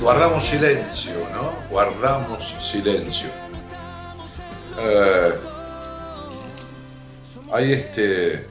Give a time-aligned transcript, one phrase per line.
[0.02, 1.46] guardamos silencio, ¿no?
[1.70, 3.30] Guardamos silencio.
[4.80, 5.34] Eh,
[7.54, 8.48] hay este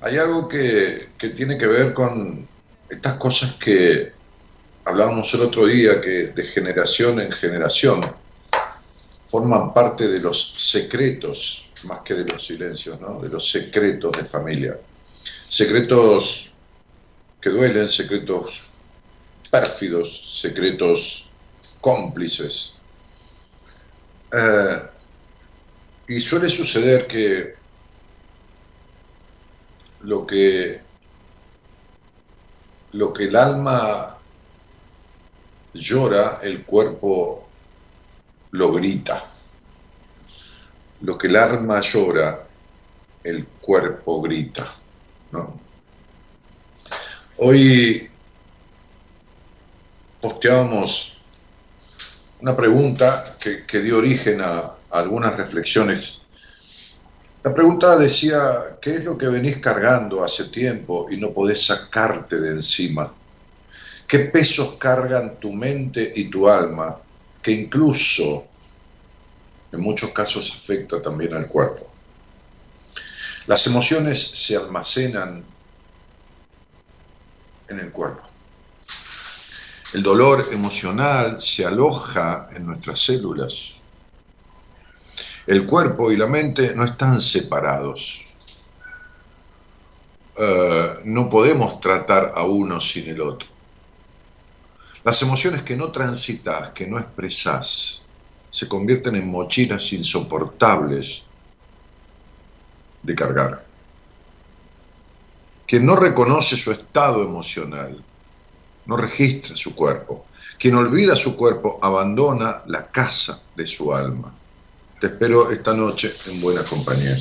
[0.00, 2.48] hay algo que, que, tiene que ver con
[2.88, 4.12] estas cosas que
[4.88, 8.10] hablábamos el otro día que de generación en generación
[9.26, 13.20] forman parte de los secretos, más que de los silencios, ¿no?
[13.20, 14.80] de los secretos de familia.
[15.46, 16.52] Secretos
[17.38, 18.62] que duelen, secretos
[19.50, 21.28] pérfidos, secretos
[21.82, 22.78] cómplices.
[24.32, 24.82] Eh,
[26.08, 27.56] y suele suceder que
[30.00, 30.80] lo que
[32.92, 34.17] lo que el alma
[35.74, 37.48] llora, el cuerpo
[38.52, 39.32] lo grita.
[41.02, 42.46] Lo que el alma llora,
[43.22, 44.74] el cuerpo grita.
[47.36, 48.10] Hoy
[50.20, 51.18] posteábamos
[52.40, 56.20] una pregunta que, dio origen a, a algunas reflexiones.
[57.44, 62.40] La pregunta decía, ¿qué es lo que venís cargando hace tiempo y no podés sacarte
[62.40, 63.14] de encima?
[64.08, 66.98] Qué pesos cargan tu mente y tu alma,
[67.42, 68.48] que incluso
[69.70, 71.86] en muchos casos afecta también al cuerpo.
[73.46, 75.44] Las emociones se almacenan
[77.68, 78.22] en el cuerpo.
[79.92, 83.82] El dolor emocional se aloja en nuestras células.
[85.46, 88.22] El cuerpo y la mente no están separados.
[90.36, 93.57] Uh, no podemos tratar a uno sin el otro.
[95.08, 98.04] Las emociones que no transitas, que no expresás,
[98.50, 101.30] se convierten en mochilas insoportables
[103.02, 103.64] de cargar.
[105.66, 108.04] Quien no reconoce su estado emocional,
[108.84, 110.26] no registra su cuerpo.
[110.58, 114.34] Quien olvida su cuerpo abandona la casa de su alma.
[115.00, 117.16] Te espero esta noche en buena compañía.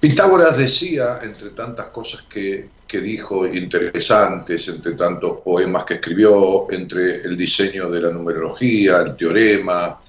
[0.00, 7.20] Pitágoras decía, entre tantas cosas que, que, dijo interesantes, entre tantos poemas que escribió, entre
[7.20, 10.00] el diseño de la numerología, el teorema,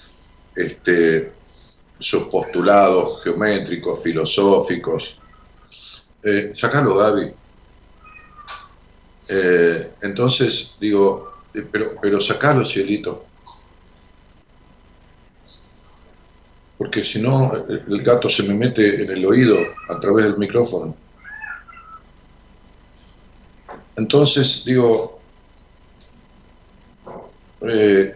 [0.55, 1.31] este,
[1.99, 5.19] sus postulados geométricos, filosóficos.
[6.23, 7.31] Eh, sacalo, Gaby.
[9.29, 13.25] Eh, entonces, digo, eh, pero, pero sacalo, cielito.
[16.77, 19.57] Porque si no, el, el gato se me mete en el oído
[19.89, 20.95] a través del micrófono.
[23.97, 25.19] Entonces, digo,
[27.61, 28.13] eh,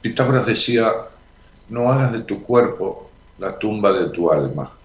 [0.00, 0.90] Pitágoras decía,
[1.68, 4.80] no hagas de tu cuerpo la tumba de tu alma,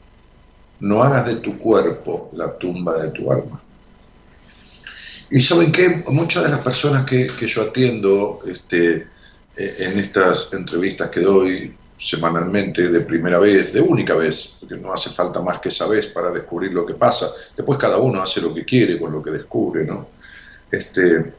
[0.80, 3.64] no hagas de tu cuerpo la tumba de tu alma.
[5.30, 9.08] Y saben que muchas de las personas que, que yo atiendo este,
[9.56, 15.10] en estas entrevistas que doy semanalmente de primera vez, de única vez, porque no hace
[15.10, 17.32] falta más que esa vez para descubrir lo que pasa.
[17.56, 20.10] Después cada uno hace lo que quiere con lo que descubre, ¿no?
[20.70, 21.34] Este,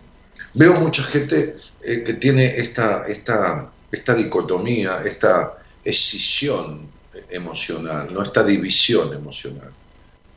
[0.55, 6.89] veo mucha gente eh, que tiene esta, esta, esta dicotomía, esta escisión
[7.31, 8.23] emocional, ¿no?
[8.23, 9.71] esta división emocional,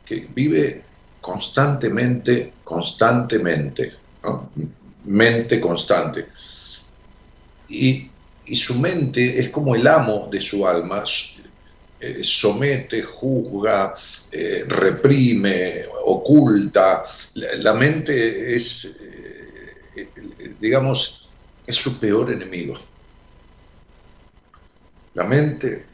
[0.04, 0.84] que vive
[1.20, 3.94] constantemente, constantemente,
[5.04, 6.26] mente constante.
[7.68, 8.10] Y,
[8.46, 11.04] y su mente es como el amo de su alma,
[12.00, 13.94] eh, somete, juzga,
[14.32, 17.04] eh, reprime, oculta.
[17.34, 18.96] La, mente es,
[19.94, 20.08] eh,
[20.60, 21.30] digamos,
[21.64, 22.74] es su peor enemigo.
[25.14, 25.86] La mente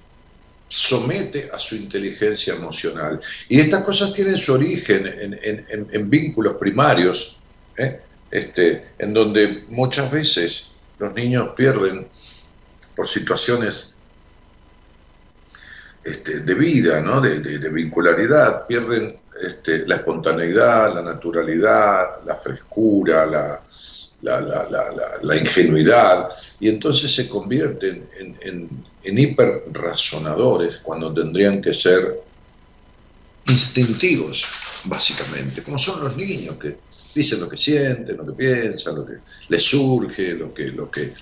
[0.67, 3.21] somete a su inteligencia emocional.
[3.51, 5.05] Y estas cosas tienen su origen
[5.43, 7.39] en, vínculos primarios,
[8.31, 12.07] este, en donde muchas veces los niños pierden
[12.99, 13.95] por situaciones
[16.03, 17.21] este, de vida, ¿no?
[17.21, 23.63] de, vincularidad, pierden este, la espontaneidad, la naturalidad, la frescura, la,
[25.37, 26.29] ingenuidad,
[26.59, 32.21] y entonces se convierten en, en, en hiperrazonadores cuando tendrían que ser
[33.47, 34.45] instintivos,
[34.87, 36.79] básicamente, como son los niños que
[37.15, 39.19] dicen lo que sienten, lo que piensan, lo que
[39.49, 41.13] les surge, lo que, lo que,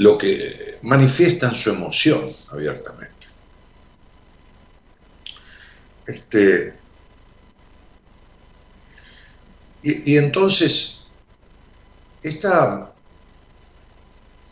[0.00, 3.26] lo que manifiestan su emoción abiertamente.
[6.06, 6.72] Este,
[9.82, 11.02] y, entonces,
[12.22, 12.94] esta,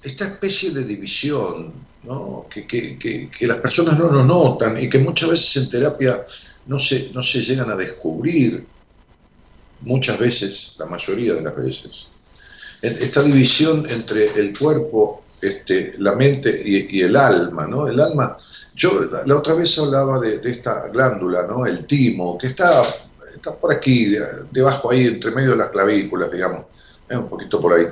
[0.02, 1.72] esta especie de división
[2.02, 2.46] ¿no?
[2.50, 6.26] que, que, que, que, las personas no lo notan y que muchas veces en terapia
[6.66, 8.66] no se, no se llegan a descubrir,
[9.80, 12.08] muchas veces, la mayoría de las veces.
[12.82, 17.86] Esta división entre el cuerpo, este, la mente y, el alma, ¿no?
[17.86, 18.36] El alma,
[18.74, 21.66] yo la, otra vez hablaba de, esta glándula, ¿no?
[21.66, 22.82] El timo, que está,
[23.34, 26.66] está por aquí, de, debajo ahí, entre medio de las clavículas, digamos,
[27.08, 27.86] eh, un poquito por ahí,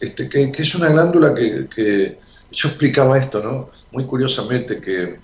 [0.00, 2.18] este, que, es una glándula que, que,
[2.50, 3.70] yo explicaba esto, ¿no?
[3.92, 5.18] Muy curiosamente que,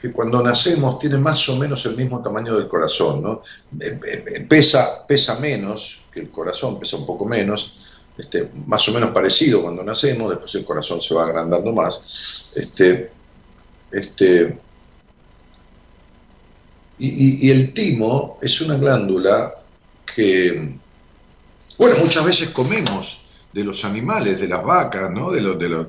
[0.00, 3.42] que cuando nacemos tiene más o menos el mismo tamaño del corazón, ¿no?
[4.48, 7.76] Pesa, pesa menos que el corazón, pesa un poco menos,
[8.18, 12.52] este, más o menos parecido cuando nacemos, después el corazón se va agrandando más.
[12.56, 13.12] Este,
[13.92, 14.58] este,
[16.98, 19.54] y, el timo es una glándula
[20.14, 20.74] que,
[21.78, 23.20] bueno, muchas veces comemos
[23.52, 25.30] de los animales, de las vacas, ¿no?
[25.30, 25.86] De los, de los,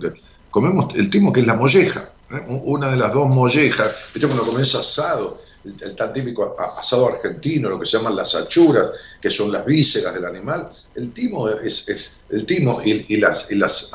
[0.52, 2.46] comemos el timo que es la molleja, ¿eh?
[2.48, 5.40] una de las dos mollejas, ¿viste cuando comes asado?
[5.64, 10.14] El, tan típico asado argentino, lo que se llaman las achuras, que son las vísceras
[10.14, 13.90] del animal, el timo es, el timo y, las, y las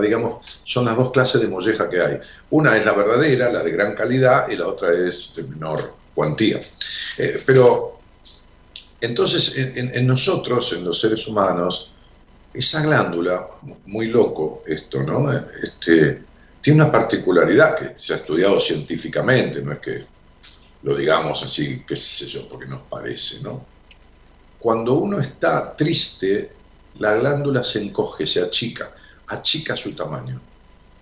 [0.00, 2.18] digamos, son las dos clases de molleja que hay.
[2.50, 6.60] Una es la verdadera, la de gran calidad, y la otra es de menor cuantía.
[7.18, 7.90] Eh, pero
[9.00, 11.92] Entonces, en, en- en nosotros, en los seres humanos,
[12.52, 13.46] esa glándula,
[13.86, 15.30] muy loco esto, ¿no?
[15.62, 16.28] Este,
[16.60, 20.13] tiene una particularidad que se ha estudiado científicamente, no es que
[20.84, 23.64] lo digamos así, qué sé yo, porque nos parece, ¿no?
[24.58, 26.52] Cuando uno está triste,
[26.98, 28.92] la glándula se encoge, se achica,
[29.28, 30.40] achica su tamaño.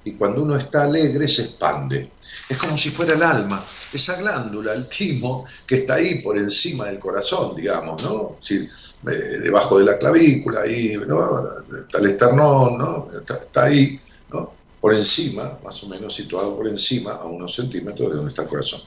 [0.04, 2.12] Y cuando uno está alegre, se expande.
[2.48, 6.86] Es como si fuera el alma, esa glándula, el timo, que está ahí por encima
[6.86, 8.36] del corazón, digamos, ¿no?
[8.40, 8.68] Sí,
[9.08, 11.42] eh, debajo de la clavícula, ahí, ¿no?
[11.76, 13.10] Está el esternón, ¿no?
[13.18, 14.00] Está, está ahí,
[14.32, 14.54] ¿no?
[14.82, 18.48] Por encima, más o menos situado por encima, a unos centímetros de donde está el
[18.48, 18.80] corazón.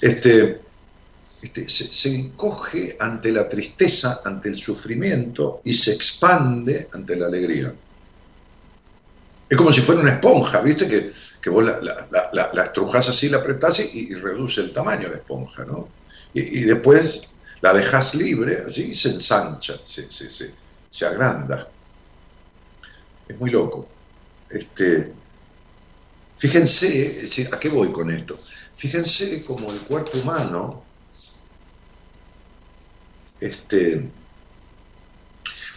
[0.00, 0.60] Este,
[1.42, 7.74] este, se, encoge ante la tristeza, ante el sufrimiento y se expande ante la alegría.
[9.48, 10.86] Es como si fuera una esponja, ¿viste?
[10.86, 11.10] Que,
[11.42, 11.80] que vos la,
[12.32, 15.88] la, estrujás así, la apretás y, reduce el tamaño de la esponja, ¿no?
[16.32, 17.22] Y, después
[17.60, 20.54] la dejás libre, así, y se ensancha, se, se, se,
[20.88, 21.68] se agranda.
[23.26, 23.88] Es muy loco.
[24.48, 25.12] Este,
[26.40, 28.38] fíjense, ¿a qué voy con esto?
[28.74, 30.88] Fíjense como el cuerpo humano,
[33.40, 34.12] este,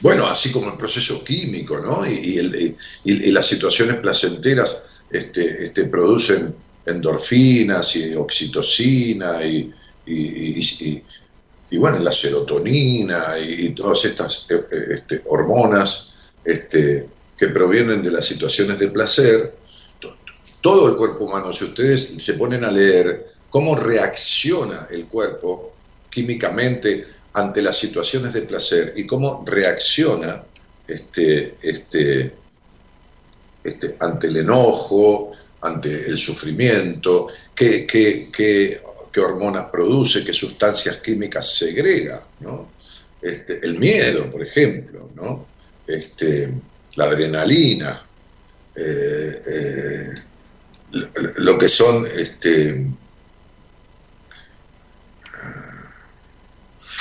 [0.01, 2.05] bueno, así como el proceso químico, ¿no?
[2.05, 6.55] Y, el- y- las situaciones placenteras este, este, producen
[6.85, 9.71] endorfinas y oxitocina y,
[10.05, 18.03] y- bueno, la serotonina y, y todas estas eh, eh, este, hormonas este, que provienen
[18.03, 19.62] de las situaciones de placer.
[20.63, 25.73] To- Todo el cuerpo humano, si ustedes se ponen a leer cómo reacciona el cuerpo
[26.09, 30.43] químicamente ante las situaciones de placer y cómo reacciona
[30.87, 32.33] este, este,
[33.63, 40.97] este, ante el enojo, ante el sufrimiento, qué, qué- qué- qué hormonas produce, qué sustancias
[40.97, 42.71] químicas segrega, ¿no?
[43.21, 45.45] Este, el miedo, por ejemplo, ¿no?
[45.87, 46.51] Este,
[46.95, 48.05] la adrenalina,
[48.75, 50.13] eh, eh,
[50.93, 52.85] lo, que son este,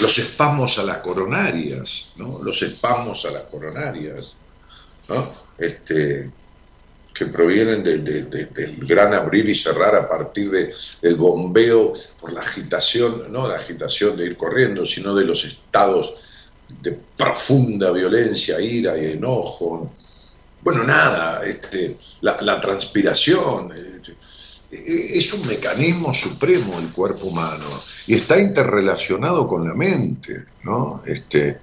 [0.00, 2.40] los espasmos a las coronarias, ¿no?
[2.42, 4.34] Los espasmos a las coronarias,
[5.08, 5.30] ¿no?
[5.58, 6.30] Este,
[7.14, 10.72] que provienen de- de- de- del gran abrir y cerrar a partir de,
[11.02, 16.14] del bombeo por la agitación, no la agitación de ir corriendo, sino de los estados
[16.68, 19.92] de profunda violencia, ira y enojo.
[20.62, 23.72] Bueno, nada, este, la, transpiración.
[23.72, 24.12] este,
[24.70, 27.66] e- es un mecanismo supremo el cuerpo humano
[28.06, 31.02] y está interrelacionado con la mente, ¿no?
[31.04, 31.58] Este,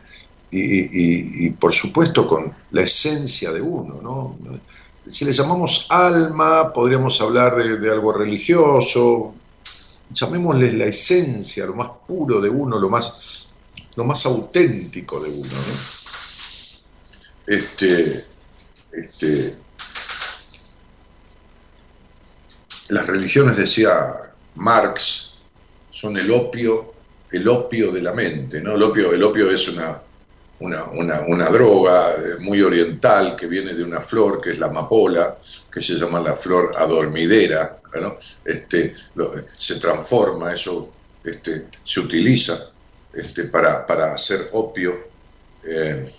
[0.52, 4.38] y, y- por supuesto con la esencia de uno, ¿no?
[5.08, 9.34] Si le llamamos alma, podríamos hablar de, de algo religioso,
[10.10, 13.48] llamémosle la esencia, lo más puro de uno, lo más,
[13.96, 15.74] lo más auténtico de uno, ¿no?
[17.48, 18.29] Este,
[18.92, 19.56] este,
[22.90, 25.40] las religiones, decía Marx,
[25.92, 26.94] son el opio,
[27.32, 28.76] el opio de la mente, ¿no?
[28.76, 30.02] El opio, el opio es una,
[30.60, 34.68] una, una, una droga eh, muy oriental que viene de una flor que es la
[34.68, 35.38] amapola,
[35.72, 37.80] que se llama la flor adormidera,
[38.46, 38.94] este,
[39.58, 40.94] se transforma, eso
[41.24, 42.72] este, se utiliza
[43.52, 44.96] para, para hacer opio
[45.64, 46.12] eh,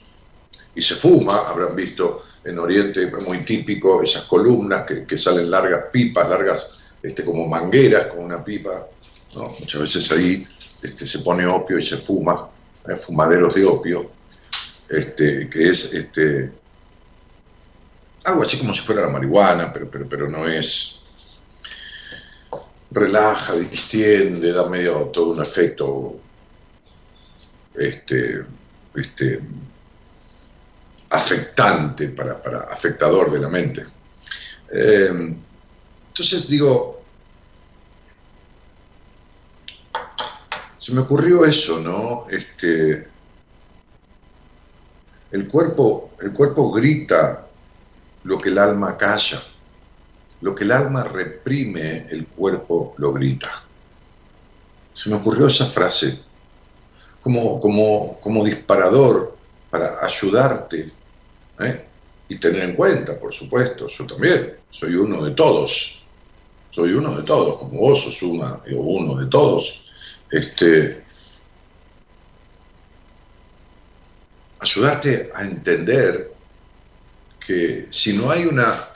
[0.75, 5.87] y se fuma, habrán visto en Oriente muy típico esas columnas que, que salen largas
[5.93, 8.87] pipas, largas este, como mangueras con una pipa,
[9.35, 10.47] muchas veces ahí
[10.83, 12.49] este, se pone opio y se fuma,
[12.89, 12.97] ¿eh?
[12.97, 14.11] fumaderos de opio,
[14.89, 16.51] este, que es este,
[18.25, 20.97] algo así como si fuera la marihuana, pero, pero, pero no es.
[22.93, 26.19] Relaja, distiende, da medio todo un efecto
[27.75, 28.43] este,
[28.97, 29.41] este,
[31.11, 33.85] afectante, para, para afectador de la mente.
[34.73, 35.35] Eh,
[36.09, 37.03] entonces digo,
[40.79, 42.27] se me ocurrió eso, ¿no?
[42.31, 43.09] Este,
[45.33, 47.47] el cuerpo, el cuerpo grita
[48.23, 49.43] lo que el alma calla.
[50.43, 53.51] Lo que el alma reprime, el cuerpo lo grita.
[54.95, 56.23] Se me ocurrió esa frase
[57.21, 59.37] como, como, como disparador
[59.71, 61.00] para ayudarte
[61.63, 61.85] ¿eh?
[62.29, 66.07] y tener en cuenta, por supuesto, yo también soy uno de todos,
[66.71, 69.85] soy uno de todos, como vos sos una, o uno de todos.
[70.31, 71.03] Este,
[74.61, 76.33] ayudarte a entender
[77.45, 78.91] que si no hay una,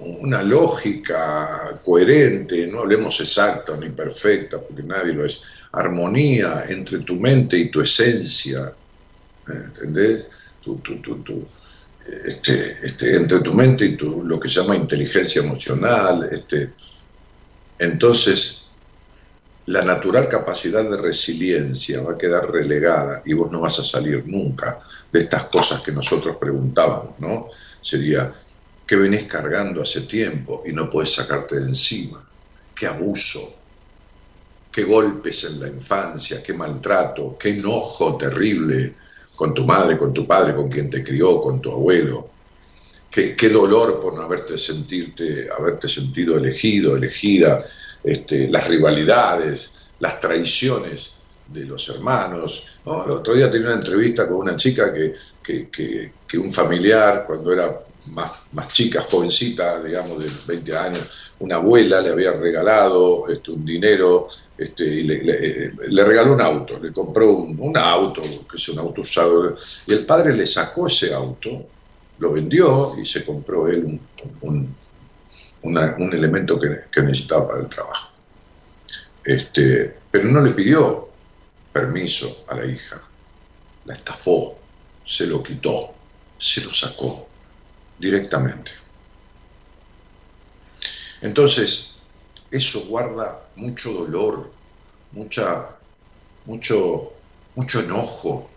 [0.00, 7.14] una lógica coherente, no hablemos exacta ni perfecta, porque nadie lo es, armonía entre tu
[7.14, 8.74] mente y tu esencia,
[9.52, 10.28] ¿entendés?
[12.24, 16.28] Este, este, entre tu mente y lo que se llama inteligencia emocional.
[16.30, 16.72] Este,
[17.78, 18.66] entonces,
[19.66, 24.24] la natural capacidad de resiliencia va a quedar relegada y vos no vas a salir
[24.26, 24.80] nunca
[25.12, 27.48] de estas cosas que nosotros preguntábamos, ¿no?
[27.80, 28.32] Sería,
[28.86, 32.26] ¿qué venís cargando hace tiempo y no puedes sacarte de encima?
[32.74, 33.40] ¿Qué abuso?
[34.72, 36.42] ¿Qué golpes en la infancia?
[36.42, 37.36] ¿Qué maltrato?
[37.38, 38.94] ¿Qué enojo terrible
[39.40, 42.28] con tu madre, con tu padre, con quien te crió, con tu abuelo?
[43.10, 47.64] Qué, qué, dolor por no haberte, sentirte, haberte sentido elegido, elegida,
[48.04, 51.12] este, las rivalidades, las traiciones
[51.48, 52.66] de los hermanos.
[52.84, 53.02] ¿no?
[53.06, 57.50] El otro día tenía una entrevista con una chica que, que, que, un familiar, cuando
[57.50, 63.52] era más, más, chica, jovencita, digamos, de 20 años, una abuela le había regalado este,
[63.52, 64.28] un dinero
[64.60, 69.54] este, y le, regaló un auto, le compró un, auto, que es un auto usado,
[69.86, 71.66] y el padre le sacó ese auto,
[72.18, 73.98] lo vendió y se compró él
[74.42, 78.16] un, elemento que, que, necesitaba para el trabajo.
[79.24, 81.08] Este, pero no le pidió
[81.72, 83.00] permiso a la hija,
[83.86, 84.58] la estafó,
[85.06, 85.94] se lo quitó,
[86.36, 87.26] se lo sacó
[87.98, 88.72] directamente.
[91.22, 91.96] Entonces,
[92.50, 94.50] eso guarda mucho dolor,
[95.12, 95.76] mucha,
[96.46, 97.12] mucho,
[97.54, 98.50] mucho enojo,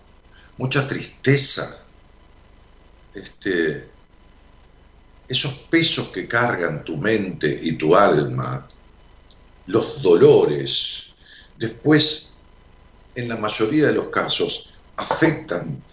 [0.58, 1.86] mucha tristeza.
[3.14, 3.90] Este,
[5.28, 8.66] esos pesos que cargan tu mente y tu alma,
[9.68, 11.16] los dolores,
[11.58, 12.34] después,
[13.14, 15.84] en la mayoría de los casos, afectan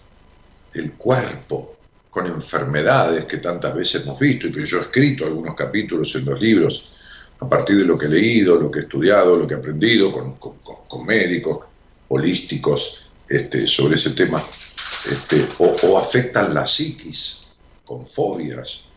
[0.73, 1.77] el cuerpo
[2.11, 6.25] con enfermedades que tantas veces hemos visto y que yo he escrito algunos capítulos en
[6.25, 7.00] los libros
[7.41, 10.13] a partir de lo que he leído, lo que he estudiado, lo que he aprendido
[10.13, 11.61] con, médicos
[12.09, 14.45] holísticos este, sobre ese tema,
[15.11, 17.49] este, o, o afectan la psiquis
[17.85, 18.89] con fobias,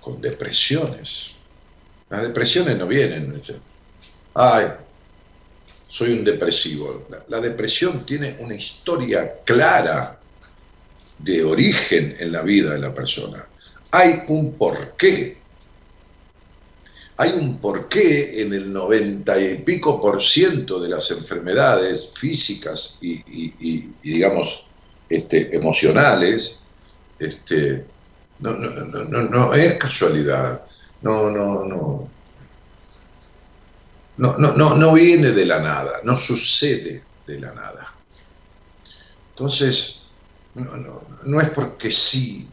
[0.00, 1.36] con depresiones.
[2.08, 3.40] Las depresiones no vienen.
[4.34, 4.66] Ay,
[5.88, 7.06] soy un depresivo.
[7.10, 10.18] La, la, depresión tiene una historia clara
[11.18, 13.46] de origen en la vida de la persona.
[13.90, 15.39] Hay un porqué.
[17.20, 23.92] Hay un porqué en el noventa y pico por ciento de las enfermedades físicas y,
[24.02, 24.64] digamos,
[25.06, 26.64] este, emocionales,
[27.18, 27.84] este,
[28.38, 30.64] no, no, no, no, es casualidad.
[31.02, 32.08] No, no, no.
[34.16, 37.86] No, no, no, no viene de la nada, no sucede de la nada.
[39.28, 40.06] Entonces,
[40.54, 42.48] no, no, no es porque sí.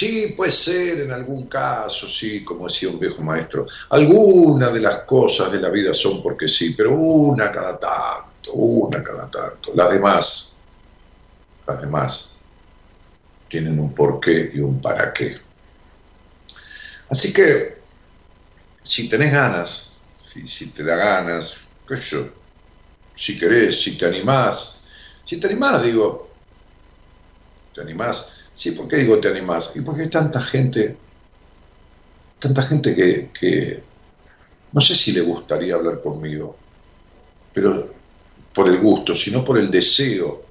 [0.00, 3.66] Sí, puede ser en algún caso, sí, como decía un viejo maestro.
[3.90, 9.04] Algunas de las cosas de la vida son porque sí, pero una cada tanto, una
[9.04, 9.72] cada tanto.
[9.74, 10.62] Las demás,
[11.66, 12.40] las demás
[13.46, 15.36] tienen un porqué y un para qué.
[17.10, 17.82] Así que,
[18.82, 22.22] si tenés ganas, si, te da ganas, qué sé yo,
[23.14, 24.80] si querés, si te animás,
[25.26, 26.32] si te animás, digo,
[27.74, 29.72] te animás, sí, ¿por qué digo te animás?
[29.74, 30.94] Y porque hay tanta gente,
[32.38, 33.82] tanta gente que, que
[34.72, 36.54] no sé si le gustaría hablar conmigo,
[37.54, 37.88] pero
[38.54, 40.44] por el gusto, sino por el deseo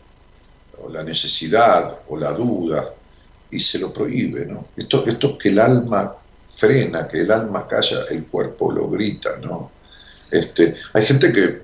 [0.82, 2.96] o la necesidad o la duda
[3.52, 4.70] y se lo prohíbe, ¿no?
[4.76, 6.16] Esto, esto que el alma
[6.56, 9.70] frena, que el alma calla, el cuerpo lo grita, ¿no?
[10.32, 11.62] Este, hay gente que,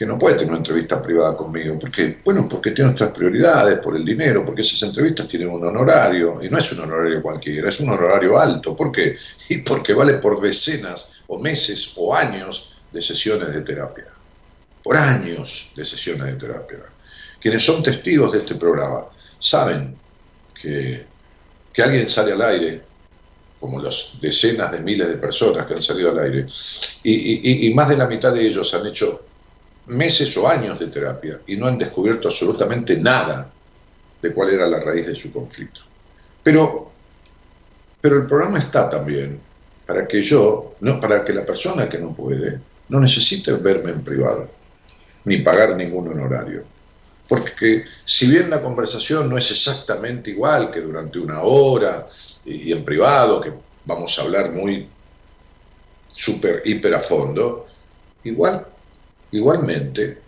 [0.00, 3.94] que no puede tener una entrevista privada conmigo, porque, bueno, porque tiene otras prioridades, por
[3.94, 7.80] el dinero, porque esas entrevistas tienen un honorario, y no es un honorario cualquiera, es
[7.80, 9.18] un honorario alto, ¿por qué?
[9.50, 14.06] Y porque vale por decenas o meses o años de sesiones de terapia,
[14.82, 16.78] por años de sesiones de terapia.
[17.38, 19.04] Quienes son testigos de este programa
[19.38, 19.98] saben
[20.54, 21.04] que,
[21.74, 22.82] que alguien sale al aire,
[23.60, 26.46] como las decenas de miles de personas que han salido al aire,
[27.02, 29.26] y, más de la mitad de ellos han hecho
[29.90, 33.50] meses o años de terapia y no han descubierto absolutamente nada
[34.20, 35.80] de cuál era la raíz de su conflicto.
[36.42, 36.90] Pero,
[38.00, 39.40] pero el programa está también
[39.86, 44.02] para que yo, no, para que la persona que no puede, no necesite verme en
[44.02, 44.48] privado,
[45.24, 46.64] ni pagar ningún honorario
[47.30, 52.08] porque si bien la conversación no es exactamente igual que durante una hora
[52.44, 53.52] y, en privado, que
[53.84, 54.88] vamos a hablar muy
[56.08, 57.68] súper, hiper a fondo,
[58.24, 58.66] igual,
[59.32, 60.18] igualmente,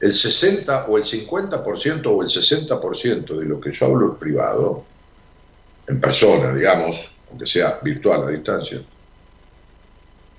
[0.00, 4.84] el 60 o el 50% o el 60% de lo que yo hablo en privado,
[5.86, 8.80] en persona, digamos, aunque sea virtual a distancia,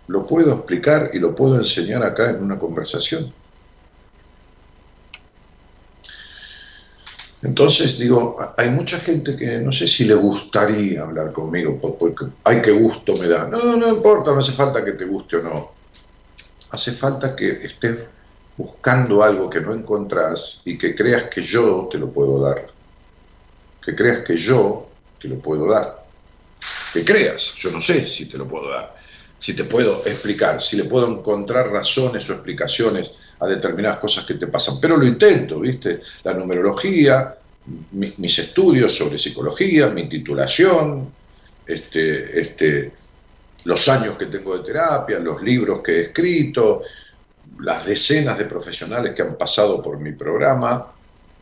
[0.08, 3.34] lo puedo explicar y lo puedo enseñar acá en una conversación.
[7.42, 12.62] Entonces, digo, hay mucha gente que no sé si le gustaría hablar conmigo, porque, ay,
[12.62, 13.48] qué gusto me da.
[13.48, 15.73] No, no importa, no hace falta que te guste o no.
[16.74, 18.00] Hace falta que estés
[18.58, 22.68] buscando algo que no encontrás y que creas que yo te lo puedo dar.
[23.80, 24.90] Que creas que yo
[25.22, 26.04] te lo puedo dar.
[26.92, 28.96] Que creas, yo no sé si te lo puedo dar,
[29.38, 34.34] si te puedo explicar, si le puedo encontrar razones o explicaciones a determinadas cosas que
[34.34, 34.80] te pasan.
[34.82, 36.02] Pero lo intento, ¿viste?
[36.24, 37.36] La numerología,
[37.92, 41.14] mis estudios sobre psicología, mi titulación,
[41.68, 42.94] este, este,
[43.66, 46.84] los años que tengo de terapia, los libros que he escrito,
[47.60, 50.92] las decenas de profesionales que han pasado por mi programa,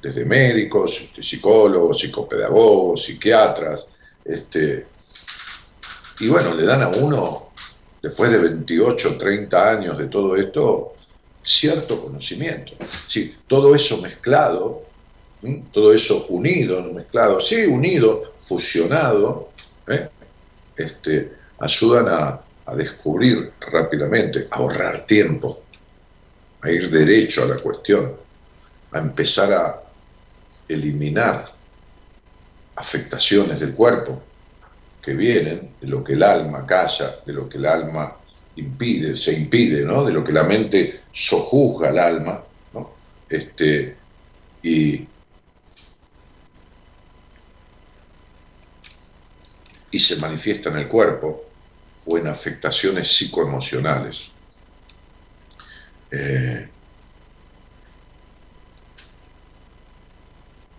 [0.02, 3.90] desde médicos, este, psicólogos, psicopedagogos, psiquiatras,
[4.26, 4.88] este,
[6.20, 7.52] y bueno, le dan a uno,
[8.02, 10.96] después de 28, 30 años de todo esto,
[11.44, 12.74] cierto conocimiento.
[13.08, 14.84] Sí, todo eso mezclado,
[15.72, 19.50] todo eso unido, mezclado, sí, unido, fusionado,
[19.88, 20.10] ¿eh?
[20.76, 25.64] este, ayudan a, a descubrir rápidamente, a ahorrar tiempo,
[26.62, 28.16] a ir derecho a la cuestión,
[28.92, 29.84] a empezar a
[30.68, 31.52] eliminar
[32.76, 34.22] afectaciones del cuerpo
[35.02, 38.18] que vienen de lo que el alma calla, de lo que el alma
[38.56, 40.04] impide, se impide, ¿no?
[40.04, 42.44] De lo que la mente sojuzga al alma,
[42.74, 42.92] ¿no?
[43.30, 43.96] Este,
[44.64, 45.08] y,
[49.92, 51.51] y se manifiesta en el cuerpo
[52.06, 54.34] o en afectaciones psicoemocionales.
[56.12, 56.68] Eh,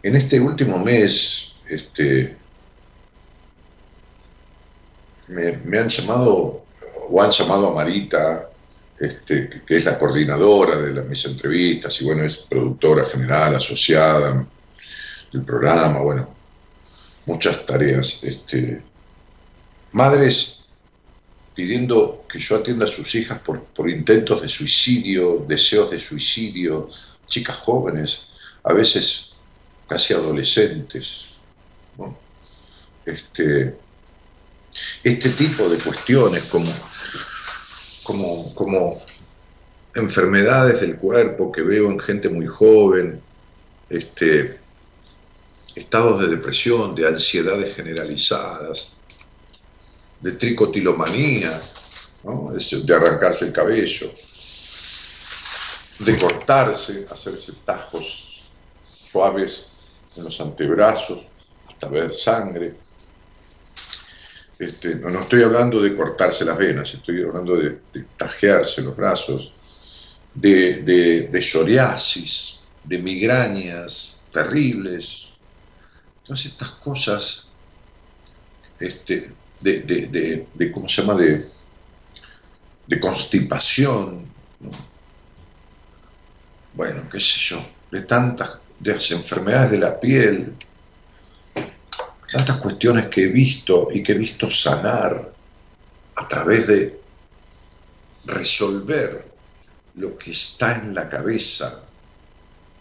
[0.02, 2.36] en este último mes, este,
[5.28, 6.64] me, han llamado
[7.08, 8.48] o han llamado a Marita,
[8.98, 14.46] este, que es la coordinadora de las, mis entrevistas y bueno, es productora general, asociada
[15.32, 16.28] del programa, bueno,
[17.26, 18.22] muchas tareas.
[18.24, 18.82] Este,
[19.92, 20.61] madres
[21.54, 26.88] pidiendo que yo atienda a sus hijas por, por intentos de suicidio, deseos de suicidio,
[27.26, 28.28] chicas jóvenes,
[28.64, 29.34] a veces
[29.88, 31.36] casi adolescentes.
[33.04, 33.76] Este,
[35.02, 36.72] este tipo de cuestiones como
[38.02, 38.98] como, como
[39.94, 43.20] enfermedades del cuerpo que veo en gente muy joven,
[43.88, 44.58] este,
[45.74, 48.98] estados de depresión, de ansiedades generalizadas,
[50.22, 51.60] de tricotilomanía,
[52.22, 54.12] de arrancarse el cabello,
[55.98, 58.44] de cortarse, hacerse tajos
[58.82, 59.72] suaves
[60.16, 61.26] en los antebrazos
[61.68, 62.76] hasta ver sangre,
[64.58, 67.80] este, no, estoy hablando de cortarse las venas, estoy hablando de,
[68.16, 69.52] tajearse los brazos,
[70.34, 75.40] de, de, de psoriasis, de migrañas terribles.
[76.24, 77.48] Todas estas cosas
[78.78, 81.46] este, de, de, ¿cómo se llama?, de,
[82.86, 84.26] de constipación,
[86.74, 90.54] bueno, qué sé yo, de tantas de las enfermedades de la piel,
[92.30, 95.32] tantas cuestiones que he visto y que he visto sanar
[96.16, 97.00] a través de
[98.24, 99.30] resolver
[99.96, 101.84] lo que está en la cabeza,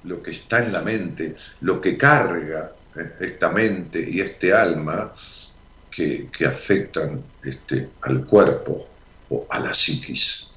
[0.03, 5.13] lo que está en la mente, lo que carga eh, esta mente y este alma
[5.91, 8.88] que, afectan este, al cuerpo
[9.30, 10.56] o a la psiquis.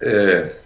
[0.00, 0.62] Eh,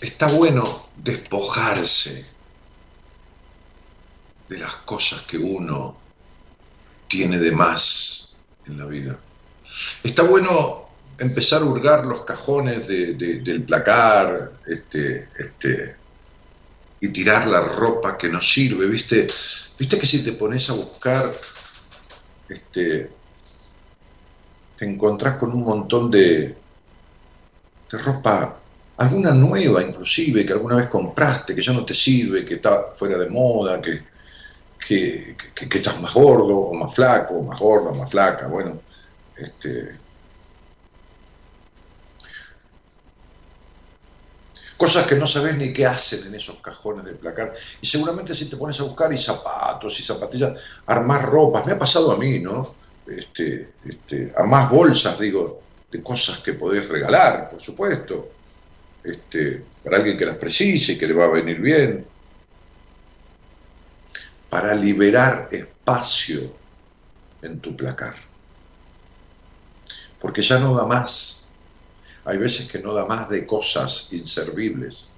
[0.00, 2.26] está bueno despojarse
[4.48, 5.96] de las cosas que uno
[7.08, 9.18] tiene de más en la vida.
[10.02, 10.89] Está bueno
[11.20, 15.94] empezar a hurgar los cajones del placar este, este,
[17.00, 18.86] y tirar la ropa que no sirve.
[18.86, 19.26] ¿Viste?
[19.78, 21.30] ¿Viste que si te pones a buscar,
[22.48, 23.10] este,
[24.76, 26.56] te encontrás con un montón de,
[27.90, 28.56] de ropa
[28.96, 33.16] alguna nueva inclusive que alguna vez compraste, que ya no te sirve, que está fuera
[33.16, 34.02] de moda, que,
[34.78, 35.36] que,
[35.78, 38.80] estás más gordo o más flaco, más gordo o más flaca, bueno,
[39.36, 39.99] este,
[44.80, 47.52] cosas que no sabes ni qué hacen en esos cajones del placar.
[47.82, 51.78] Y seguramente si te pones a buscar y zapatos y zapatillas, armar ropas, me ha
[51.78, 52.76] pasado a mí, ¿no?
[53.06, 55.60] Este, este, a más bolsas, digo,
[55.92, 58.30] de cosas que podés regalar, por supuesto
[59.04, 62.06] este, para alguien que las precise, que le va a venir bien.
[64.48, 66.40] para liberar espacio
[67.40, 68.14] en tu placar.
[70.20, 71.29] Porque ya no da más.
[72.30, 75.08] Hay veces que no da más de cosas inservibles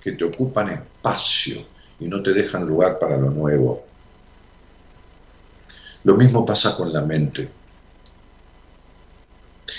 [0.00, 1.60] que te ocupan espacio
[1.98, 3.84] y no te dejan lugar para lo nuevo.
[6.04, 7.50] Lo mismo pasa con la mente.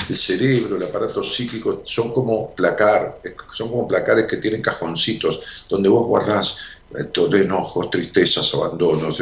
[0.10, 3.22] El cerebro, el aparato psíquico son como placar,
[3.54, 6.60] son como placares que tienen cajoncitos donde vos guardás
[6.94, 9.18] estos enojos, tristezas, abandonos,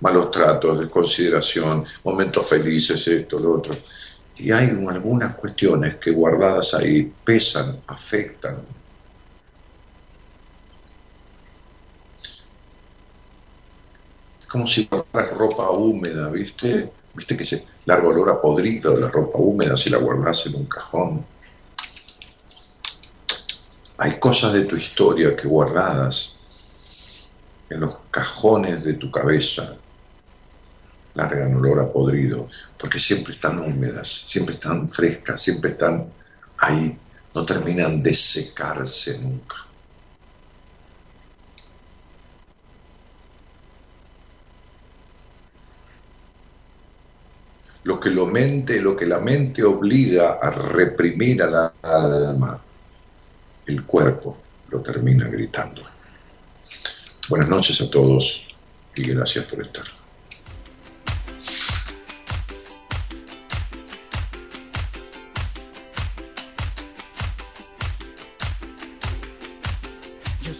[0.00, 3.74] malos tratos, desconsideración, momentos felices, esto, lo otro.
[4.36, 8.58] Y hay algunas cuestiones que guardadas ahí pesan, afectan.
[14.40, 16.92] Es como si guardaras ropa húmeda, ¿viste?
[17.14, 20.56] ¿Viste que se largo olor a podrido de la ropa húmeda si la guardas en
[20.56, 21.24] un cajón?
[23.98, 26.40] Hay cosas de tu historia que guardadas
[27.70, 29.78] en los cajones de tu cabeza
[31.14, 32.48] largan olor a podrido,
[32.78, 36.06] porque siempre están húmedas, siempre están frescas, siempre están
[36.58, 36.98] ahí,
[37.34, 39.56] no terminan de secarse nunca.
[47.84, 52.58] Lo que, lo, mente, lo que la mente obliga a reprimir al alma,
[53.66, 54.38] el cuerpo
[54.70, 55.82] lo termina gritando.
[57.28, 58.46] Buenas noches a todos
[58.94, 60.03] y gracias por estar.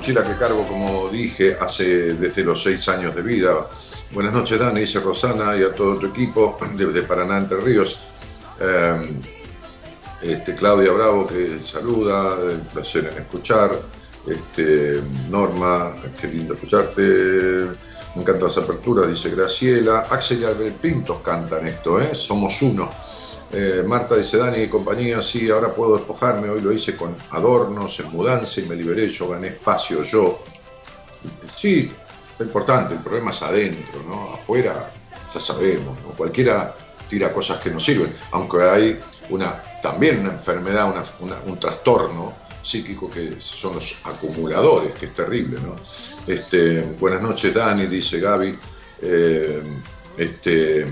[0.00, 3.68] mochila que cargo, como dije, hace desde los seis años de vida.
[4.12, 8.00] Buenas noches, Dani, dice Rosana, y a todo tu equipo desde Paraná, Entre Ríos.
[8.58, 9.20] Eh,
[10.22, 13.78] este, Claudia Bravo que saluda, el placer en escuchar.
[14.26, 17.02] Este, Norma, qué lindo escucharte.
[18.14, 20.06] Me encanta esa apertura, dice Graciela.
[20.08, 22.14] Axel y Albert Pintos cantan esto, ¿eh?
[22.14, 22.90] Somos uno.
[23.52, 27.98] Eh, Marta dice, Dani y compañía, sí, ahora puedo despojarme, hoy lo hice con adornos,
[28.00, 30.42] en mudanza y me liberé, yo gané espacio, yo.
[31.54, 31.90] Sí,
[32.38, 34.34] es importante, el problema es adentro, ¿no?
[34.34, 34.90] Afuera
[35.32, 36.10] ya sabemos, ¿no?
[36.10, 36.74] Cualquiera
[37.08, 40.88] tira cosas que no sirven, aunque hay una, también una enfermedad,
[41.20, 42.32] una- un trastorno
[42.62, 45.74] psíquico que son los acumuladores, que es terrible, ¿no?
[46.32, 48.56] Este, buenas noches, Dani, dice Gaby.
[49.02, 49.62] Eh,
[50.18, 50.86] este,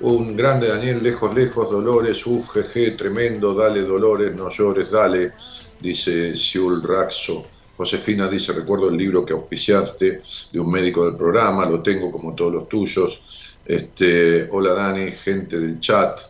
[0.00, 5.32] un grande Daniel, lejos, lejos, Dolores, uf, jeje, tremendo, dale Dolores, no llores, dale,
[5.80, 7.46] dice Siul Raxo.
[7.76, 10.20] Josefina dice, recuerdo el libro que auspiciaste
[10.52, 13.58] de un médico del programa, lo tengo como todos los tuyos.
[13.64, 16.20] Este, hola Dani, gente del chat,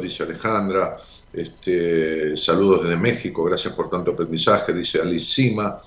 [0.00, 0.96] dice Alejandra,
[1.32, 5.78] este, saludos desde México, gracias por tanto aprendizaje, dice Alicima.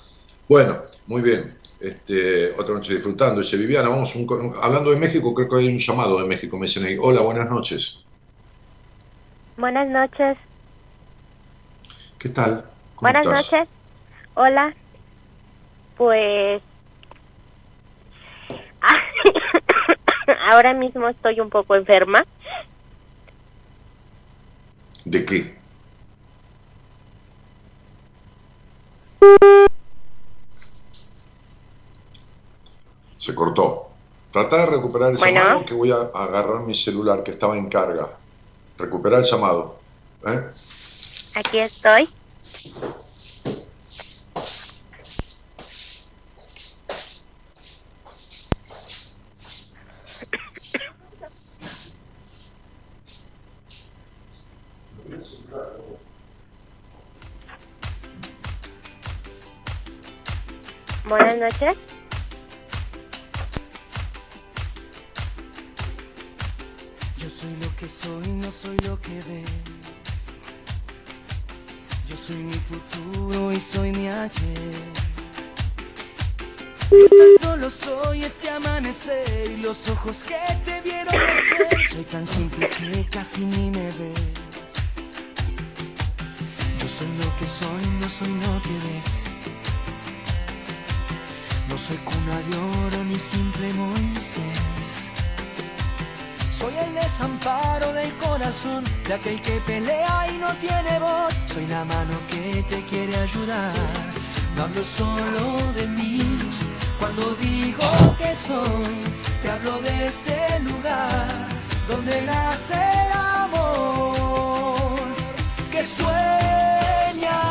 [0.47, 3.41] Bueno, muy bien, este, otra noche disfrutando.
[3.41, 4.13] Dice Viviana, vamos,
[4.61, 6.97] hablando de México, creo que hay un llamado de México, me dicen ahí.
[6.99, 8.05] Hola, buenas noches.
[9.57, 10.37] Buenas noches.
[12.17, 12.65] ¿Qué tal?
[12.99, 13.67] buenas noches.
[14.35, 14.73] Hola.
[15.97, 16.61] Pues
[20.49, 22.25] ahora mismo estoy un poco enferma.
[25.05, 25.61] ¿De qué?
[33.21, 33.91] Se cortó.
[34.31, 38.17] Trata de recuperar el llamado que voy a agarrar mi celular que estaba en carga.
[38.79, 39.77] Recuperar el llamado.
[40.25, 40.49] ¿eh?
[41.35, 42.09] Aquí estoy.
[61.07, 61.90] Buenas noches.
[67.91, 69.51] Soy no soy lo que ves.
[72.07, 74.75] Yo soy mi futuro y soy mi ayer.
[76.89, 81.89] Tan solo soy este amanecer y los ojos que te vieron nacer.
[81.91, 84.27] Soy tan simple que casi ni me ves.
[86.79, 89.11] Yo soy lo que soy, no soy lo que ves.
[91.69, 94.60] No soy cuna de oro ni simple Moisés.
[96.61, 101.33] Soy el desamparo del corazón de aquel que pelea y no tiene voz.
[101.51, 103.73] Soy la mano que te quiere ayudar.
[104.55, 106.21] No hablo solo de mí.
[106.99, 108.93] Cuando digo que soy,
[109.41, 111.47] te hablo de ese lugar
[111.87, 114.99] donde nace el amor
[115.71, 117.41] que sueña.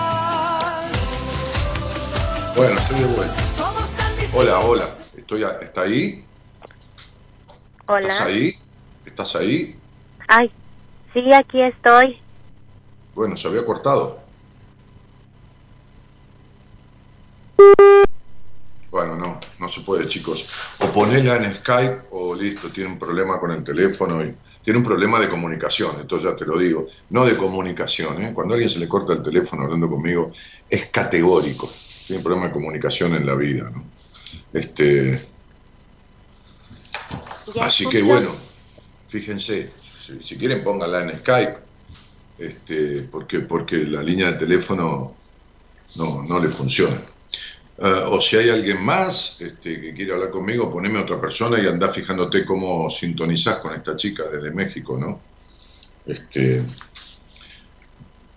[2.54, 3.42] Bueno, estoy de vuelta.
[4.34, 4.88] Hola, hola.
[5.16, 6.24] Estoy ¿Está ahí?
[7.88, 8.06] Hola.
[8.06, 8.69] ¿Estás ahí?
[9.20, 9.78] ¿Estás ahí?
[10.28, 10.50] Ay,
[11.12, 12.18] sí, aquí estoy.
[13.14, 14.18] Bueno, se había cortado.
[18.90, 20.48] Bueno, no, no se puede, chicos.
[20.78, 24.86] O ponela en Skype o listo, tiene un problema con el teléfono y tiene un
[24.86, 28.22] problema de comunicación, entonces ya te lo digo, no de comunicación.
[28.22, 28.32] ¿eh?
[28.32, 30.32] Cuando a alguien se le corta el teléfono hablando conmigo,
[30.66, 31.68] es categórico.
[32.06, 33.84] Tiene un problema de comunicación en la vida, ¿no?
[34.54, 35.28] Este,
[37.60, 38.30] así que bueno,
[39.10, 39.70] fíjense,
[40.22, 41.56] si, quieren pónganla en Skype,
[42.38, 45.16] este, porque, porque la línea de teléfono
[45.96, 47.02] no, no le funciona.
[47.82, 51.58] Ah, o si hay alguien más este, que quiere hablar conmigo, poneme a otra persona
[51.58, 55.20] y anda fijándote cómo sintonizás con esta chica desde México, ¿no?
[56.06, 56.64] Este,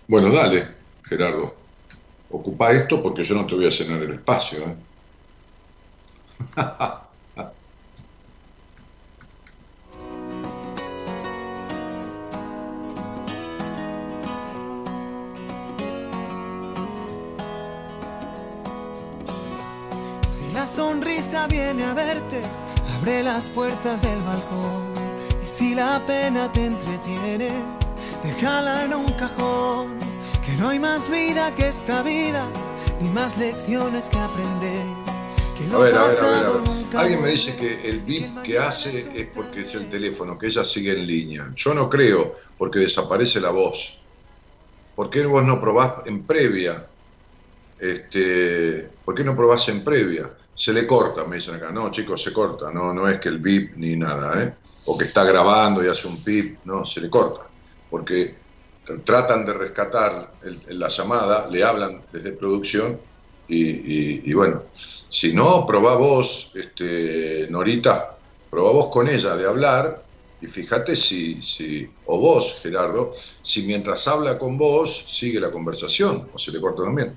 [0.08, 0.66] bueno, dale,
[1.02, 1.54] Gerardo.
[2.30, 4.58] Ocupa esto porque yo no te voy a llenar el espacio.
[4.60, 4.76] ¿eh?
[20.74, 22.40] sonrisa viene a verte,
[22.98, 24.82] abre las puertas del balcón.
[25.42, 27.48] Y si la pena te entretiene,
[28.24, 29.98] déjala en un cajón.
[30.44, 32.46] Que no hay más vida que esta vida,
[33.00, 35.04] ni más lecciones que aprender
[35.72, 36.96] a ver, a ver, a ver, a ver.
[36.96, 40.64] Alguien me dice que el bip que hace es porque es el teléfono, que ella
[40.64, 41.52] sigue en línea.
[41.54, 43.98] Yo no creo, porque desaparece la voz.
[44.94, 46.86] ¿Por qué vos no probás en previa?
[47.78, 50.30] Este, ¿Por qué no probás en previa?
[50.54, 51.70] Se le corta, me dicen acá.
[51.72, 52.70] No, chicos, se corta.
[52.70, 54.54] No, no es que el bip ni nada, ¿eh?
[54.86, 56.58] O que está grabando y hace un pip.
[56.64, 57.42] No, se le corta.
[57.90, 58.36] Porque
[59.04, 60.34] tratan de rescatar
[60.68, 62.98] la llamada, le hablan desde producción
[63.46, 68.16] y, bueno, si no, probá vos, este, Norita,
[68.50, 70.02] probá vos con ella de hablar
[70.40, 73.12] y fíjate si, si, o vos, Gerardo,
[73.42, 77.16] si mientras habla con vos sigue la conversación o se le corta también.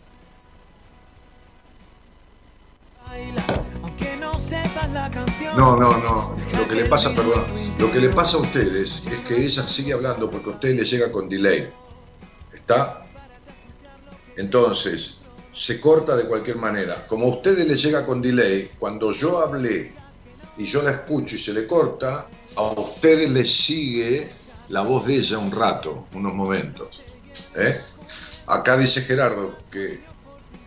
[5.55, 6.36] No, no, no.
[6.55, 7.45] Lo que le pasa, perdón,
[7.80, 10.86] lo que le pasa a ustedes es que ella sigue hablando porque a usted le
[10.86, 11.70] llega con delay.
[12.53, 13.05] ¿Está?
[14.36, 17.08] Entonces, se corta de cualquier manera.
[17.08, 19.93] Como a ustedes les llega con delay, cuando yo hablé
[20.58, 24.30] y yo la escucho y se le corta, a ustedes les sigue
[24.70, 27.01] la voz de ella un rato, unos momentos.
[27.55, 27.80] ¿eh?
[28.47, 29.99] Acá dice Gerardo que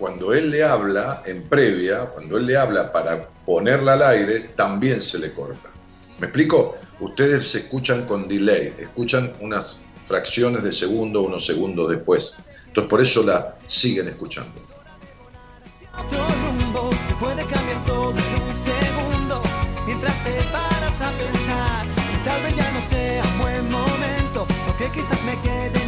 [0.00, 5.02] cuando él le habla en previa, cuando él le habla para ponerla al aire, también
[5.02, 5.68] se le corta.
[6.18, 6.74] ¿Me explico?
[7.00, 12.42] Ustedes se escuchan con delay, escuchan unas fracciones de segundo, unos segundos después.
[12.66, 14.58] Entonces por eso la siguen escuchando.
[22.24, 25.79] Tal vez ya no sea buen momento o que quizás me quede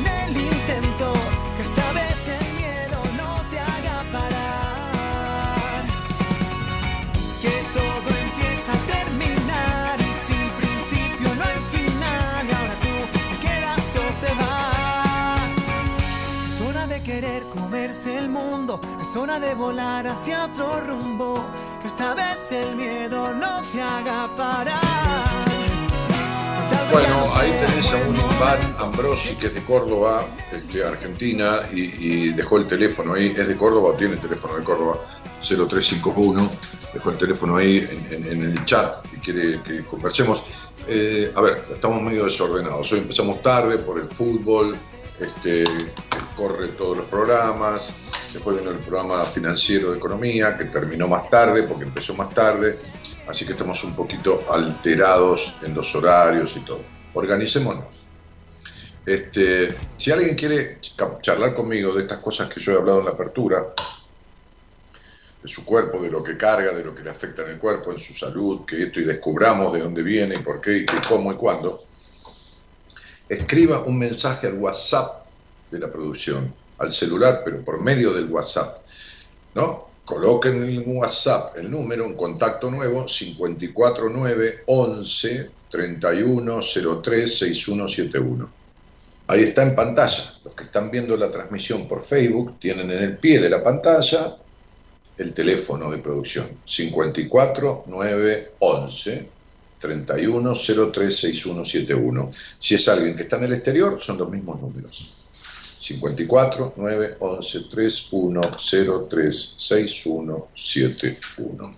[19.00, 21.44] es hora de volar hacia otro rumbo,
[21.80, 25.42] que esta vez el miedo no te haga parar.
[26.90, 28.14] Bueno, no ahí tenés a un.
[28.14, 33.34] Iván Ambrosi que es de Córdoba, este, Argentina, y, dejó el teléfono ahí.
[33.36, 34.98] ¿Es de Córdoba tiene el teléfono de Córdoba?
[35.40, 36.50] 0351.
[36.92, 40.42] Dejó el teléfono ahí en el chat y quiere que conversemos.
[40.86, 42.92] Eh, a ver, estamos medio desordenados.
[42.92, 44.76] Hoy empezamos tarde por el fútbol,
[45.22, 45.64] este,
[46.36, 47.96] corre todos los programas.
[48.32, 52.78] Después vino el programa financiero de economía, que terminó más tarde porque empezó más tarde.
[53.28, 56.80] Así que estamos un poquito alterados en los horarios y todo.
[57.14, 57.86] Organicémonos.
[59.04, 60.78] Este, si alguien quiere
[61.20, 63.74] charlar conmigo de estas cosas que yo he hablado en la apertura,
[65.42, 67.90] de su cuerpo, de lo que carga, de lo que le afecta en el cuerpo,
[67.90, 71.32] en su salud, que esto y descubramos de dónde viene por qué y qué, cómo
[71.32, 71.82] y cuándo,
[73.28, 75.26] escriba un mensaje al WhatsApp
[75.70, 78.82] de la producción, al celular, pero por medio del WhatsApp.
[79.54, 79.88] ¿no?
[80.04, 86.60] Coloquen en el WhatsApp el número, un contacto nuevo, 549 11 31
[87.02, 88.50] 03 6171.
[89.28, 90.34] Ahí está en pantalla.
[90.44, 94.36] Los que están viendo la transmisión por Facebook tienen en el pie de la pantalla
[95.18, 99.28] el teléfono de producción, 54 9 11
[99.82, 100.54] 31
[100.92, 102.30] 03 6171.
[102.58, 105.18] Si es alguien que está en el exterior, son los mismos números.
[105.80, 108.40] 54 9 11 31
[109.10, 111.70] 03 6171.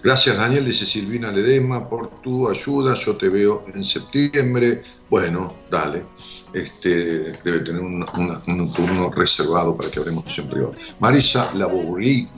[0.00, 2.94] Gracias Daniel, dice Silvina Ledesma, por tu ayuda.
[2.94, 4.82] Yo te veo en septiembre.
[5.10, 6.04] Bueno, dale.
[6.54, 10.70] Este, debe tener un, una- un turno reservado para que hablemos hoy.
[11.00, 12.28] Marisa Labouri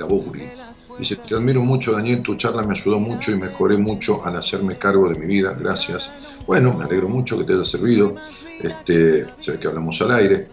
[1.00, 2.22] dice: Te admiro mucho, Daniel.
[2.22, 5.54] Tu charla me ayudó mucho y mejoré mucho al hacerme cargo de mi vida.
[5.58, 6.10] Gracias.
[6.46, 8.14] Bueno, me alegro mucho que te haya servido.
[8.62, 10.48] Este, sé que hablamos al aire.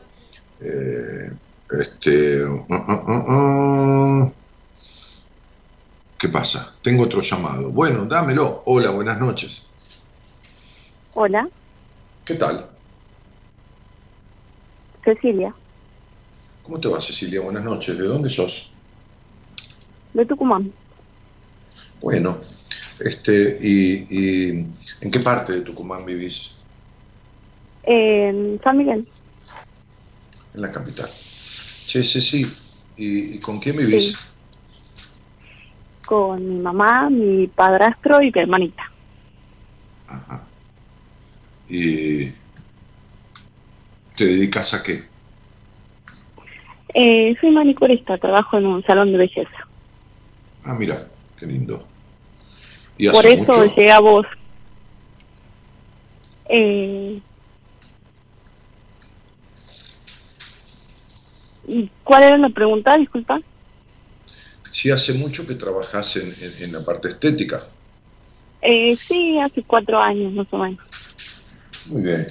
[0.60, 1.32] Eh,
[1.80, 2.44] este.
[2.44, 4.34] uh, uh, uh.
[6.18, 6.76] ¿Qué pasa?
[6.82, 7.70] Tengo otro llamado.
[7.72, 8.64] Bueno, dámelo.
[8.66, 9.70] Hola, buenas noches.
[11.14, 11.48] Hola,
[12.26, 12.70] ¿Qué tal?
[15.04, 15.56] Cecilia,
[16.62, 17.40] ¿Cómo te va, Cecilia?
[17.40, 17.98] Buenas noches.
[17.98, 18.77] ¿De dónde sos?
[20.18, 20.74] De Tucumán.
[22.02, 22.38] Bueno,
[23.00, 24.50] este, y, y
[25.02, 26.56] ¿en qué parte de Tucumán vivís?
[27.84, 29.08] En San Miguel,
[30.54, 31.08] En la capital.
[31.08, 32.46] Sí, sí, sí.
[32.98, 34.14] ¿Y, y con quién vivís?
[34.14, 34.16] Sí.
[36.06, 38.84] con mi mamá, mi padrastro y mi hermanita.
[40.08, 40.48] Ajá.
[41.70, 42.30] ¿Y
[44.16, 45.04] te dedicas a qué?
[46.94, 49.67] Eh, soy manicurista, trabajo en un salón de belleza.
[50.68, 51.08] Ah, mira,
[51.38, 51.88] qué lindo.
[52.98, 53.76] ¿Y Por eso mucho?
[53.76, 54.26] llegué a vos.
[56.50, 57.22] Eh,
[61.68, 62.98] ¿y ¿Cuál era la pregunta?
[62.98, 63.40] Disculpa.
[64.66, 65.56] Sí, hace mucho que
[66.18, 67.64] en, en- en la parte estética.
[68.62, 70.80] Eh, sí, hace cuatro años más o menos.
[71.86, 72.28] Muy bien.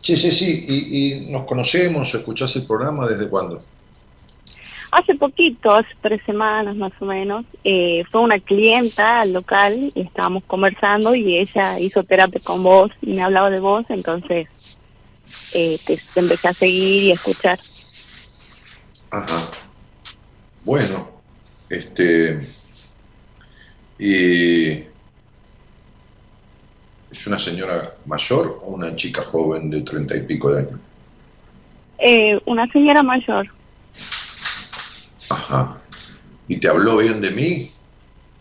[0.00, 0.64] Sí, sí, sí.
[0.68, 3.58] ¿Y, y nos conocemos o escuchás el programa desde cuándo?
[4.96, 10.00] Hace poquito, hace tres semanas más o menos, eh, fue una clienta al local y
[10.02, 14.46] estábamos conversando y ella hizo terapia con vos y me hablaba de vos, entonces
[15.52, 17.58] eh, te, te empecé a seguir y a escuchar.
[19.10, 19.50] Ajá.
[20.64, 21.08] Bueno,
[21.68, 22.40] este.
[23.98, 24.70] ¿Y
[27.10, 30.80] es una señora mayor o una chica joven de treinta y pico de años?
[31.98, 33.48] Eh, una señora mayor,
[35.30, 35.80] Ajá.
[36.48, 37.70] ¿Y te habló bien de mí?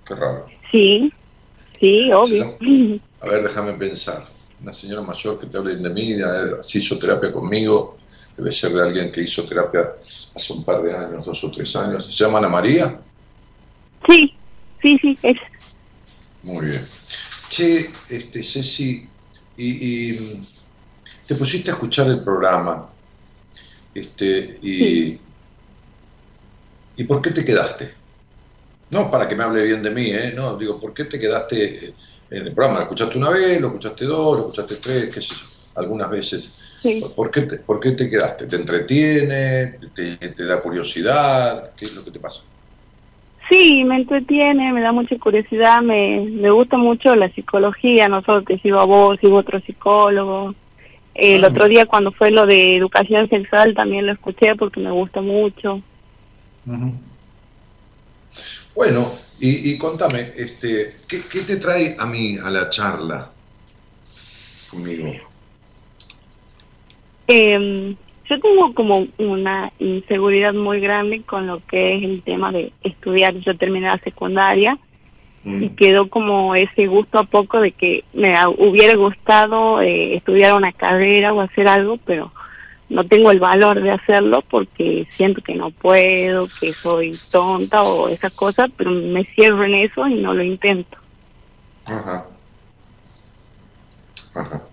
[0.05, 0.47] Qué raro.
[0.71, 1.11] sí,
[1.79, 2.57] sí, obvio.
[3.21, 4.25] A ver, déjame pensar.
[4.61, 6.23] Una señora mayor que te hable bien de mí, eh,
[6.61, 7.97] si hizo terapia conmigo,
[8.35, 9.93] debe ser de alguien que hizo terapia
[10.35, 12.05] hace un par de años, dos o tres años.
[12.05, 12.99] ¿Se llama Ana María?
[14.07, 14.33] Sí,
[14.81, 15.37] sí, sí, es,
[16.43, 16.85] Muy bien.
[17.47, 19.07] Che, este, Ceci,
[19.57, 20.47] y, y,
[21.27, 22.89] te pusiste a escuchar el programa,
[23.93, 25.19] este, y, Sí.
[26.95, 27.91] ¿Y por qué te quedaste?
[28.91, 30.33] No para que me hable bien de mí, ¿eh?
[30.35, 31.93] No, digo, ¿por qué te quedaste
[32.29, 32.79] en el programa?
[32.79, 35.81] ¿Lo escuchaste una vez, lo escuchaste dos, lo escuchaste tres, qué sé yo?
[35.81, 36.53] Algunas veces.
[37.15, 38.45] ¿Por, qué te, ¿Por qué te quedaste?
[38.45, 39.79] ¿Te entretiene?
[39.95, 41.71] Te, ¿Te da curiosidad?
[41.75, 42.43] ¿Qué es lo que te pasa?
[43.49, 48.43] Sí, me entretiene, me da mucha curiosidad, me, me gusta mucho la psicología, no solo
[48.43, 50.55] que sigo a vos, sigo a otro psicólogo.
[51.13, 51.49] El ah.
[51.49, 55.81] otro día cuando fue lo de educación sexual también lo escuché porque me gusta mucho.
[58.75, 63.29] Bueno, y, y, contame, este, ¿qué, ¿qué te trae a mí a la charla
[64.71, 65.13] conmigo?
[67.27, 67.95] Eh,
[68.29, 73.35] yo tengo como una inseguridad muy grande con lo que es el tema de estudiar.
[73.35, 74.77] Yo terminé la secundaria
[75.45, 75.75] y mm.
[75.75, 81.33] quedó como ese gusto a poco de que me hubiera gustado eh, estudiar una carrera
[81.33, 82.31] o hacer algo, pero
[82.89, 88.07] no tengo el valor de hacerlo porque siento que no puedo, que soy tonta o
[88.07, 90.97] esas cosas, pero me cierro en eso y no lo intento.
[91.85, 92.25] Ajá.
[94.35, 94.63] Ajá.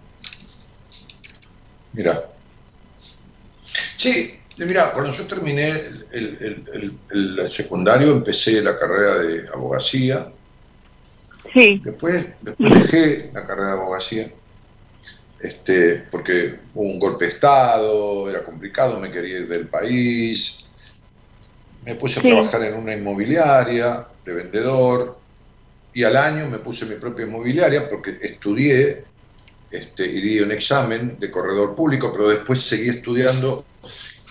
[1.93, 2.31] Mira,
[4.01, 5.69] Sí, mira, cuando yo terminé
[6.13, 10.33] el, secundario empecé la carrera de abogacía.
[11.53, 11.83] Sí.
[11.85, 14.33] Después, dejé la carrera de abogacía
[15.41, 20.69] este, porque hubo un golpe de Estado, era complicado, me quería ir del país.
[21.85, 25.19] Me puse a trabajar en una inmobiliaria de vendedor
[25.95, 29.05] y al año me puse mi propia inmobiliaria porque estudié
[29.71, 33.65] este, y di un examen de corredor público, pero después seguí estudiando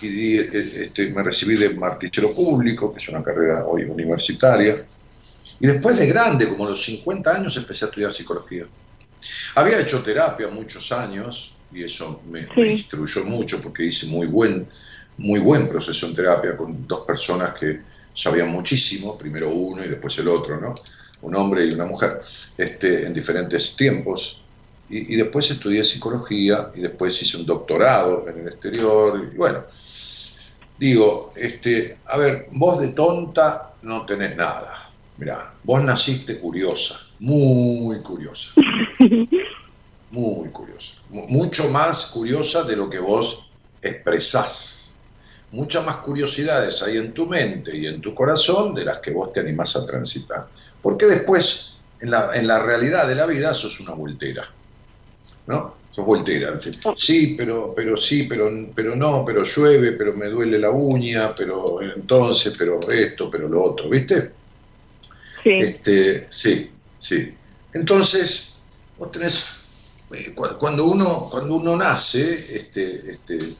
[0.02, 0.48] y eh,
[0.84, 4.86] este, me recibí de martichero público, que es una carrera hoy universitaria.
[5.58, 8.66] Y después de grande, como a los 50 años, empecé a estudiar psicología.
[9.54, 14.68] Había hecho terapia muchos años y eso me, instruyó mucho porque hice muy buen,
[15.18, 17.80] muy buen proceso en terapia con dos personas que
[18.12, 20.74] sabían muchísimo, primero uno y después el otro, ¿no?
[21.22, 22.20] Un hombre y una mujer,
[22.56, 24.44] este, en diferentes tiempos
[24.90, 29.30] y, después estudié psicología y después hice un doctorado en el exterior.
[29.32, 29.64] Y bueno,
[30.78, 34.90] digo, este, a ver, vos de tonta no tenés nada.
[35.16, 38.52] Mirá, vos naciste curiosa, muy curiosa.
[40.10, 40.94] Muy curiosa.
[41.10, 43.48] Mucho más curiosa de lo que vos
[43.80, 45.00] expresás.
[45.52, 49.32] Muchas más curiosidades hay en tu mente y en tu corazón de las que vos
[49.32, 50.48] te animás a transitar.
[50.82, 54.48] Porque después, en la, en la realidad de la vida, sos una voltera.
[55.46, 55.76] ¿no?
[55.92, 56.56] Sos voltera.
[56.96, 61.80] Sí, pero, pero sí, pero, pero no, pero llueve, pero me duele la uña, pero
[61.82, 64.32] entonces, pero esto, pero lo otro, ¿viste?
[65.42, 65.50] Sí.
[65.50, 66.70] Este, sí,
[67.00, 67.34] sí.
[67.72, 68.54] Entonces,
[68.98, 69.50] vos tenés,
[70.14, 73.56] eh, cuando uno, cuando uno nace, este, este,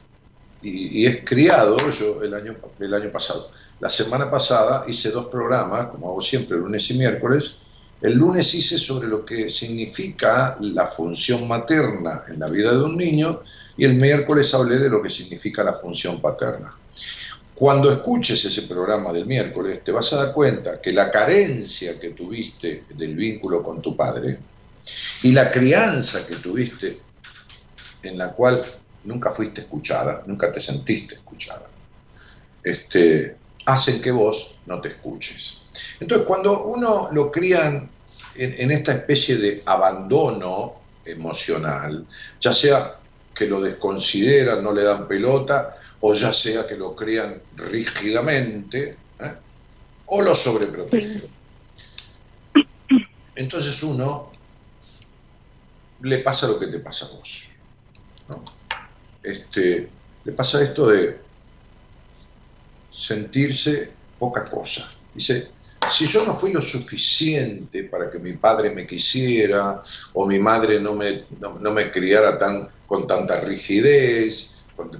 [0.61, 5.89] y, es criado, yo el año, el año pasado, la semana pasada hice dos programas,
[5.89, 7.61] como hago siempre, lunes y miércoles,
[8.01, 12.97] el lunes hice sobre lo que significa la función materna en la vida de un
[12.97, 13.41] niño
[13.77, 16.75] y el miércoles hablé de lo que significa la función paterna.
[17.61, 22.09] Cuando escuches ese programa del miércoles te vas a dar cuenta que la carencia que
[22.09, 24.39] tuviste del vínculo con tu padre
[25.21, 27.01] y la crianza que tuviste
[28.01, 28.59] en la cual
[29.03, 31.69] nunca fuiste escuchada, nunca te sentiste escuchada,
[32.63, 33.37] este,
[33.67, 35.61] hacen que vos no te escuches.
[35.99, 37.91] Entonces, cuando uno lo crían
[38.33, 42.07] en, esta especie de abandono emocional,
[42.39, 42.95] ya sea
[43.35, 49.35] que lo desconsideran, no le dan pelota, o ya sea que lo crían rígidamente, ¿eh?
[50.07, 51.23] o lo sobreprotegen.
[53.35, 54.31] Entonces uno
[56.01, 57.43] le pasa lo que te pasa a vos.
[59.23, 59.89] Este,
[60.23, 61.19] le pasa esto de
[62.91, 64.91] sentirse poca cosa.
[65.13, 65.51] Dice,
[65.89, 69.81] si yo no fui lo suficiente para que mi padre me quisiera
[70.13, 74.91] o mi madre no me, no, me criara tan, con tanta rigidez, con,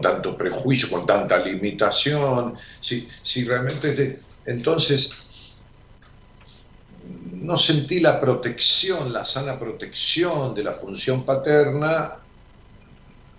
[0.00, 4.20] tanto prejuicio, con tanta limitación, si, si realmente...
[4.44, 5.26] entonces,
[7.46, 12.14] no sentí la protección, la sana protección de la función paterna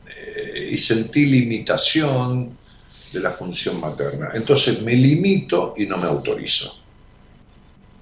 [0.08, 2.58] eh, y sentí limitación
[3.12, 4.30] de la función materna.
[4.34, 6.82] Entonces me limito y no me autorizo.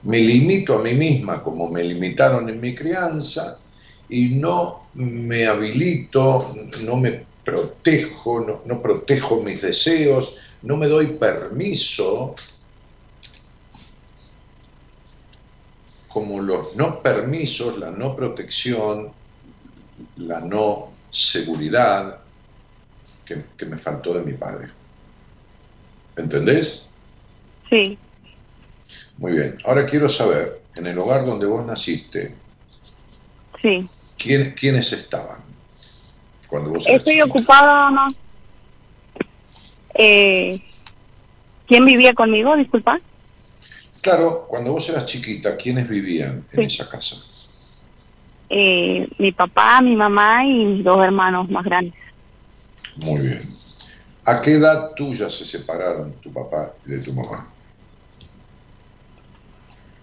[0.03, 3.59] Me limito a mí misma como me limitaron en mi crianza
[4.07, 12.35] y no me habilito, no me protejo, no, protejo mis deseos, no me doy permiso
[16.09, 19.11] como los no permisos, la no protección,
[20.17, 22.19] la no seguridad
[23.25, 24.69] que, que me faltó de mi padre.
[26.15, 26.91] ¿Entendés?
[27.69, 27.97] Sí.
[29.17, 29.57] Muy bien.
[29.65, 32.33] Ahora quiero saber, en el hogar donde vos naciste,
[33.61, 33.89] Sí.
[34.17, 35.44] ¿quién, ¿quiénes estaban?
[36.55, 38.07] Cuando vos eras Estoy ocupada, mamá.
[39.93, 40.61] Eh,
[41.67, 42.55] ¿Quién vivía conmigo?
[42.55, 42.97] Disculpa.
[43.99, 46.77] Claro, cuando vos eras chiquita, ¿quiénes vivían en Sí.
[46.81, 47.17] esa casa?
[48.49, 51.99] Eh, mi papá, mi mamá y mis dos hermanos más grandes.
[52.95, 53.53] Muy bien.
[54.23, 57.49] ¿A qué edad tuya se separaron tu papá y de tu mamá?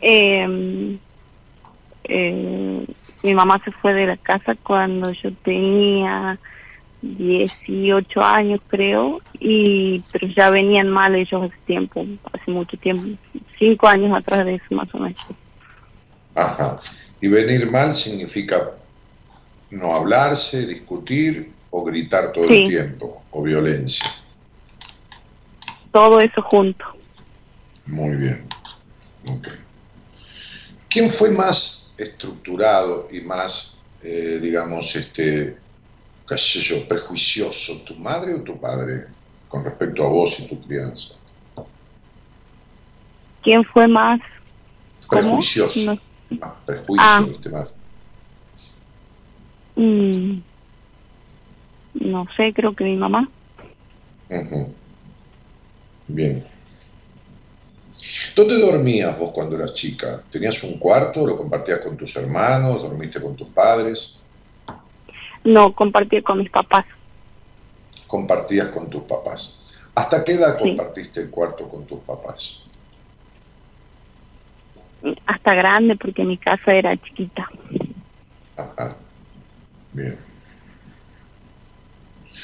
[0.03, 0.99] Eh,
[2.05, 2.87] eh,
[3.23, 6.39] mi mamá se fue de la casa cuando yo tenía
[7.03, 13.19] 18 años, creo, y pero ya venían mal ellos hace tiempo, hace mucho tiempo,
[13.59, 15.27] cinco años atrás de eso más o menos.
[16.35, 16.81] Ajá.
[17.21, 18.71] Y venir mal significa
[19.71, 22.65] no hablarse, discutir o gritar todo Sí.
[22.65, 24.07] el tiempo, o violencia.
[25.91, 26.85] Todo eso junto.
[27.87, 28.47] Muy bien.
[29.29, 29.49] Ok.
[30.89, 35.59] ¿Quién fue más estructurado y más, eh, digamos, este,
[36.27, 39.07] qué sé yo, prejuicioso, tu madre o tu padre,
[39.49, 41.15] con respecto a vos y tu crianza?
[43.43, 44.21] ¿Quién fue más?
[45.09, 45.95] Prejuicioso.
[46.31, 46.39] No.
[46.41, 47.25] Ah, prejuicio, Ah.
[47.29, 47.69] ¿viste más?
[49.77, 50.41] Mm,
[51.95, 53.29] no sé, creo que mi mamá.
[54.31, 54.75] Ujú.
[56.09, 56.52] Bien.
[58.35, 60.23] ¿Dónde dormías vos cuando eras chica?
[60.31, 61.27] ¿Tenías un cuarto?
[61.27, 62.83] ¿Lo compartías con tus hermanos?
[62.83, 64.19] ¿Dormiste con tus padres?
[65.45, 66.85] No, compartía con mis papás.
[68.07, 69.75] Compartías con tus papás.
[69.95, 70.69] ¿Hasta qué edad Sí.
[70.69, 72.65] compartiste el cuarto con tus papás?
[75.27, 77.49] Hasta grande porque mi casa era chiquita.
[78.57, 78.97] Ajá.
[79.93, 80.19] Bien.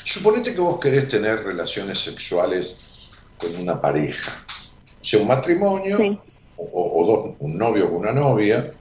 [0.05, 4.33] Suponete que vos querés tener relaciones sexuales con una pareja,
[5.05, 6.19] sea, un matrimonio Sí.
[6.57, 8.75] o, dos, un novio con una novia,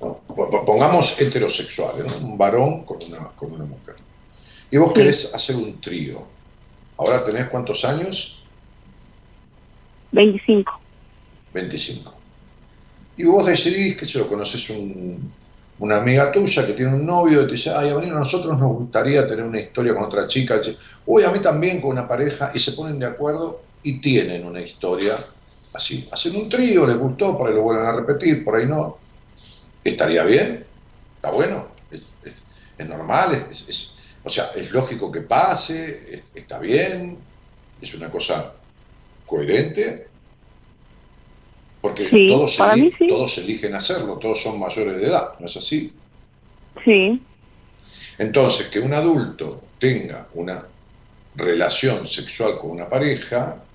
[0.00, 0.22] ¿no?
[0.28, 2.28] Po- po- pongamos heterosexuales, ¿no?
[2.28, 3.96] un varón con una, con una mujer.
[4.70, 4.94] Y vos Sí.
[4.94, 6.22] querés hacer un trío.
[6.96, 8.44] Ahora tenés cuántos años?
[10.12, 10.70] 25.
[11.52, 12.14] 25.
[13.16, 15.32] Y vos decidís que si lo conoces un,
[15.80, 18.56] una amiga tuya que tiene un novio y te dice, ay, a venir, a nosotros
[18.58, 20.60] nos gustaría tener una historia con otra chica.
[21.06, 22.52] Uy, a mí también con una pareja.
[22.54, 25.16] Y se ponen de acuerdo y tienen una historia
[25.78, 26.08] así.
[26.12, 29.00] Hacen un trío, les gustó, por ahí lo vuelven a repetir, por ahí no.
[29.82, 30.68] ¿Estaría bien?
[31.16, 31.74] ¿Está bueno?
[31.90, 32.46] ¿Es, es-
[32.78, 33.48] es normal?
[33.50, 36.14] Es, es- o sea, ¿es lógico que pase?
[36.14, 37.28] ¿Es- ¿Está bien?
[37.80, 38.54] ¿Es una cosa
[39.26, 40.12] coherente?
[41.80, 43.06] Porque Sí, todos, para eli- mí sí.
[43.08, 46.00] todos eligen hacerlo, todos son mayores de edad, ¿no es así?
[46.84, 47.28] Sí,
[48.18, 50.70] Entonces, que un adulto tenga una
[51.34, 53.67] relación sexual con una pareja,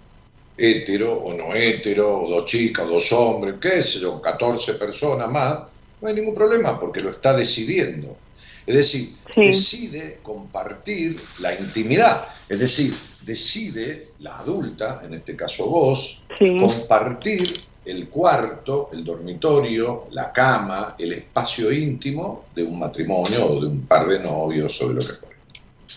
[0.58, 5.30] hetero o no hetero, o dos chicas, o dos hombres, qué sé yo, 14 personas
[5.30, 5.60] más,
[6.02, 8.18] no hay ningún problema porque lo está decidiendo.
[8.66, 9.48] Es decir, Sí.
[9.48, 12.94] decide compartir la intimidad, es decir,
[13.26, 20.96] decide la adulta, en este caso vos, sí, compartir el cuarto, el dormitorio, la cama,
[20.98, 25.00] el espacio íntimo de un matrimonio o de un par de novios o de lo
[25.02, 25.36] que fuera.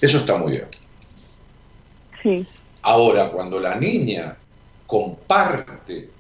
[0.01, 0.67] Eso está muy bien.
[2.23, 2.47] sí,
[2.83, 4.37] Ahora, cuando la niña
[4.87, 6.11] comparte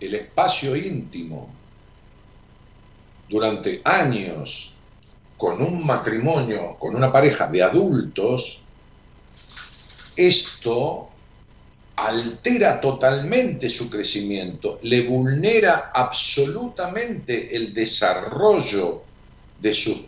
[0.00, 1.52] el espacio íntimo
[3.28, 4.74] durante años
[5.36, 8.60] con un matrimonio, con una pareja de adultos,
[10.16, 11.10] esto
[11.96, 19.02] altera totalmente su crecimiento, le vulnera absolutamente el desarrollo
[19.60, 20.06] de sus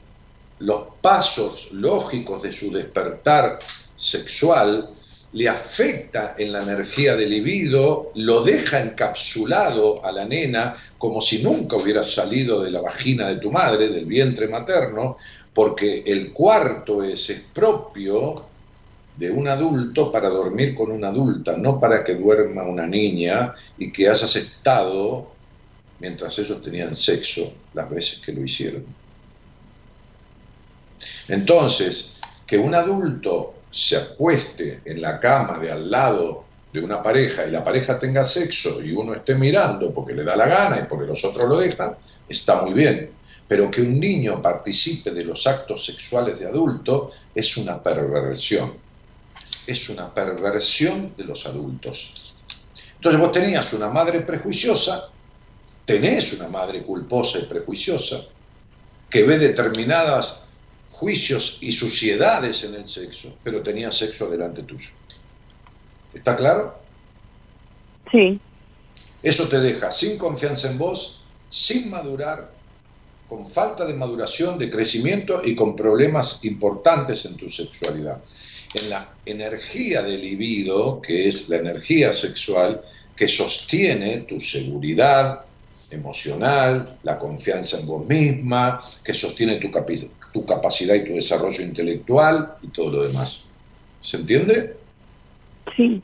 [0.58, 3.58] los pasos lógicos de su despertar
[3.94, 4.94] sexual,
[5.36, 11.42] le afecta en la energía del libido, lo deja encapsulado a la nena como si
[11.42, 15.18] nunca hubiera salido de la vagina de tu madre, del vientre materno,
[15.52, 18.46] porque el cuarto es, es propio
[19.14, 23.92] de un adulto para dormir con una adulta, no para que duerma una niña y
[23.92, 25.32] que hayas estado
[25.98, 28.86] mientras ellos tenían sexo las veces que lo hicieron.
[31.28, 32.16] Entonces,
[32.46, 37.50] que un adulto se acueste en la cama de al lado de una pareja y
[37.50, 41.06] la pareja tenga sexo y uno esté mirando porque le da la gana y porque
[41.06, 41.94] los otros lo dejan,
[42.26, 43.10] está muy bien.
[43.46, 48.72] Pero que un niño participe de los actos sexuales de adulto es una perversión.
[49.66, 52.34] Es una perversión de los adultos.
[52.94, 55.10] Entonces vos tenías una madre prejuiciosa,
[55.84, 58.22] tenés una madre culposa y prejuiciosa,
[59.10, 60.45] que ve determinadas
[60.98, 64.90] juicios y suciedades en el sexo, pero tenía sexo delante tuyo.
[66.14, 66.78] ¿Está claro?
[68.10, 68.40] sí,
[69.22, 72.50] Eso te deja sin confianza en vos, sin madurar,
[73.28, 78.22] con falta de maduración, de crecimiento y con problemas importantes en tu sexualidad.
[78.72, 82.82] En la energía del libido, que es la energía sexual,
[83.16, 85.40] que sostiene tu seguridad
[85.90, 89.70] emocional, la confianza en vos misma, que sostiene tu,
[90.32, 93.56] tu capacidad y tu desarrollo intelectual y todo lo demás.
[94.00, 94.76] ¿Se entiende?
[95.76, 96.02] Sí.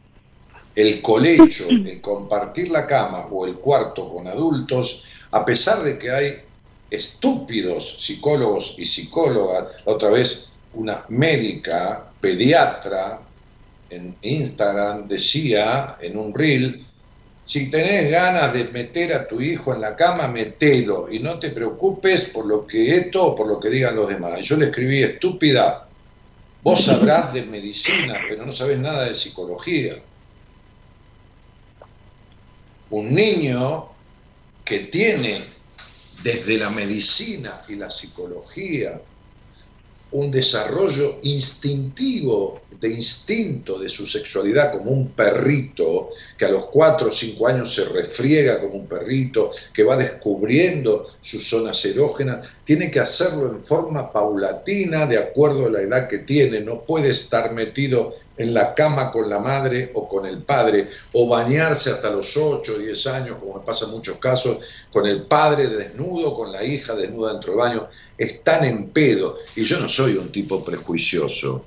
[0.74, 6.10] El colecho, el compartir la cama o el cuarto con adultos, a pesar de que
[6.10, 6.36] hay
[6.90, 13.20] estúpidos psicólogos y psicólogas, la otra vez una médica, pediatra,
[13.90, 16.86] en Instagram decía en un reel,
[17.44, 21.50] si tenés ganas de meter a tu hijo en la cama, metelo y no te
[21.50, 24.40] preocupes por lo que esto o por lo que digan los demás.
[24.42, 25.88] Yo le escribí, estúpida,
[26.62, 29.96] vos sabrás de medicina, pero no sabés nada de psicología.
[32.90, 33.88] Un niño
[34.64, 35.42] que tiene
[36.22, 39.00] desde la medicina y la psicología
[40.12, 47.08] un desarrollo instintivo, de instinto de su sexualidad como un perrito, que a los cuatro
[47.08, 52.90] o cinco años se refriega como un perrito, que va descubriendo sus zonas erógenas, tiene
[52.90, 57.52] que hacerlo en forma paulatina, de acuerdo a la edad que tiene, no puede estar
[57.52, 62.36] metido en la cama con la madre o con el padre, o bañarse hasta los
[62.36, 64.58] 8 o 10 años, como me pasa en muchos casos,
[64.92, 67.88] con el padre desnudo, con la hija desnuda dentro del baño,
[68.18, 69.38] están en pedo.
[69.54, 71.66] Y yo no soy un tipo prejuicioso.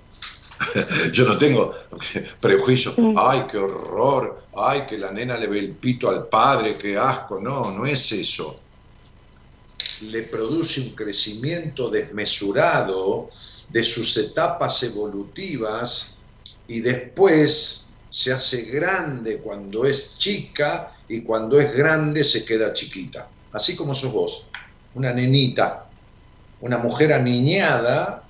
[1.12, 1.74] yo no tengo
[2.42, 6.98] prejuicio, ay, qué horror, ay, que la nena le ve el pito al padre, qué
[6.98, 7.40] asco.
[7.40, 8.60] No, no es eso.
[10.02, 13.30] Le produce un crecimiento desmesurado
[13.70, 16.15] de sus etapas evolutivas
[16.68, 23.28] y después se hace grande cuando es chica y cuando es grande se queda chiquita.
[23.52, 24.46] Así como sos vos,
[24.94, 25.88] una nenita,
[26.62, 28.24] una mujer aniñada,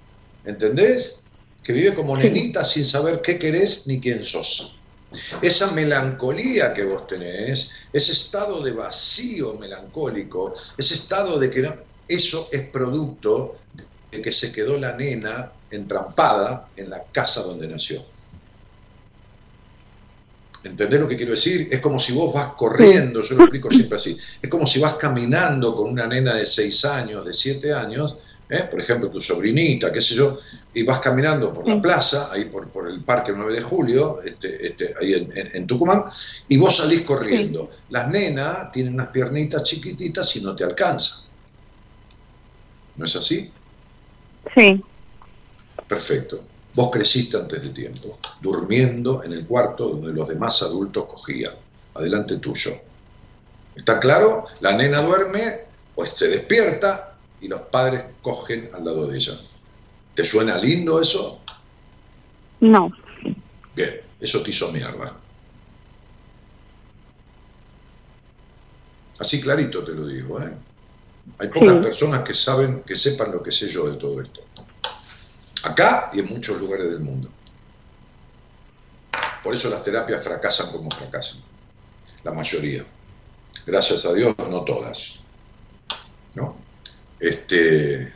[0.43, 1.23] ¿entendés?
[1.63, 4.79] Que vive como nenita sin saber qué querés ni quién sos.
[5.41, 12.49] Esa melancolía que vos tenés, ese estado de vacío melancólico, ese estado de que eso
[12.51, 13.57] es producto
[14.11, 18.03] de que se quedó la nena entrampada en la casa donde nació.
[20.65, 21.67] ¿Entendés lo que quiero decir?
[21.71, 24.95] Es como si vos vas corriendo, yo lo explico siempre así, es como si vas
[24.95, 28.17] caminando con una nena de 6 años, de 7 años,
[28.49, 28.67] ¿eh?
[28.69, 30.39] por ejemplo, tu sobrinita, qué sé yo,
[30.73, 34.67] y vas caminando por la plaza, ahí por, por el Parque 9 de Julio, este,
[34.67, 36.05] este, ahí en, Tucumán,
[36.47, 37.69] y vos salís corriendo.
[37.89, 41.29] Las nenas tienen unas piernitas chiquititas y no te alcanzan.
[42.97, 43.51] ¿No es así?
[44.53, 44.81] Sí.
[45.87, 46.43] Perfecto.
[46.75, 51.53] Vos creciste antes de tiempo, durmiendo en el cuarto donde los demás adultos cogían.
[51.93, 52.71] Adelante tuyo.
[53.73, 54.45] ¿Está claro?
[54.59, 55.41] La nena duerme
[55.95, 59.33] o se despierta y los padres cogen al lado de ella.
[60.13, 61.39] ¿Te suena lindo eso?
[62.59, 62.91] No.
[63.73, 65.13] Bien, eso te hizo mierda.
[69.17, 70.57] Así clarito te lo digo, ¿eh?
[71.39, 74.41] Hay pocas personas que saben, que sepan lo que sé yo de todo esto
[75.65, 77.29] acá y en muchos lugares del mundo.
[79.43, 81.41] Por eso las terapias fracasan como fracasan,
[82.23, 82.85] la mayoría.
[83.65, 85.27] Gracias a Dios, no todas.
[86.35, 86.57] ¿no?
[87.19, 88.13] Este,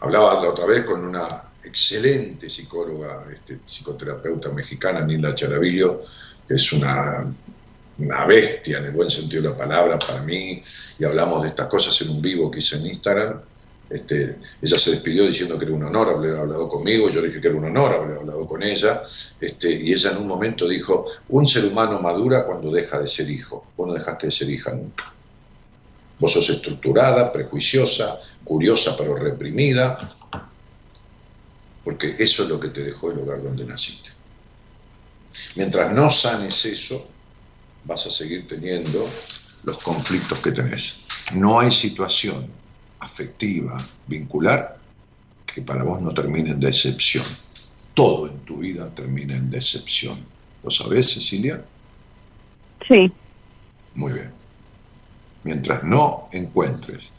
[0.00, 5.98] hablaba la otra vez con una excelente psicóloga, este, psicoterapeuta mexicana, Nilda Charavillo,
[6.46, 7.24] que es una,
[7.98, 10.62] una bestia en el buen sentido de la palabra para mí,
[10.98, 13.42] y hablamos de estas cosas en un vivo que hice en Instagram,
[13.92, 17.48] este, ella se despidió diciendo que era un honor haber hablado conmigo, yo dije que
[17.48, 19.02] era un honor haber hablado con ella,
[19.38, 23.30] este, y ella en un momento dijo, un ser humano madura cuando deja de ser
[23.30, 25.12] hijo, vos no dejaste de ser hija nunca.
[26.18, 29.98] Vos sos estructurada, prejuiciosa, curiosa pero reprimida,
[31.84, 34.10] porque eso es lo que te dejó el lugar donde naciste.
[35.56, 37.08] Mientras no sanes eso,
[37.84, 39.06] vas a seguir teniendo
[39.64, 41.04] los conflictos que tenés.
[41.34, 42.61] No hay situación
[43.02, 43.76] afectiva,
[44.06, 44.78] vincular,
[45.46, 47.24] que para vos no termine en decepción.
[47.94, 50.18] Todo en tu vida termina en decepción.
[50.62, 51.62] ¿Lo sabés, Cecilia?
[52.88, 53.12] Sí.
[53.94, 54.32] Muy bien.
[55.44, 57.12] Mientras no encuentres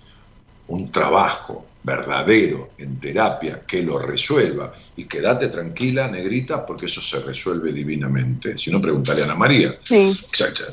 [0.67, 7.19] un trabajo verdadero en terapia que lo resuelva y quédate tranquila, negrita, porque eso se
[7.19, 8.57] resuelve divinamente.
[8.57, 9.77] Si no, preguntaré a Ana María.
[9.83, 10.17] Sí.
[10.29, 10.63] Exacto.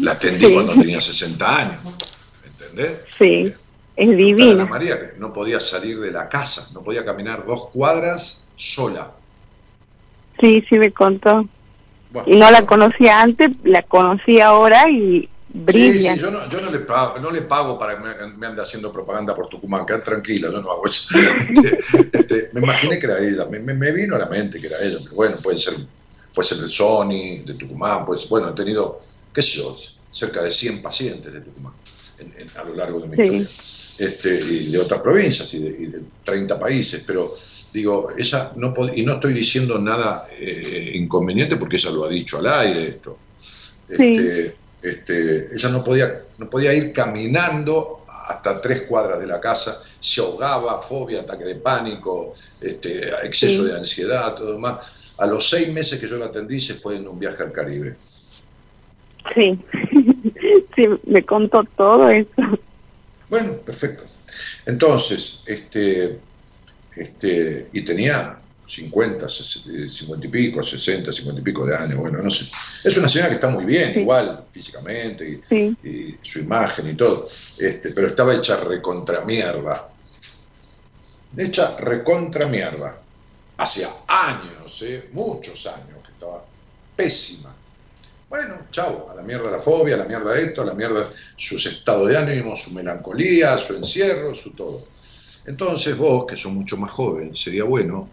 [0.00, 1.94] La atendí cuando tenía 60 años.
[2.44, 2.98] ¿Entendés?
[3.16, 3.52] Sí.
[4.00, 4.66] Es divino.
[4.66, 9.12] María, que no podía salir de la casa, no podía caminar dos cuadras sola.
[10.40, 11.46] Sí, sí me contó.
[12.24, 16.14] y no la conocía antes, la conocí ahora y brilla.
[16.14, 18.90] Sí, yo, no, yo no, le pago, no le pago para que me, ande haciendo
[18.90, 21.18] propaganda por Tucumán, quedad tranquila, yo no hago eso.
[21.50, 24.80] Este, este, me imaginé que era ella, me, me, vino a la mente que era
[24.80, 25.74] ella, pero bueno, puede ser,
[26.34, 28.98] puede ser de Sony, de Tucumán, pues bueno, he tenido,
[29.34, 29.76] qué sé yo,
[30.10, 31.74] cerca de 100 pacientes de Tucumán
[32.56, 33.46] a lo largo de mi historia.
[34.00, 37.34] Este, y de otras provincias y de, 30 países, pero
[37.70, 42.38] digo, ella no y no estoy diciendo nada eh, inconveniente porque ella lo ha dicho
[42.38, 43.18] al aire esto.
[43.86, 49.82] Este, este, ella no podía, no podía ir caminando hasta tres cuadras de la casa,
[50.00, 55.12] se ahogaba, fobia, ataque de pánico, este, exceso de ansiedad, todo más.
[55.18, 57.94] A los seis meses que yo la atendí se fue en un viaje al Caribe.
[59.34, 59.58] Sí,
[60.74, 62.30] sí, me contó todo eso.
[63.30, 64.02] Bueno, perfecto.
[64.66, 66.18] Entonces, este,
[66.96, 72.30] este, y tenía 50, 50 y pico, 60, 50 y pico de años, bueno, no
[72.30, 72.44] sé.
[72.84, 77.28] Es una señora que está muy bien, igual, físicamente, y, su imagen y todo,
[77.58, 79.92] este, pero estaba hecha recontra mierda.
[81.36, 83.00] Hecha recontra mierda.
[83.56, 85.08] Hacía años, ¿eh?
[85.12, 86.44] muchos años, que estaba
[86.96, 87.54] pésima.
[88.30, 91.56] Bueno, chao, a la mierda la fobia, a la mierda esto, a la mierda su
[91.56, 94.86] estado de ánimo, su melancolía, su encierro, su todo.
[95.46, 98.08] Entonces vos, que sos mucho más joven, sería bueno,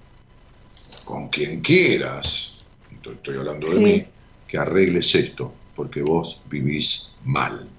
[1.06, 4.06] con quien quieras, estoy hablando de mí,
[4.48, 7.70] que arregles esto, porque vos vivís mal.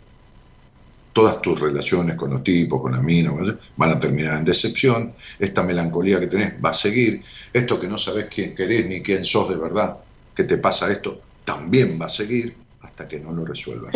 [1.12, 3.32] Todas tus relaciones con los tipos, con la mina,
[3.76, 5.12] van a terminar en decepción.
[5.41, 7.20] Esta melancolía que tenés va a seguir.
[7.53, 9.97] Esto que no sabés quién querés ni quién sos de verdad,
[10.36, 13.94] que te pasa esto, también va a seguir hasta que no lo resuelvas.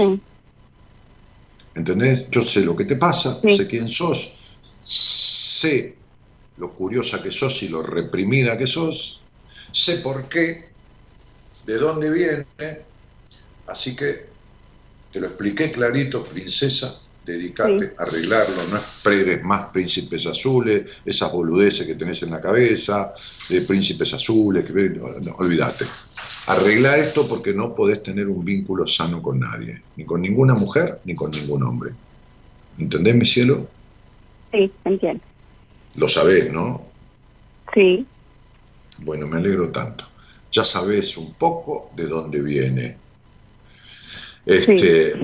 [1.74, 2.26] ¿Entendés?
[2.30, 4.32] Yo sé lo que te pasa, sé quién sos,
[4.82, 5.94] sé
[6.57, 9.20] lo curiosa que sos y lo reprimida que sos,
[9.70, 10.70] sé por qué,
[11.66, 12.46] de dónde viene,
[13.66, 14.30] así que
[15.12, 21.87] te lo expliqué clarito, princesa, dedicate a arreglarlo, no esperes más príncipes azules, esas boludeces
[21.87, 23.12] que tenés en la cabeza,
[23.49, 25.85] de príncipes azules, que, no, olvídate.
[26.47, 31.01] Arregla esto porque no podés tener un vínculo sano con nadie, ni con ninguna mujer,
[31.05, 31.93] ni con ningún hombre.
[32.79, 33.68] ¿Entendés, mi cielo?
[34.51, 35.23] Sí, entiendo.
[35.97, 36.87] Lo sabés, ¿no?
[37.75, 38.07] Sí.
[38.99, 40.05] Bueno, me alegro tanto.
[40.51, 42.97] Ya sabés un poco de dónde viene.
[44.45, 45.14] Este,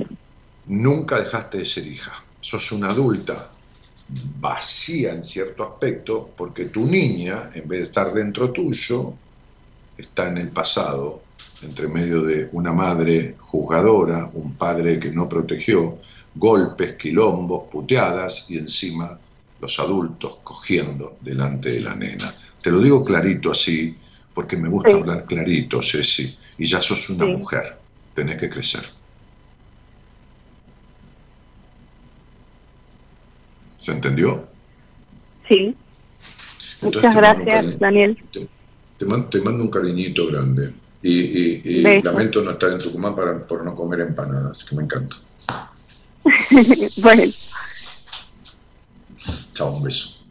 [0.69, 2.23] Nunca dejaste de ser hija.
[2.39, 3.49] Sos una adulta
[4.39, 9.13] vacía en cierto aspecto porque tu niña, en vez de estar dentro tuyo,
[9.97, 11.23] está en el pasado,
[11.61, 15.97] entre medio de una madre juzgadora, un padre que no protegió,
[16.35, 19.19] golpes, quilombos, puteadas y encima
[19.59, 22.33] los adultos cogiendo delante de la nena.
[22.61, 23.95] Te lo digo clarito así,
[24.33, 27.77] porque me gusta hablar clarito, Ceci, y ya sos una mujer,
[28.13, 28.98] tenés que crecer.
[33.89, 34.47] ¿Se entendió?
[35.47, 35.75] Sí.
[36.81, 38.23] Muchas gracias, Daniel.
[38.97, 39.05] Te,
[39.41, 40.73] mando, un cariñito grande.
[41.01, 45.15] Y, lamento no estar en Tucumán para, por no comer empanadas, que me encanta.
[47.01, 47.23] bueno.
[49.53, 50.23] Chao, un beso.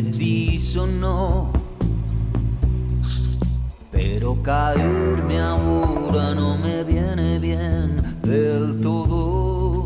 [0.00, 1.50] No.
[3.90, 9.84] Pero caerme ahora no me viene bien del todo.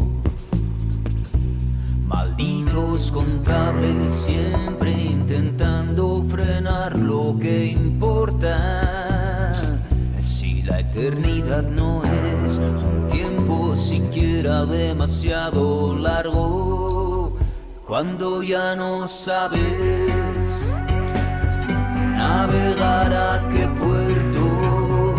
[2.06, 9.52] Malditos contables siempre intentando frenar lo que importa.
[10.20, 16.81] Si la eternidad no es un tiempo siquiera demasiado largo,
[17.92, 19.60] cuando ya no sabes
[22.16, 25.14] navegar a qué puerto,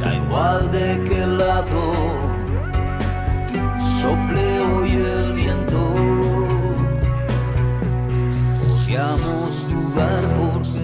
[0.00, 1.92] da igual de qué lado,
[4.00, 5.92] sople hoy el viento.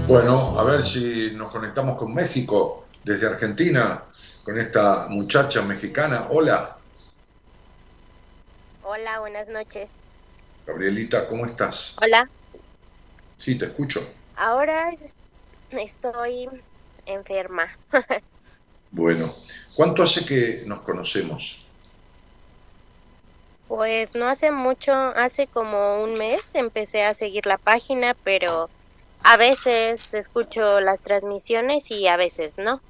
[0.06, 4.04] Bueno, a ver si nos conectamos con México desde Argentina
[4.44, 6.26] con esta muchacha mexicana.
[6.28, 6.76] Hola.
[8.82, 10.02] Hola, buenas noches.
[10.66, 11.96] Gabrielita, ¿cómo estás?
[12.02, 12.28] Hola.
[13.38, 14.00] Sí, te escucho.
[14.36, 14.90] Ahora
[15.70, 16.48] estoy
[17.06, 17.66] enferma.
[18.90, 19.34] bueno,
[19.76, 21.64] ¿cuánto hace que nos conocemos?
[23.68, 28.68] Pues no hace mucho, hace como un mes empecé a seguir la página, pero
[29.22, 32.80] a veces escucho las transmisiones y a veces no.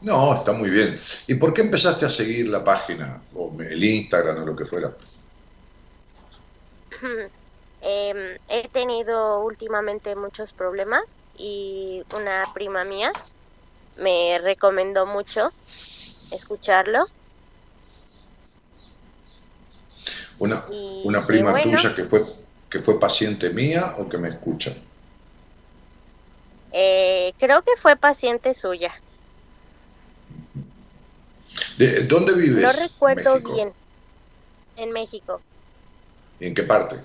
[0.00, 0.98] No, está muy bien.
[1.26, 4.96] ¿Y por qué empezaste a seguir la página o el Instagram o lo que fuera?
[7.80, 11.02] Em, he tenido últimamente muchos problemas
[11.34, 13.12] y una prima mía
[13.96, 15.50] me recomendó mucho
[16.30, 17.06] escucharlo.
[20.38, 21.60] Una, Y una prima bueno.
[21.60, 22.24] tuya que fue,
[22.70, 24.72] que fue paciente mía o que me escucha.
[26.72, 28.92] Eh, creo que fue paciente suya.
[31.78, 32.62] ¿De, ¿Dónde vives?
[32.62, 33.52] No recuerdo México?
[33.54, 33.72] bien.
[34.76, 35.53] En México, ¿Y
[36.46, 37.00] en qué parte?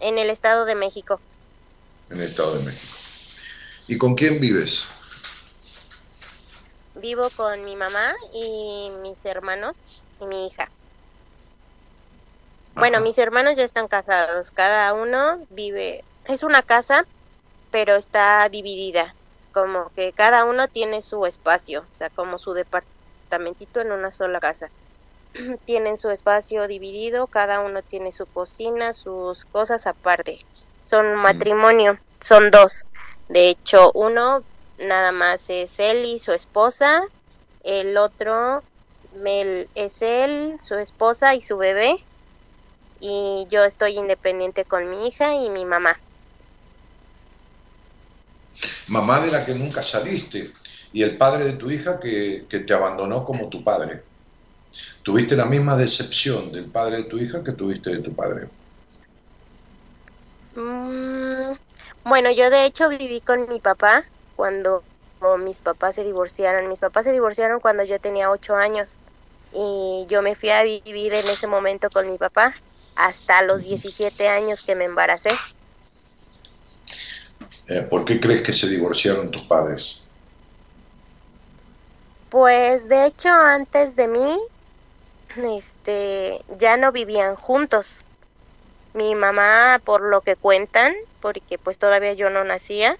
[0.00, 1.20] en el Estado de México.
[2.10, 2.94] En el Estado de México.
[3.88, 4.88] ¿Y con quién vives?
[6.96, 9.74] Vivo con mi mamá y mis hermanos
[10.20, 10.70] y mi hija.
[12.74, 14.50] Bueno, mis hermanos ya están casados.
[14.50, 17.04] Cada uno vive, es una casa,
[17.70, 19.14] pero está dividida.
[19.52, 24.38] Como que cada uno tiene su espacio, o sea, como su departamentito en una sola
[24.38, 24.70] casa.
[25.64, 30.38] Tienen su espacio dividido, cada uno tiene su cocina, sus cosas aparte.
[30.82, 32.86] Son un matrimonio, son dos.
[33.28, 34.44] De hecho, uno
[34.78, 37.02] nada más es él y su esposa,
[37.60, 38.64] el otro
[39.10, 41.94] Mel es él, su esposa y su bebé,
[43.00, 45.96] y yo estoy independiente con mi hija y mi mamá.
[48.88, 50.52] Mamá de la que nunca saliste
[50.92, 54.07] y el padre de tu hija que, que te abandonó como tu padre.
[55.08, 58.50] Tuviste la misma decepción del padre de tu hija que tuviste de tu padre.
[60.54, 61.56] Mm,
[62.04, 64.04] bueno, yo de hecho viví con mi papá
[64.36, 64.84] cuando
[65.38, 66.68] mis papás se divorciaron.
[66.68, 69.00] Mis papás se divorciaron cuando yo tenía ocho años
[69.50, 72.54] y yo me fui a vivir en ese momento con mi papá
[72.94, 75.30] hasta los 17 años que me embaracé.
[77.66, 80.06] Eh, ¿Por qué crees que se divorciaron tus padres?
[82.30, 84.38] Pues de hecho antes de mí,
[85.36, 88.04] este, ya no vivían juntos.
[88.94, 92.96] Mi mamá, por lo que cuentan, porque pues todavía yo no nacía,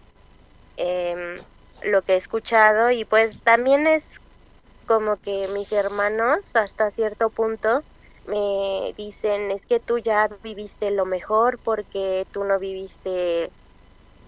[0.76, 1.38] em,
[1.82, 4.18] lo que he escuchado y pues también es
[4.86, 7.84] como que mis hermanos hasta cierto punto
[8.24, 13.52] me dicen es que tú ya viviste lo mejor porque tú no viviste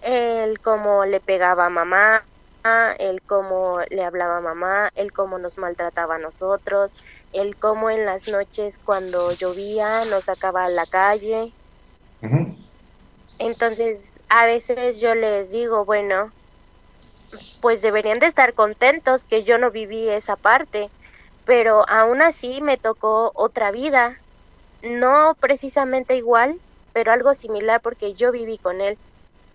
[0.01, 2.27] el cómo le pegaba a mamá,
[2.63, 6.95] el cómo le hablaba a mamá, el cómo nos maltrataba a nosotros,
[7.31, 11.53] el cómo en las noches cuando llovía nos sacaba a la calle.
[13.39, 16.33] Entonces, a veces yo les digo, bueno,
[17.61, 20.89] pues deberían de estar contentos que yo no viví esa parte,
[21.45, 24.17] pero aún así me tocó otra vida,
[24.81, 26.61] no precisamente igual,
[26.93, 28.99] pero algo similar porque yo viví con él.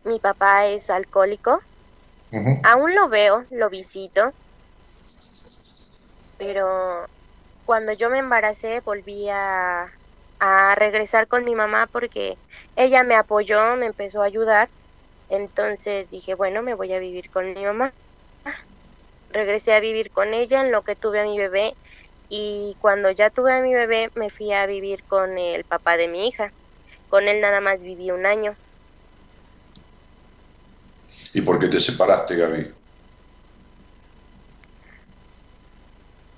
[0.05, 1.59] Mi papá es alcohólico,
[2.63, 4.33] Aún lo veo, lo visito,
[6.37, 7.07] pero
[7.65, 9.87] cuando yo me embaracé volví a,
[10.41, 12.41] a regresar con mi mamá porque
[12.77, 14.71] ella me apoyó, me empezó a ayudar,
[15.29, 17.95] entonces dije, bueno, me voy a vivir con mi mamá.
[19.29, 21.79] Regresé a vivir con ella en lo que tuve a mi bebé
[22.29, 26.09] y cuando ya tuve a mi bebé me fui a vivir con el papá de
[26.09, 26.55] mi hija.
[27.09, 28.57] Con él nada más viví un año.
[31.35, 32.75] ¿Y por qué te separaste, Gaby?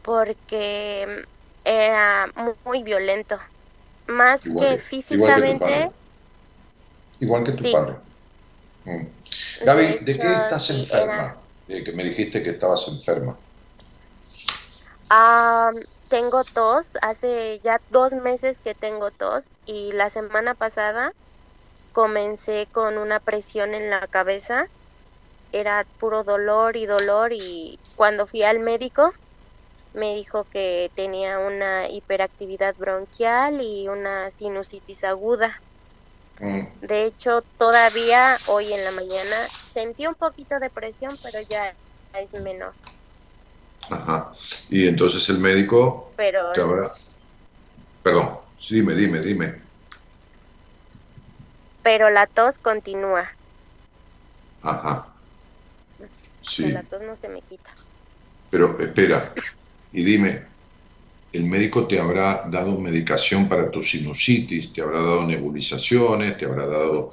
[0.02, 1.24] porque
[1.64, 3.38] era mu- muy violento.
[4.06, 5.90] Más Igual que que- igual que tu físicamente, padre.
[7.20, 7.72] Igual que tu Sí.
[7.72, 7.96] padre.
[8.84, 9.06] Mm.
[9.66, 11.14] Gaby, De ¿de, qué estás enferma?
[11.14, 13.38] era- Eh, que me dijiste que estabas enferma.
[16.08, 21.12] tengo tos, hace ya dos meses que tengo tos y la semana pasada
[21.92, 24.66] comencé con una presión en la cabeza,
[25.52, 29.10] era puro dolor y dolor y cuando fui al médico
[29.92, 35.62] me dijo que tenía una hiperactividad bronquial y una sinusitis aguda.
[36.40, 36.86] Mm.
[36.86, 39.36] De hecho, todavía hoy en la mañana
[39.70, 41.76] sentí un poquito de presión, pero ya
[42.14, 42.74] es menor.
[43.90, 44.32] Ajá.
[44.68, 46.88] Y entonces el médico Pero te habrá...
[48.02, 48.38] Perdón,
[48.68, 49.68] dime, dime, dime.
[51.82, 53.30] pero la tos continúa.
[54.62, 55.17] Ajá.
[56.48, 57.72] O sea, Sí, la tos no se me quita.
[58.48, 59.34] pero espera,
[59.92, 60.56] y dime,
[61.32, 64.72] ¿el médico te habrá dado medicación para tu sinusitis?
[64.72, 66.38] ¿Te habrá dado nebulizaciones?
[66.38, 67.12] ¿Te habrá dado,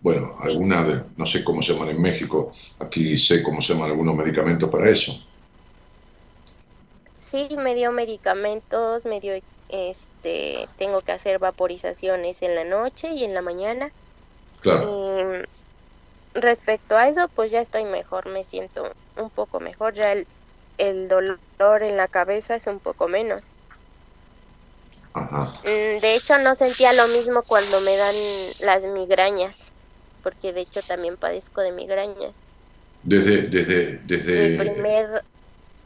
[0.00, 0.50] bueno, Sí.
[0.50, 4.16] alguna de, no sé cómo se llaman en México, aquí sé cómo se llaman algunos
[4.16, 5.14] medicamentos para eso?
[7.16, 9.34] Sí, me dio medicamentos, me dio
[9.68, 13.92] este, tengo que hacer vaporizaciones en la noche y en la mañana.
[14.60, 15.04] Claro.
[16.34, 20.28] Respecto a eso, pues ya estoy mejor, me siento un poco mejor, ya el,
[20.78, 23.50] el dolor en la cabeza es un poco menos.
[25.14, 25.54] Ajá.
[25.64, 28.14] Mm, de hecho, no sentía lo mismo cuando me dan
[28.60, 29.72] las migrañas,
[30.22, 32.32] porque de hecho también padezco de migraña.
[33.02, 35.22] Desde, desde, desde Mi primer,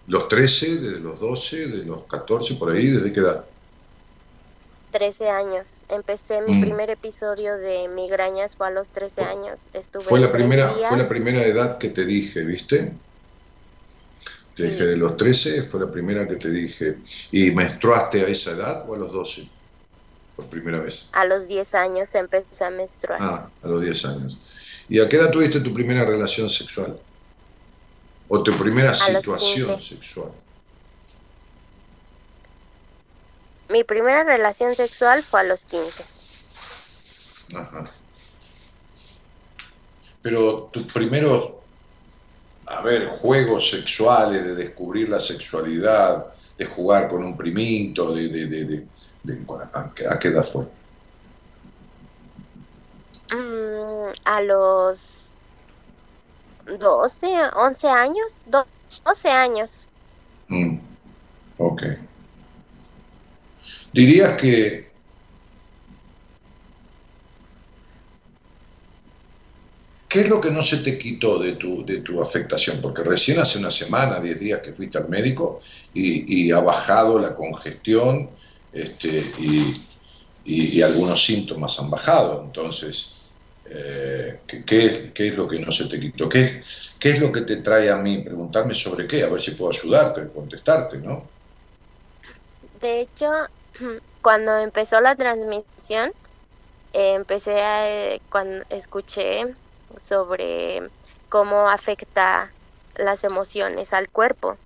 [0.06, 3.48] los 13, desde los 12, de los 14, por ahí, ¿desde qué edad?
[4.98, 5.84] 13 años.
[5.88, 6.60] Empecé mi Mm.
[6.60, 9.66] primer episodio de migrañas fue a los 13 años.
[9.72, 10.88] Estuve Fue la primera, días.
[10.88, 12.78] fue la primera edad que te dije, ¿viste?
[12.80, 12.96] Te
[14.44, 16.96] Sí, dije de los 13, fue la primera que te dije.
[17.30, 19.48] ¿Y menstruaste a esa edad o a los 12?
[20.34, 21.08] Por primera vez.
[21.12, 23.18] a los 10 años empecé a menstruar.
[23.22, 24.40] Ah, a los 10 años.
[24.88, 26.98] ¿Y a qué edad tuviste tu primera relación sexual?
[28.28, 29.94] ¿O tu primera A situación 15.
[29.94, 30.32] sexual?
[33.68, 36.04] Mi primera relación sexual fue a los 15.
[37.54, 37.84] Ajá.
[40.22, 41.54] Pero tus primeros,
[42.66, 48.46] a ver, juegos sexuales, de descubrir la sexualidad, de jugar con un primito, de, de,
[48.46, 48.88] de,
[49.74, 50.66] ¿a, qué- a qué edad fue?
[53.32, 55.34] Mm, a los
[56.78, 58.68] 12, 11 años, do-
[59.04, 59.88] 12 años.
[60.48, 60.78] Mm,
[61.58, 61.82] ok.
[63.92, 64.88] Dirías que
[70.08, 72.80] ¿Qué es lo que no se te quitó de tu, de tu afectación?
[72.80, 75.60] Porque recién hace una semana, 10 días que fuiste al médico
[75.92, 78.34] y, ha bajado la congestión
[78.72, 79.74] este, y,
[80.44, 82.42] y- algunos síntomas han bajado.
[82.42, 83.34] Entonces,
[83.66, 86.26] eh, ¿qué, qué es lo que no se te quitó?
[86.26, 88.18] ¿Qué es, ¿Qué es lo que te trae a mí?
[88.24, 91.30] Preguntarme sobre qué, a ver si puedo ayudarte, contestarte, ¿no?
[92.80, 93.26] De hecho,
[94.22, 96.12] cuando empezó la transmisión,
[96.92, 99.44] eh, empecé a, eh, cuando escuché
[99.96, 100.92] sobre
[101.28, 102.54] cómo afecta
[102.96, 104.58] las emociones al cuerpo.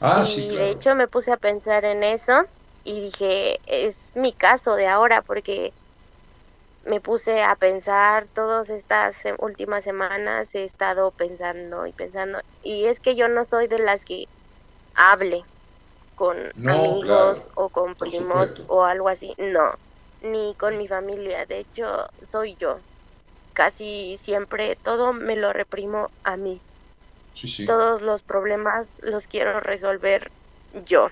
[0.00, 0.70] Ah, y sí, de claro.
[0.70, 2.44] hecho me puse a pensar en eso
[2.84, 5.74] y dije, es mi caso de ahora porque
[6.82, 12.40] me puse a pensar todas estas últimas semanas, he estado pensando y pensando.
[12.62, 14.26] Y es que yo no soy de las que
[14.94, 15.44] hable
[16.18, 19.32] con No, amigos claro, o con primos o algo así.
[19.38, 19.72] No,
[20.20, 21.46] ni con mi familia.
[21.46, 22.80] De hecho, soy yo.
[23.52, 26.60] Casi siempre todo me lo reprimo a mí.
[27.34, 27.66] Sí, sí.
[27.66, 30.28] Todos los problemas los quiero resolver
[30.86, 31.08] yo.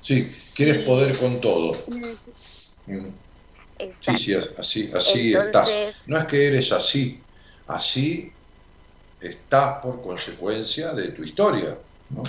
[0.00, 1.76] Sí, quieres poder con todo.
[2.86, 3.08] Mm.
[3.90, 6.08] Sí, sí, así, así Entonces- estás.
[6.08, 7.20] No es que eres así,
[7.66, 8.32] así
[9.20, 11.76] estás por consecuencia de tu historia.
[12.10, 12.22] ¿no?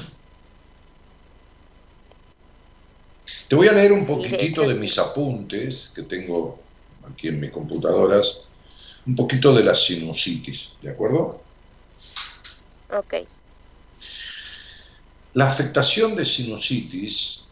[3.53, 6.59] Te voy a leer un poquitito de mis apuntes que tengo
[7.07, 8.47] aquí en mis computadoras,
[9.05, 11.43] un poquito de la sinusitis, ¿de acuerdo?
[12.89, 13.13] Ok.
[15.35, 17.45] La afectación de sinusitis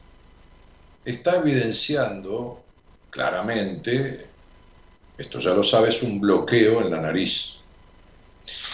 [1.06, 2.64] está evidenciando
[3.12, 4.26] claramente,
[5.20, 7.60] esto ya lo sabes, un bloqueo en la nariz.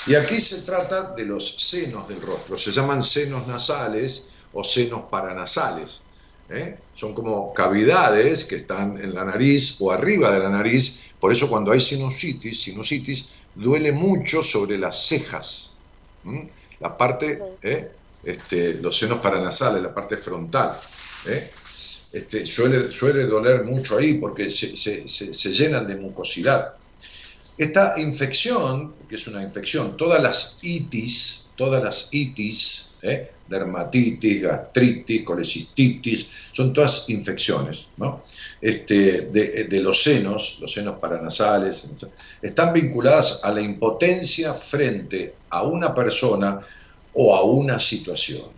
[0.05, 5.09] Y aquí se trata de los senos del rostro, se llaman senos nasales o senos
[5.11, 6.06] paranasales.
[6.49, 6.77] ¿Eh?
[6.93, 11.49] Son como cavidades que están en la nariz o arriba de la nariz, por eso
[11.49, 15.77] cuando hay sinusitis, sinusitis duele mucho sobre las cejas.
[16.25, 16.49] ¿m?
[16.79, 17.39] La parte.
[17.61, 17.91] ¿eh?
[18.23, 20.77] este, los senos paranasales, la parte frontal.
[21.27, 21.49] ¿eh?
[22.11, 26.75] Este, suele, suele doler mucho ahí porque se, se- se- se llenan de mucosidad.
[27.57, 33.31] Esta infección, que es una infección, todas las itis, todas las itis, ¿eh?
[33.49, 38.21] dermatitis, gastritis, colecistitis, son todas infecciones, ¿no?
[38.61, 41.87] Este, de, de los senos, los senos paranasales,
[42.41, 46.61] están vinculadas a la impotencia frente a una persona
[47.13, 48.49] o a una situación.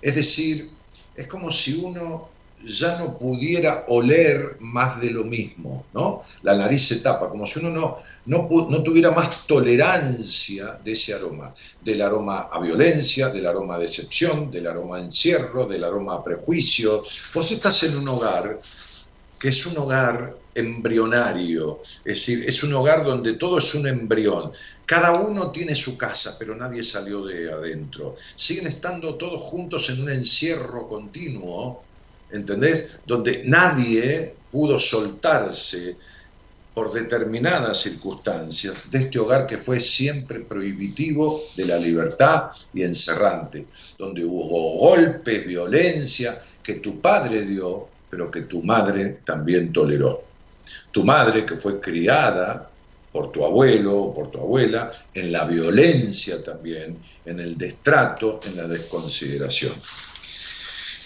[0.00, 0.70] Es decir,
[1.16, 2.31] es como si uno
[2.64, 6.22] ya no pudiera oler más de lo mismo, ¿no?
[6.42, 11.14] La nariz se tapa, como si uno no, no, no tuviera más tolerancia de ese
[11.14, 16.14] aroma, del aroma a violencia, del aroma a decepción, del aroma a encierro, del aroma
[16.14, 17.02] a prejuicio.
[17.34, 18.58] Vos estás en un hogar
[19.38, 24.52] que es un hogar embrionario, es decir, es un hogar donde todo es un embrión.
[24.86, 28.14] Cada uno tiene su casa, pero nadie salió de adentro.
[28.36, 31.82] Siguen estando todos juntos en un encierro continuo,
[32.32, 32.98] ¿entendés?
[33.06, 35.96] Donde nadie pudo soltarse
[36.74, 43.66] por determinadas circunstancias de este hogar que fue siempre prohibitivo de la libertad y encerrante,
[43.98, 50.22] donde hubo golpes, violencia, que tu padre dio pero que tu madre también toleró.
[50.90, 52.70] Tu madre que fue criada
[53.10, 58.58] por tu abuelo o por tu abuela, en la violencia también, en el destrato, en
[58.58, 59.72] la desconsideración.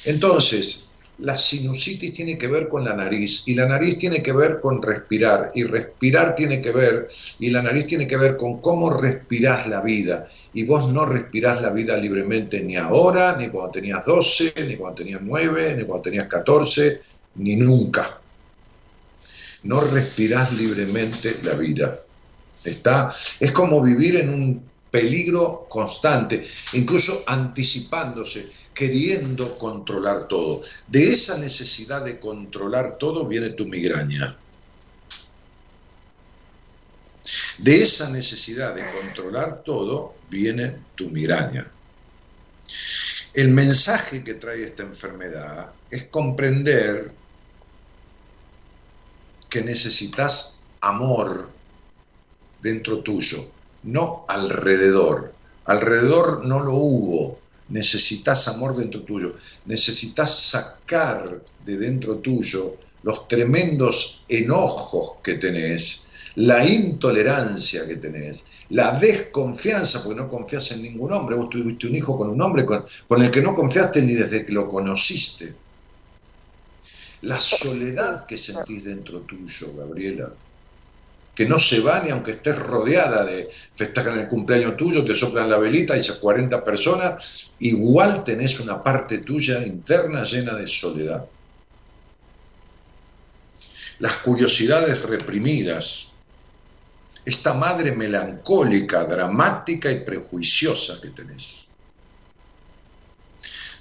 [0.07, 0.86] Entonces,
[1.19, 4.83] la sinusitis tiene que ver con la nariz y la nariz tiene que ver con
[4.83, 9.67] respirar y respirar tiene que ver y la nariz tiene que ver con cómo respirás
[9.67, 14.55] la vida y vos no respirás la vida libremente ni ahora, ni cuando tenías 12,
[14.69, 17.01] ni cuando tenías 9, ni cuando tenías 14,
[17.37, 18.21] ni nunca.
[19.63, 21.99] No respirás libremente la vida.
[22.63, 23.11] Está,
[23.41, 24.63] es como vivir en un
[24.97, 26.43] peligro constante,
[26.73, 30.63] incluso anticipándose, queriendo controlar todo.
[30.87, 34.39] De esa necesidad de controlar todo viene tu migraña.
[37.59, 41.71] De esa necesidad de controlar todo viene tu migraña.
[43.35, 47.13] El mensaje que trae esta enfermedad es comprender
[49.51, 51.51] que necesitas amor
[52.63, 53.56] dentro tuyo,
[53.87, 55.33] no alrededor.
[55.65, 57.39] Alrededor no lo hubo.
[57.69, 59.35] Necesitas amor dentro tuyo.
[59.65, 66.07] Necesitas sacar de dentro tuyo los tremendos enojos que tenés,
[66.37, 71.37] la intolerancia que tenés, la desconfianza, porque no confías en ningún hombre.
[71.37, 74.45] Vos tuviste un hijo con un hombre con, con el que no confiaste ni desde
[74.45, 75.55] que lo conociste.
[77.23, 80.33] La soledad que sentís dentro tuyo, Gabriela
[81.37, 85.51] que no se va ni aunque estés rodeada de festejan el cumpleaños tuyo, te soplan
[85.51, 91.27] la velita y esas 40 personas, igual tenés una parte tuya interna llena de soledad.
[93.99, 96.15] Las curiosidades reprimidas,
[97.23, 101.69] esta madre melancólica, dramática y prejuiciosa que tenés.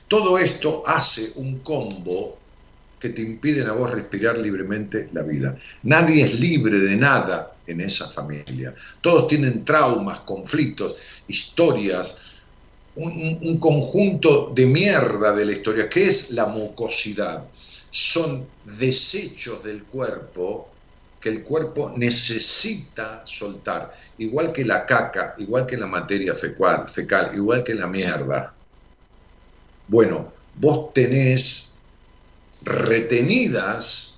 [0.10, 2.38] Todo esto hace un combo
[2.99, 5.57] que te impiden a vos respirar libremente la vida.
[5.84, 8.73] Nadie es libre de nada en esa familia.
[9.01, 10.97] Todos tienen traumas, conflictos,
[11.27, 12.35] historias,
[12.95, 15.89] un, conjunto de mierda de la historia.
[15.89, 17.45] ¿Qué es la mucosidad?
[17.89, 20.69] Son desechos del cuerpo
[21.19, 27.35] que el cuerpo necesita soltar, igual que la caca, igual que la materia fecal, fecal
[27.35, 28.53] igual que la mierda.
[29.88, 31.74] Bueno, vos tenés
[32.66, 34.18] retenidas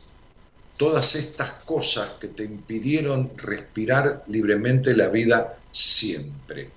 [0.78, 6.72] todas estas cosas que te impidieron respirar libremente la vida siempre.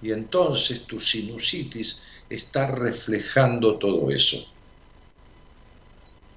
[0.00, 4.46] Y entonces tu sinusitis está reflejando todo eso.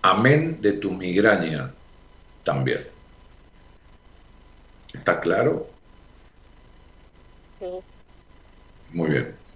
[0.01, 1.73] Amén de tu migraña
[2.43, 2.87] también.
[4.93, 5.69] ¿Está claro?
[7.43, 7.79] Sí.
[8.93, 9.46] Muy bien.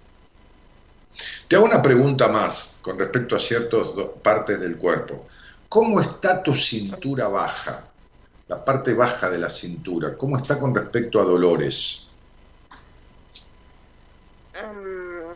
[1.52, 3.88] Te hago una pregunta más con respecto a ciertas
[4.22, 5.26] partes del cuerpo.
[5.68, 7.90] ¿Cómo está tu cintura baja?
[8.48, 10.16] La parte baja de la cintura.
[10.16, 12.10] ¿Cómo está con respecto a dolores?
[14.54, 15.34] Mm,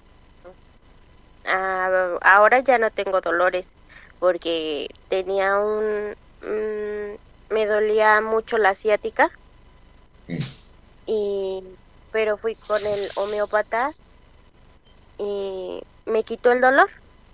[1.48, 3.76] ah, ahora ya no tengo dolores
[4.18, 6.16] porque tenía un...
[6.40, 9.30] Mm, me dolía mucho la asiática.
[10.28, 10.38] Mm.
[11.09, 11.62] Y,
[12.10, 13.93] pero fui con el homeópata
[15.18, 16.88] y me quitó el dolor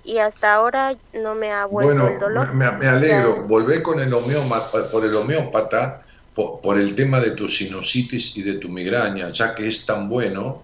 [0.05, 2.55] y hasta ahora no me ha vuelto el dolor.
[2.55, 6.03] Me, me alegro, volvé con el homeópata, por el homeópata
[6.35, 10.63] por, el tema de tu sinusitis y de tu migraña, ya que es tan bueno,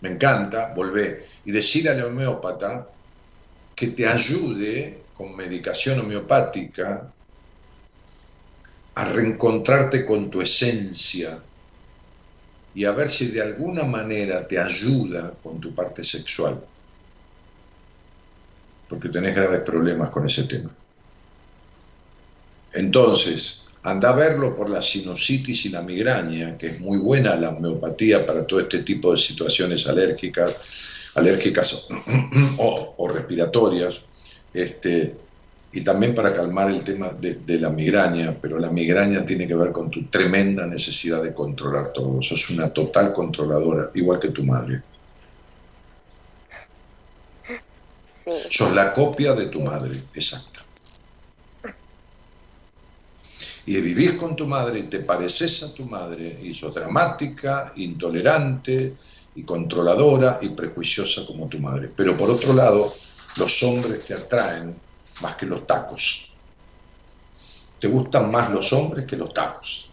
[0.00, 1.26] me encanta, volvé.
[1.44, 2.86] Y decir al homeópata
[3.74, 7.10] que te ayude con medicación homeopática
[8.94, 11.42] a reencontrarte con tu esencia
[12.76, 16.62] y a ver si de alguna manera te ayuda con tu parte sexual
[18.86, 20.70] porque tenés graves problemas con ese tema.
[22.72, 27.48] Entonces, anda a verlo por la sinusitis y la migraña, que es muy buena la
[27.48, 31.88] homeopatía para todo este tipo de situaciones alérgicas, alérgicas
[32.58, 34.06] o, respiratorias,
[34.52, 35.16] este,
[35.76, 39.54] y también para calmar el tema de, de, la migraña, pero la migraña tiene que
[39.54, 42.22] ver con tu tremenda necesidad de controlar todo.
[42.22, 44.80] Sos una total controladora, igual que tu madre.
[48.48, 50.60] Sos la copia de tu madre, exacta.
[53.66, 58.94] Y vivís con tu madre y te pareces a tu madre y sos dramática, intolerante
[59.34, 61.90] y controladora y prejuiciosa como tu madre.
[61.94, 62.94] Pero por otro lado,
[63.36, 64.85] los hombres te atraen
[65.22, 66.32] más que los tacos.
[67.80, 69.90] Te gustan más los hombres que los tacos.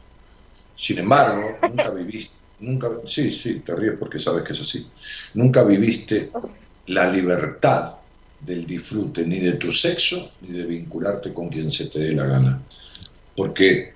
[0.75, 4.87] Sin embargo, nunca viviste, nunca, sí, sí, te ríes porque sabes que es así.
[5.33, 6.31] Nunca viviste
[6.87, 7.95] la libertad
[8.39, 12.25] del disfrute ni de tu sexo ni de vincularte con quien se te dé la
[12.25, 12.61] gana.
[13.35, 13.93] Porque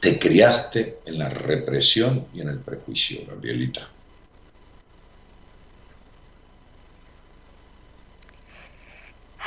[0.00, 3.88] te criaste en la represión y en el prejuicio, Gabrielita.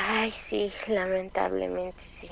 [0.02, 2.30] Ay, sí, lamentablemente sí.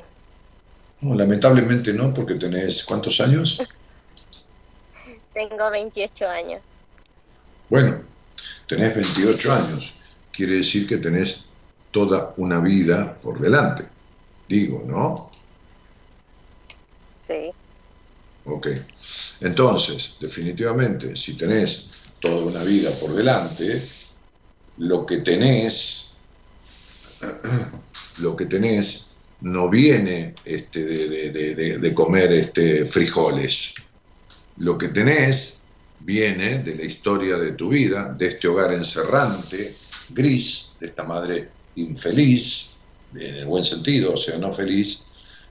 [1.03, 3.61] No, lamentablemente no, porque tenés ¿cuántos años?
[5.35, 6.73] Tengo 28 años.
[7.69, 8.05] Bueno,
[8.66, 9.95] tenés 28 años,
[10.32, 11.45] quiere decir que tenés
[11.90, 13.86] toda una vida por delante,
[14.49, 15.31] digo, ¿no?
[17.19, 17.53] Sí.
[18.45, 18.69] Ok.
[19.40, 23.82] Entonces, definitivamente, si tenés toda una vida por delante,
[24.78, 26.08] lo que tenés,
[28.19, 33.74] lo que tenés no viene este, de, comer este, frijoles.
[34.59, 35.62] Lo que tenés
[36.01, 39.74] viene de la historia de tu vida, de este hogar encerrante,
[40.11, 42.78] gris, de esta madre infeliz,
[43.15, 45.05] en el buen sentido, o sea, no feliz,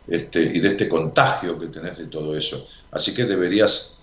[0.07, 2.67] este, y de este contagio que tenés de todo eso.
[2.91, 3.97] Así que deberías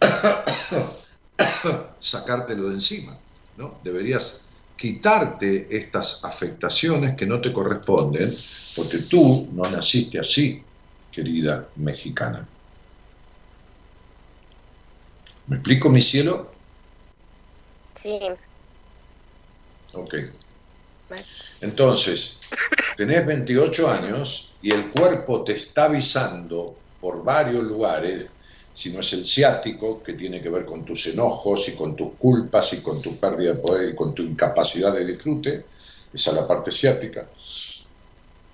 [2.00, 3.16] sacártelo de encima,
[3.56, 3.80] ¿no?
[3.84, 4.47] Deberías
[4.78, 8.32] quitarte estas afectaciones que no te corresponden,
[8.76, 10.62] porque tú no naciste así,
[11.10, 12.48] querida mexicana.
[15.48, 16.54] ¿Me explico, mi cielo?
[17.94, 18.20] Sí.
[19.94, 20.14] Ok.
[21.60, 22.40] Entonces,
[22.96, 28.30] tenés 28 años y el cuerpo te está avisando por varios lugares,
[28.78, 32.14] si no es el ciático, que tiene que ver con tus enojos y con tus
[32.14, 35.64] culpas y con tu pérdida de poder y con tu incapacidad de disfrute,
[36.14, 37.28] esa es la parte ciática.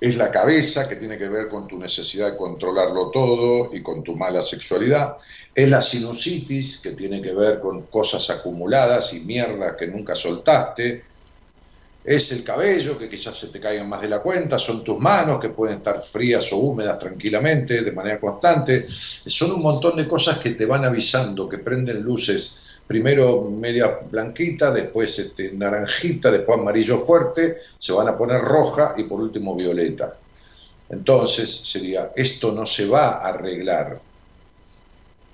[0.01, 4.03] Es la cabeza, que tiene que ver con tu necesidad de controlarlo todo y con
[4.03, 5.19] tu mala sexualidad.
[5.55, 11.05] Es la sinusitis, que tiene que ver con cosas acumuladas y mierda que nunca soltaste
[12.05, 15.41] es el cabello, que quizás se te caigan más de la cuenta, son tus manos,
[15.41, 18.85] que pueden estar frías o húmedas tranquilamente, de manera constante.
[18.87, 24.71] Son un montón de cosas que te van avisando, que prenden luces, primero media blanquita,
[24.71, 30.19] después este, naranjita, después amarillo fuerte, se van a poner roja y por último violeta.
[30.91, 33.95] Entonces sería, esto no se va a arreglar.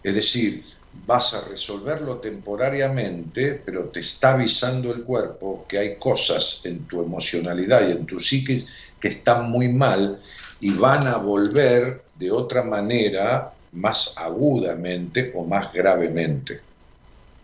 [0.05, 6.63] Es decir, vas a resolverlo temporariamente, pero te está avisando el cuerpo que hay cosas
[6.65, 8.67] en tu emocionalidad y en tu psiquis
[8.99, 10.21] que están muy mal
[10.61, 16.63] y van a volver de otra manera más agudamente o más gravemente.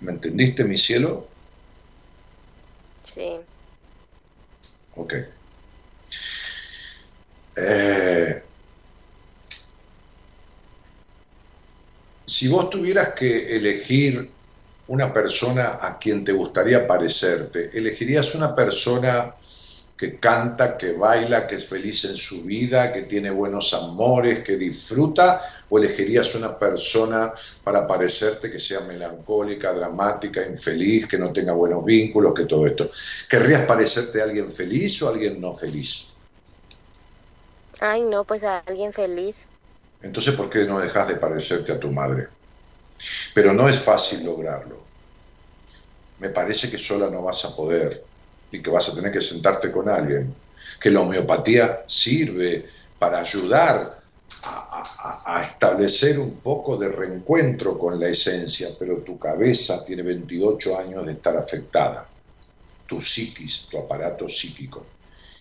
[0.01, 1.31] ¿Me entendiste, mi cielo?
[3.03, 3.41] Sí.
[4.97, 5.15] Ok.
[7.57, 8.46] Eh,
[12.37, 14.31] Si vos tuvieras que elegir
[14.89, 19.35] una persona a quien te gustaría parecerte, ¿elegirías una persona
[19.97, 24.59] que canta, que baila, que es feliz en su vida, que tiene buenos amores, que
[24.59, 25.41] disfruta?
[25.71, 27.33] ¿O elegirías una persona
[27.65, 32.91] para parecerte que sea melancólica, dramática, infeliz, que no tenga buenos vínculos, que todo esto?
[33.31, 36.19] ¿Querrías parecerte a alguien feliz o a alguien no feliz?
[37.81, 39.49] Ay, no, pues a alguien feliz.
[40.03, 42.29] Entonces, ¿por qué no dejas de parecerte a tu madre?
[43.35, 44.81] Pero no es fácil lograrlo.
[46.19, 48.05] Me parece que sola no vas a poder
[48.51, 50.35] y que vas a tener que sentarte con alguien.
[50.81, 53.99] Que la homeopatía sirve para ayudar
[54.43, 61.07] a, establecer un poco de reencuentro con la esencia, pero tu cabeza tiene 28 años
[61.07, 62.09] de estar afectada,
[62.87, 64.96] tu psiquis, tu aparato psíquico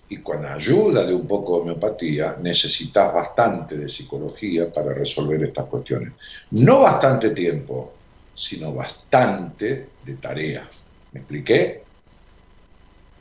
[0.07, 5.65] y con ayuda de un poco de homeopatía necesitas bastante de psicología para resolver estas
[5.65, 6.13] cuestiones.
[6.51, 7.93] No bastante tiempo,
[8.33, 10.69] sino bastante de tarea.
[11.11, 11.83] ¿Me expliqué?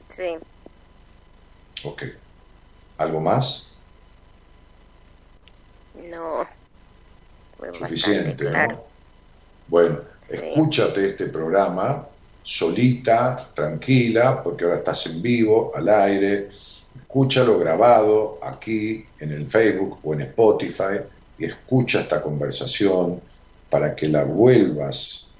[0.08, 0.36] Sí.
[1.84, 2.02] Ok.
[2.98, 3.78] ¿Algo más?
[6.10, 6.46] No.
[7.72, 8.76] Suficiente, claro.
[8.76, 8.84] ¿no?
[9.68, 12.08] Bueno, escúchate este programa
[12.44, 16.48] solita, tranquila, porque ahora estás en vivo, al aire,
[16.94, 21.00] escúchalo grabado aquí en el Facebook o en Spotify
[21.38, 23.20] y escucha esta conversación
[23.70, 25.38] para que la vuelvas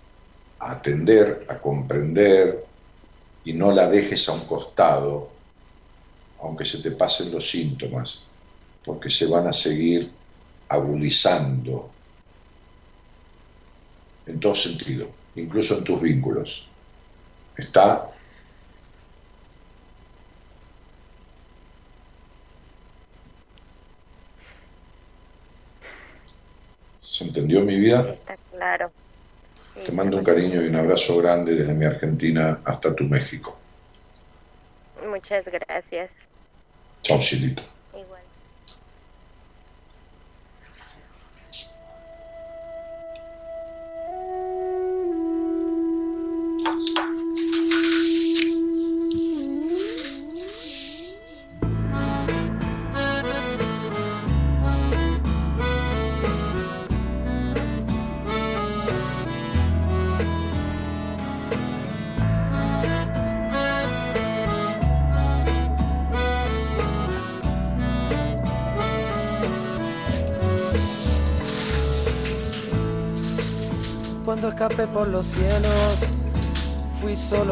[0.58, 2.64] a atender, a comprender
[3.44, 5.28] y no la dejes a un costado,
[6.40, 8.24] aunque se te pasen los síntomas,
[8.82, 10.10] porque se van a seguir
[10.70, 11.90] agudizando
[14.26, 15.06] en todo sentido,
[15.36, 16.68] incluso en tus vínculos.
[17.56, 18.10] Está
[27.14, 28.00] ¿Se entendió mi vida?
[28.00, 28.92] Sí, está claro.
[29.86, 33.60] Te mando un cariño y un abrazo grande desde mi Argentina hasta tu México.
[35.06, 36.28] Muchas gracias.
[37.02, 37.62] Chao, Silito.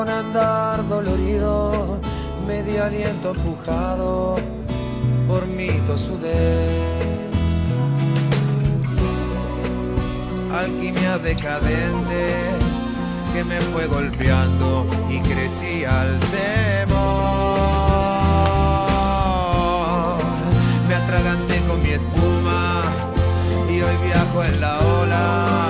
[0.00, 2.00] Con andar dolorido,
[2.46, 4.36] medio aliento empujado
[5.28, 7.28] por mi tosudez.
[10.54, 12.28] Alquimia decadente
[13.34, 16.98] que me fue golpeando y crecí al temor.
[20.88, 22.80] Me atraganté con mi espuma
[23.68, 25.69] y hoy viajo en la ola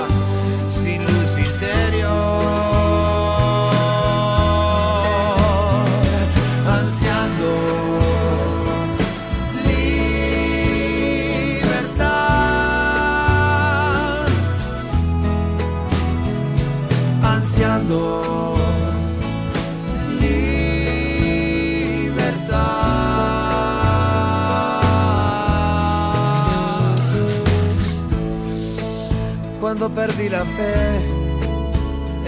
[29.81, 31.01] Cuando perdí la fe,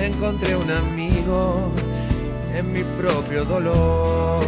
[0.07, 1.71] encontré un amigo
[2.57, 4.43] en mi propio dolor.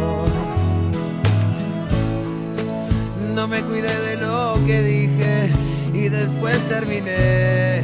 [3.35, 5.51] No me cuidé de lo que dije
[5.93, 7.83] y después terminé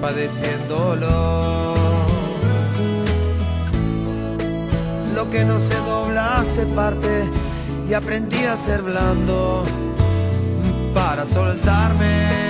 [0.00, 1.74] padeciéndolo.
[5.14, 7.24] Lo que no se dobla se parte
[7.86, 9.64] y aprendí a ser blando
[10.94, 12.41] para soltarme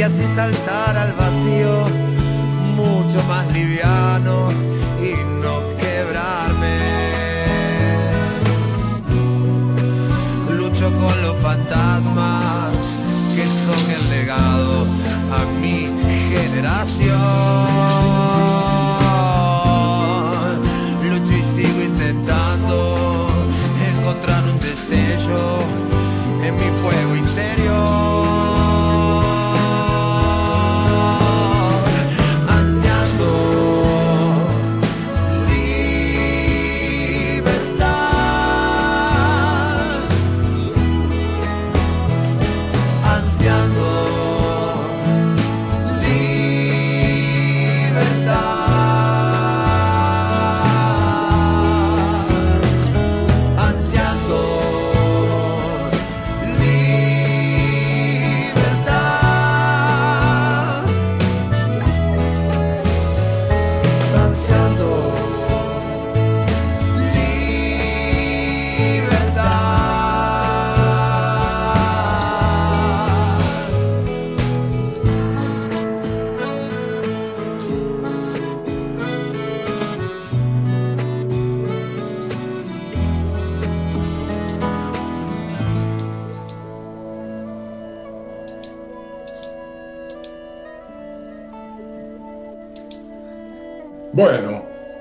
[0.00, 1.84] y así saltar al vacío
[2.74, 4.48] mucho más liviano
[4.98, 5.12] y
[5.42, 6.78] no quebrarme.
[10.56, 12.72] Lucho con los fantasmas
[13.34, 14.86] que son el legado
[15.38, 15.90] a mi
[16.30, 17.10] generación.
[21.10, 23.28] Lucho y sigo intentando
[23.98, 25.58] encontrar un destello
[26.42, 28.39] en mi fuego interior.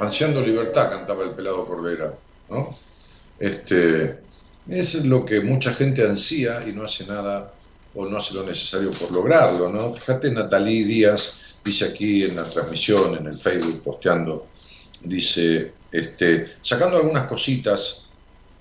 [0.09, 2.15] Ansiando libertad cantaba el pelado Cordera,
[2.49, 2.75] ¿no?
[3.37, 4.19] Este,
[4.67, 7.53] es lo que mucha gente ansía y no hace nada
[7.93, 9.91] o no hace lo necesario por lograrlo, ¿no?
[9.93, 14.47] Fíjate, Natalí Díaz dice aquí en la transmisión, en el Facebook, posteando,
[15.03, 18.07] dice, este, sacando algunas cositas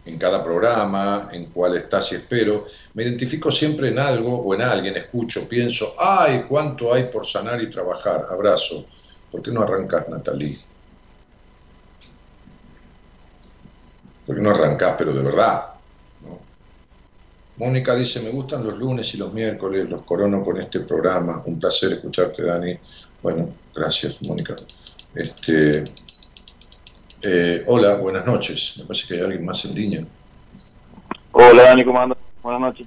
[0.05, 4.61] en cada programa, en cuál estás y espero, me identifico siempre en algo o en
[4.61, 8.85] alguien, escucho, pienso, ay, cuánto hay por sanar y trabajar, abrazo.
[9.31, 10.59] ¿Por qué no arrancas, Natalí?
[14.29, 15.69] ¿Por qué no arrancás, pero de verdad?
[16.23, 16.39] ¿no?
[17.57, 21.43] Mónica dice, me gustan los lunes y los miércoles, los corono con este programa.
[21.47, 22.77] Un placer escucharte, Dani.
[23.23, 24.55] Bueno, gracias, Mónica.
[25.15, 25.85] Este,
[27.23, 28.75] Eh, hola, buenas noches.
[28.77, 30.05] Me parece que hay alguien más en línea.
[31.33, 32.19] Hola, Dani, ¿cómo andas?
[32.43, 32.87] Buenas noches.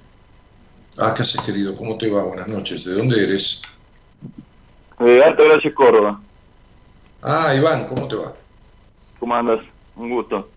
[0.98, 1.76] Ah, ¿qué haces, querido?
[1.76, 2.22] ¿Cómo te va?
[2.22, 2.84] Buenas noches.
[2.84, 3.62] ¿De dónde eres?
[5.00, 6.20] De Alta Gracia, Córdoba.
[7.20, 8.32] Ah, Iván, ¿cómo te va?
[9.18, 9.60] ¿Cómo andas?
[9.96, 10.48] Un gusto.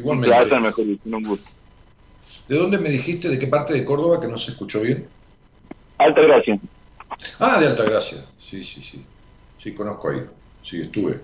[0.00, 0.34] Igualmente.
[0.34, 1.50] Un placer, mejor dicho, un gusto.
[2.48, 3.28] ¿De dónde me dijiste?
[3.28, 5.08] ¿De qué parte de Córdoba que no se escuchó bien?
[5.98, 6.58] Alta Gracia.
[7.38, 8.18] Ah, de Altagracia.
[8.36, 9.04] Sí, sí, sí.
[9.56, 10.22] Sí, conozco ahí.
[10.62, 11.20] Sí, estuve.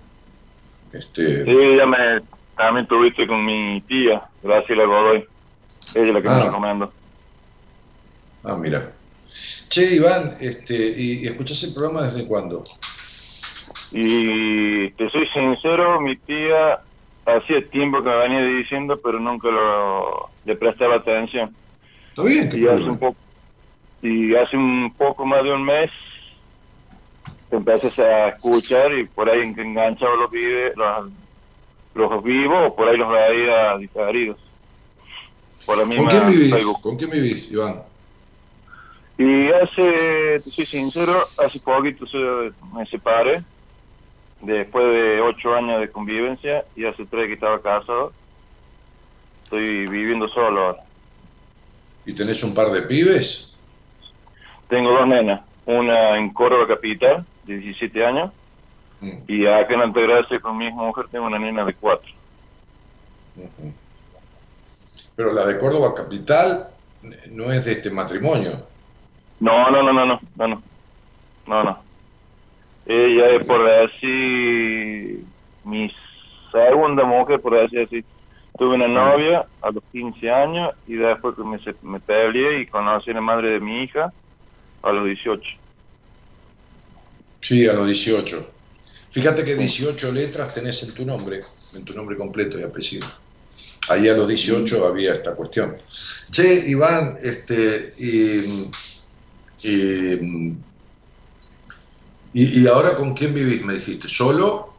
[0.92, 1.44] Este...
[1.44, 2.20] Sí, ya me,
[2.56, 5.24] también tuviste con mi tía, Graciela Godoy.
[5.94, 6.38] Ella es la que Ah.
[6.38, 6.92] me recomendó.
[8.44, 8.92] Ah, mira.
[9.68, 12.64] Che, Iván, este, ¿y, y escuchás el programa desde cuándo?
[13.92, 16.78] Y te soy sincero, mi tía
[17.26, 21.56] hacía tiempo que me venía diciendo, pero nunca lo, le prestaba atención.
[22.10, 22.50] ¿Está bien?
[22.50, 23.18] ¿Qué Y hace un poco,
[24.02, 25.90] y hace un poco más de un mes
[27.48, 31.12] te empiezas a escuchar y por ahí que enganchaba los videos, los,
[31.94, 34.40] los vivos o por ahí los veía diferidos.
[35.64, 36.64] Por la ¿Con misma quién vivís?
[36.82, 37.82] ¿Con quién vivís, Iván?
[39.18, 43.42] Y hace, te soy sincero, hace poquito se- me separé,
[44.40, 48.12] después de ocho años de convivencia y hace tres que estaba casado.
[49.44, 50.82] Estoy viviendo solo ahora.
[52.04, 53.56] ¿Y tenés un par de pibes?
[54.68, 58.32] Tengo dos nenas, una en Córdoba Capital, de 17 años,
[59.00, 59.18] mm.
[59.28, 62.10] y acá en Altagracia con mi mujer tengo una nena de cuatro.
[65.14, 66.70] Pero la de Córdoba Capital
[67.30, 68.66] no es de este matrimonio.
[69.40, 70.62] No, no, no, no, no, no,
[71.46, 71.64] no.
[71.64, 71.85] no.
[72.86, 75.24] Ella es por así,
[75.64, 75.92] mi
[76.52, 78.04] segunda mujer, por así decir.
[78.58, 83.10] Tuve una novia a los 15 años y después que me, me peleé y conocí
[83.10, 84.10] a la madre de mi hija
[84.82, 85.42] a los 18.
[87.40, 88.52] Sí, a los 18.
[89.10, 91.40] Fíjate que 18 letras tenés en tu nombre,
[91.74, 93.06] en tu nombre completo y apellido.
[93.88, 95.76] Ahí a los 18 había esta cuestión.
[96.30, 98.68] Che, Iván, este, y,
[99.62, 100.56] y,
[102.38, 104.08] y- y ahora con quién vivís, me dijiste?
[104.08, 104.74] ¿Solo?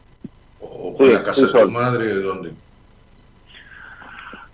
[0.60, 2.14] ¿O con Sí, la casa de tu madre?
[2.22, 2.54] ¿Dónde?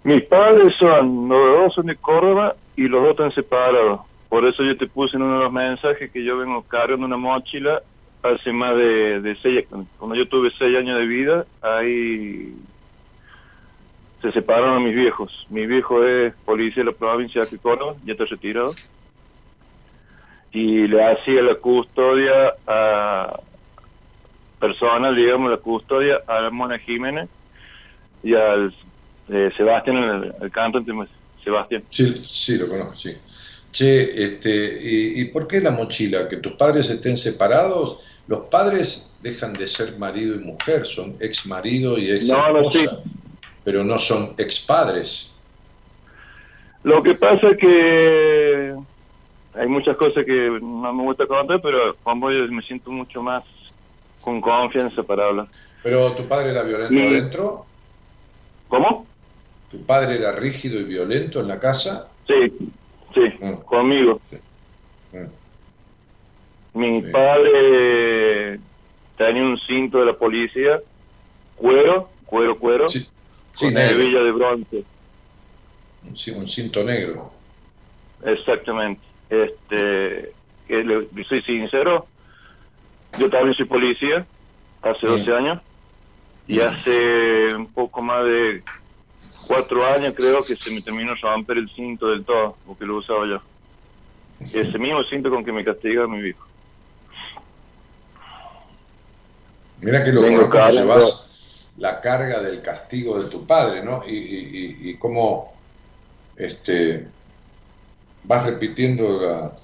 [0.06, 4.02] Mis padres son, los dos son de Córdoba y los dos están separados.
[4.30, 7.18] Por eso yo te puse en uno de los mensajes que yo vengo cargando una
[7.18, 7.82] mochila
[8.22, 9.68] hace más de, de seis,
[9.98, 12.56] cuando yo tuve seis años de vida, ahí
[14.22, 15.30] se separaron mis viejos.
[15.50, 18.78] Mi viejo es policía de la provincia de Córdoba, ya está retirado.
[20.54, 23.40] Y le hacía la custodia a
[24.60, 27.28] personal, digamos, la custodia a la Mona Jiménez
[28.24, 28.74] y al
[29.30, 30.92] eh, Sebastián, el, el cantante
[31.44, 31.84] Sebastián.
[31.90, 33.14] Sí, sí, lo conozco, sí.
[33.72, 36.30] Che, este, ¿y, y por qué la mochila?
[36.30, 38.22] ¿Que tus padres estén separados?
[38.28, 42.60] Los padres dejan de ser marido y mujer, son ex marido y ex No, no,
[42.60, 43.02] esposa,
[43.64, 45.44] pero no son ex padres.
[46.84, 48.76] Lo que pasa es que
[49.56, 53.44] hay muchas cosas que no me gusta contar, pero vos yo me siento mucho más
[54.22, 55.48] con confianza para hablar.
[55.84, 57.66] ¿Pero tu padre era violento adentro?
[58.68, 59.08] ¿Cómo?
[59.70, 62.12] ¿Tu padre era rígido y violento en la casa?
[62.26, 62.58] Sí,
[63.14, 63.62] sí, Mm.
[63.66, 64.22] conmigo.
[65.12, 65.44] Mm.
[66.74, 67.08] Mi Sí.
[67.12, 68.60] padre
[69.18, 70.82] tenía un cinto de la policía,
[71.56, 73.08] cuero, cuero, cuero, Sí,
[73.60, 74.86] con hebilla de bronce.
[76.04, 77.32] un, sí, un cinto negro.
[78.26, 79.13] Exactamente.
[79.34, 80.32] Este,
[80.68, 82.06] que le, soy sincero,
[83.18, 84.26] yo también soy policía,
[84.82, 85.20] hace Bien.
[85.26, 85.62] 12 años,
[86.48, 86.68] y Bien.
[86.68, 88.62] hace un poco más de
[89.48, 93.26] cuatro años creo que se me terminó romper el cinto del todo, porque lo usaba
[93.26, 93.42] yo.
[94.40, 96.46] Ese mismo cinto con que me castiga mi viejo.
[99.82, 104.04] Mira que lo cómo cargando- llevas la carga del castigo de tu padre, ¿no?
[104.08, 104.40] Y, y,
[104.86, 105.54] y- y cómo
[106.38, 107.08] este,
[108.24, 109.56] vas repitiendo la,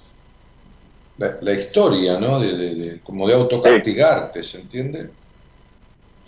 [1.18, 2.40] la, la historia, ¿no?
[2.40, 5.16] De, de- de- como de autocastigarte, ¿se entiende?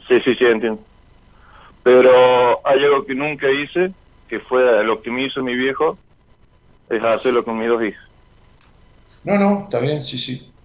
[0.08, 0.88] Sí, sí, sí, entiendo.
[1.84, 3.96] Pero hay algo que nunca hice,
[4.28, 6.00] que fue lo que me hizo mi viejo,
[6.90, 8.04] es hacerlo con mis dos hijas.
[9.24, 10.56] No, no, está bien, sí, sí.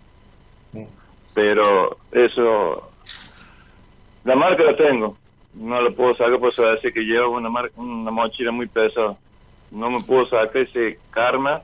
[1.34, 2.92] pero eso
[4.24, 5.20] la marca la tengo
[5.52, 9.18] no la puedo sacar por eso decir que llevo una mar- una mochila muy pesada
[9.76, 11.62] no me puedo sacar ese karma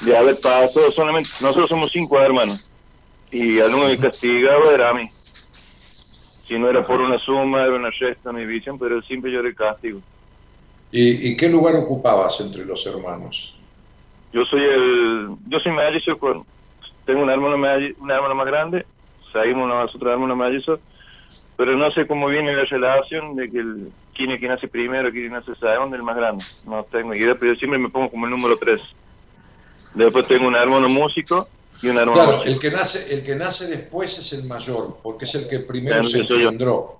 [0.00, 2.72] de haber pasado solamente nosotros somos cinco hermanos
[3.30, 5.04] y al único que castigaba era a mí
[6.46, 9.48] si no era por una suma era una resta mi visión pero siempre yo era
[9.48, 10.00] el castigo
[10.92, 13.58] ¿Y, y qué lugar ocupabas entre los hermanos?
[14.32, 16.44] yo soy el yo soy mellizo con
[17.04, 18.86] tengo un hermano una hermana más grande
[19.32, 20.78] seguimos nosotros hermanos mellizos
[21.56, 25.10] pero no sé cómo viene la relación de que el, quién es que nace primero,
[25.10, 26.44] quién nace segundo, el más grande.
[26.66, 28.80] No tengo idea, pero yo siempre me pongo como el número 3.
[29.94, 31.48] Después tengo un hermano músico
[31.82, 35.24] y un hermano Claro, el que, nace, el que nace después es el mayor, porque
[35.24, 36.36] es el que primero Claro, se que yo.
[36.36, 36.98] engendró.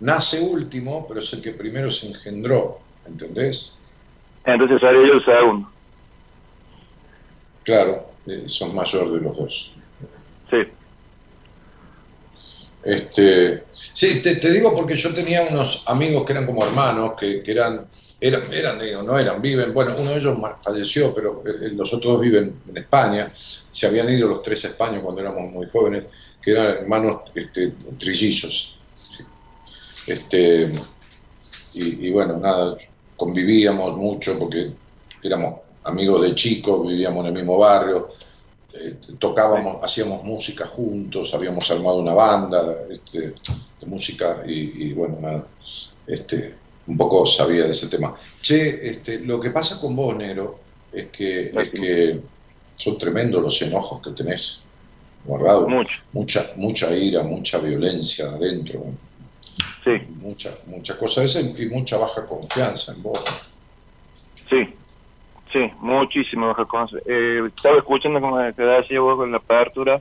[0.00, 3.78] Nace último, pero es el que primero se engendró, ¿entendés?
[4.44, 5.70] Entonces haré yo el segundo.
[7.64, 9.74] Claro, eh, sos mayor de los dos.
[10.50, 10.56] Sí.
[12.86, 13.64] Este,
[13.94, 17.50] sí, te, te digo porque yo tenía unos amigos que eran como hermanos, que, que
[17.50, 17.84] eran,
[18.20, 22.12] eran, eran, digo, no eran, viven, bueno, uno de ellos falleció, pero eh, los otros
[22.12, 26.04] dos viven en España, se habían ido los tres a España cuando éramos muy jóvenes,
[26.40, 28.78] que eran hermanos este, trillizos.
[30.06, 30.70] Este,
[31.74, 32.76] y, y bueno, nada,
[33.16, 34.70] convivíamos mucho porque
[35.24, 38.12] éramos amigos de chicos, vivíamos en el mismo barrio,
[38.80, 43.20] eh, tocábamos, hacíamos música juntos, habíamos armado una banda este,
[43.80, 45.46] de música y, y bueno, nada,
[46.06, 46.54] este,
[46.86, 48.14] un poco sabía de ese tema.
[48.40, 50.60] Che, este, lo que pasa con vos, Nero,
[50.92, 52.20] es que, es que
[52.76, 54.62] son tremendos los enojos que tenés
[55.24, 55.98] guardados, Mucho.
[56.12, 58.84] mucha, mucha ira, mucha violencia adentro,
[59.84, 63.20] Sí, mucha, mucha cosa esa y mucha baja confianza en vos.
[64.50, 64.56] sí.
[65.52, 66.54] Sí, muchísimo.
[67.06, 70.00] Eh, estaba escuchando como que decía vos con la apertura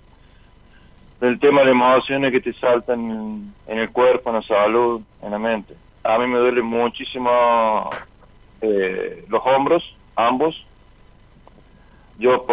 [1.19, 5.39] del tema de emociones que te saltan en, el cuerpo, en la salud, en la
[5.39, 5.76] mente.
[6.03, 7.89] A mí me duele muchísimo
[8.61, 9.84] eh, los hombros,
[10.15, 10.65] ambos.
[12.17, 12.45] Yo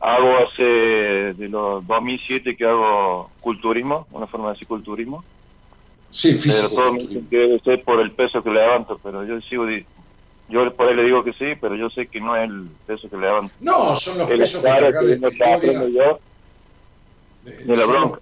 [0.00, 5.24] hago hace de los 2007 que hago culturismo, una forma de decir culturismo.
[6.10, 6.74] Sí, Pero físico.
[6.74, 9.66] todo me dicen que debe ser por el peso que levanto, pero yo sigo,
[10.48, 13.08] yo por ahí le digo que sí, pero yo sé que no es el peso
[13.10, 13.54] que levanto.
[13.60, 15.88] No, son los El pesos que de aprendo historia.
[15.88, 16.20] yo,
[17.42, 18.20] de- de la los bronca.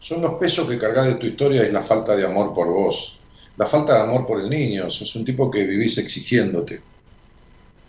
[0.00, 3.26] Son los pesos que cargas de tu historia y la falta de amor por vos.
[3.56, 4.88] La falta de amor por el niño.
[4.88, 6.86] Sos un tipo que vivís exigiéndote.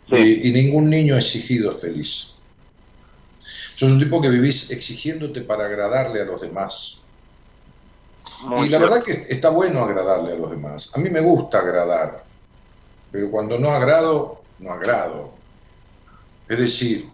[0.10, 0.16] Sí.
[0.16, 2.46] Y, y ningún niño exigido es feliz.
[3.80, 7.14] Sos un tipo que vivís exigiéndote para agradarle a los demás.
[8.40, 8.96] muy y la cierto.
[8.96, 10.92] verdad que está bueno agradarle a los demás.
[10.96, 12.27] A mí me gusta agradar,
[13.12, 15.32] pero cuando no agrado, no agrado.
[16.48, 17.10] Es decir,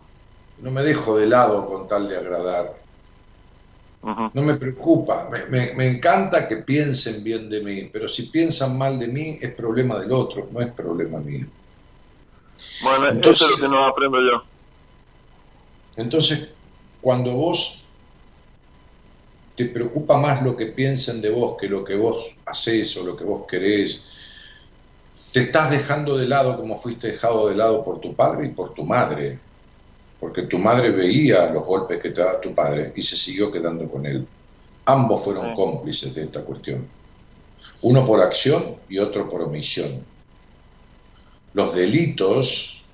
[0.60, 2.82] no me dejo de lado con tal de agradar.
[4.34, 8.78] No me preocupa, me, me- me encanta que piensen bien de mí, pero si piensan
[8.78, 11.48] mal de mí es problema del otro, no es problema mío.
[12.84, 14.44] Bueno, Entonces- eso es lo que no aprendo yo.
[15.96, 16.54] Entonces,
[17.02, 17.86] cuando vos
[19.56, 23.16] te preocupa más lo que piensen de vos que lo que vos haces o lo
[23.16, 24.10] que vos querés,
[25.34, 28.74] te estás dejando de lado como fuiste dejado de lado por tu padre y por
[28.76, 29.40] tu madre,
[30.20, 33.90] porque tu madre veía los golpes que te daba tu padre y se siguió quedando
[33.90, 34.28] con él.
[34.86, 35.54] Ambos fueron Sí.
[35.56, 36.88] cómplices de esta cuestión,
[37.82, 40.06] uno por acción y otro por omisión.
[41.54, 42.86] Los delitos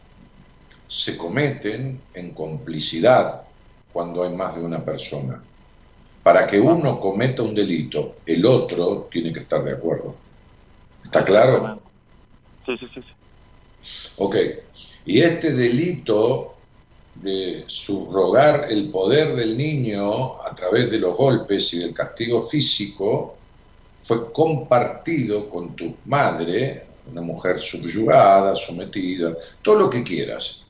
[0.88, 3.42] se cometen en complicidad
[3.92, 5.44] cuando hay más de una persona.
[6.24, 10.16] Para que uno cometa un delito, el otro tiene que estar de acuerdo.
[11.04, 11.80] ¿Está claro?
[12.70, 13.02] Sí, sí, sí.
[13.02, 14.12] sí.
[14.18, 14.36] Ok.
[15.06, 16.56] Y este delito
[17.16, 23.36] de subrogar el poder del niño a través de los golpes y del castigo físico
[23.98, 30.68] fue compartido con tu madre, una mujer subyugada, sometida, todo lo que quieras.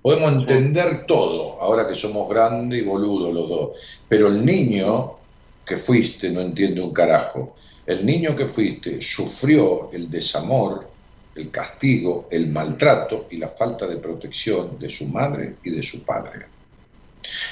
[0.00, 3.70] Podemos entender todo, ahora que somos grandes y boludos los dos,
[4.08, 5.18] pero el niño
[5.64, 7.54] que fuiste no entiende un carajo.
[7.86, 10.91] El niño que fuiste sufrió el desamor,
[11.34, 16.04] el castigo, el maltrato y la falta de protección de su madre y de su
[16.04, 16.46] padre.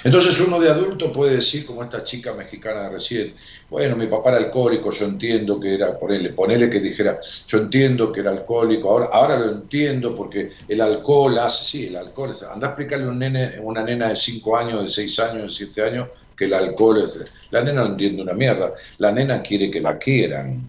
[0.02, 3.34] Entonces uno de adulto puede decir, como esta chica mexicana recién,
[3.68, 8.10] bueno, mi papá era alcohólico, yo entiendo que era, ponele, ponele que dijera, yo entiendo
[8.10, 12.68] que era alcohólico, ahora, ahora lo entiendo porque el alcohol hace, sí, el alcohol, anda
[12.68, 15.82] a explicarle a un nene, una nena de 5 años, de 6 años, de 7
[15.84, 17.42] años, que el alcohol es...
[17.50, 20.68] La nena no entiende una mierda, la nena quiere que la quieran,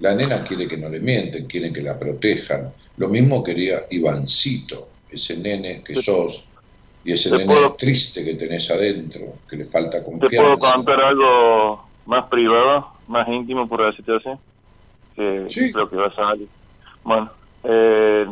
[0.00, 2.72] la nena quiere que no le mienten, quiere que la protejan.
[2.96, 6.44] Lo mismo quería Ivancito, ese nene que sos,
[7.04, 10.74] y ese nene puedo- triste que tenés adentro, que le falta ¿Te puedo confianza.
[10.74, 14.30] contar algo más privado, más íntimo, por decirte así?
[15.16, 15.72] Que Sí.
[15.72, 16.48] creo que va a salir.
[17.02, 17.30] Bueno,
[17.64, 18.26] eh,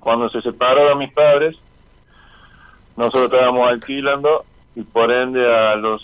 [0.00, 1.56] cuando se separaron mis padres,
[2.96, 6.02] nosotros estábamos alquilando y por ende a los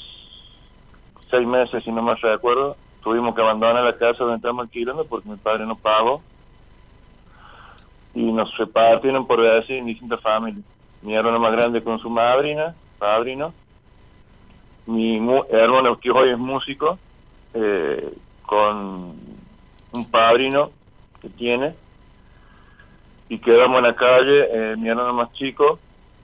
[1.31, 5.29] seis meses, si no me recuerdo, tuvimos que abandonar la casa donde estábamos alquilando porque
[5.29, 6.23] mi padre no pagó.
[8.15, 10.65] Y nos repartieron por decir en distintas familias.
[11.01, 13.53] Mi hermano más grande con su madrina, padrino,
[14.87, 15.17] mi
[15.51, 16.99] hermano que hoy es músico
[17.55, 18.13] eh,
[18.47, 19.15] con
[19.93, 20.69] un padrino
[21.21, 21.75] que tiene.
[23.29, 25.79] Y quedamos en la calle, eh, mi hermano más chico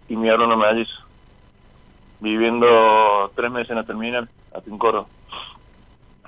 [0.09, 1.03] y mi hermano mellizo,
[2.21, 5.07] viviendo tres meses en la terminal, a Pincoro,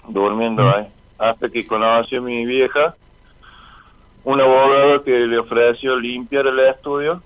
[0.09, 0.87] durmiendo ahí,
[1.19, 2.95] hasta que conoció a mi vieja,
[4.25, 7.23] un abogado que le ofreció limpiar el estudio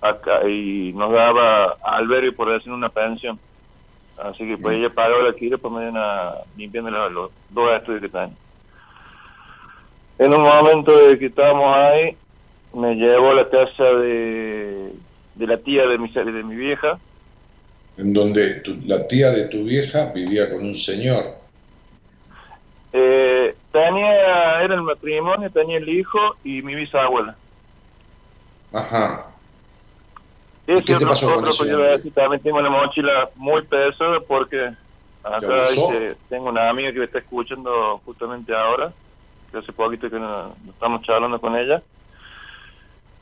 [0.00, 3.38] acá y nos daba albergue por decir una pensión.
[4.18, 8.02] Así que pues ella pagó la alquiler por medio de una, limpiando los, dos estudios
[8.02, 8.36] que tienen.
[10.18, 12.16] En un momento de que estábamos ahí,
[12.74, 14.92] me llevó a la casa de,
[15.34, 16.98] de la tía de mi, de mi vieja.
[17.96, 21.39] En donde la tía de tu vieja vivía con un señor.
[22.92, 27.36] Eh, tenía, era el matrimonio, tenía el hijo y mi bisabuela.
[28.72, 29.26] Ajá.
[30.66, 31.64] ¿Qué te pasó con eso?
[31.66, 34.72] Yo también tengo una mochila muy pesada porque
[35.24, 35.60] acá
[36.28, 38.92] tengo una amiga que me está escuchando justamente ahora,
[39.50, 41.82] que hace poquito que nos, estamos charlando con ella.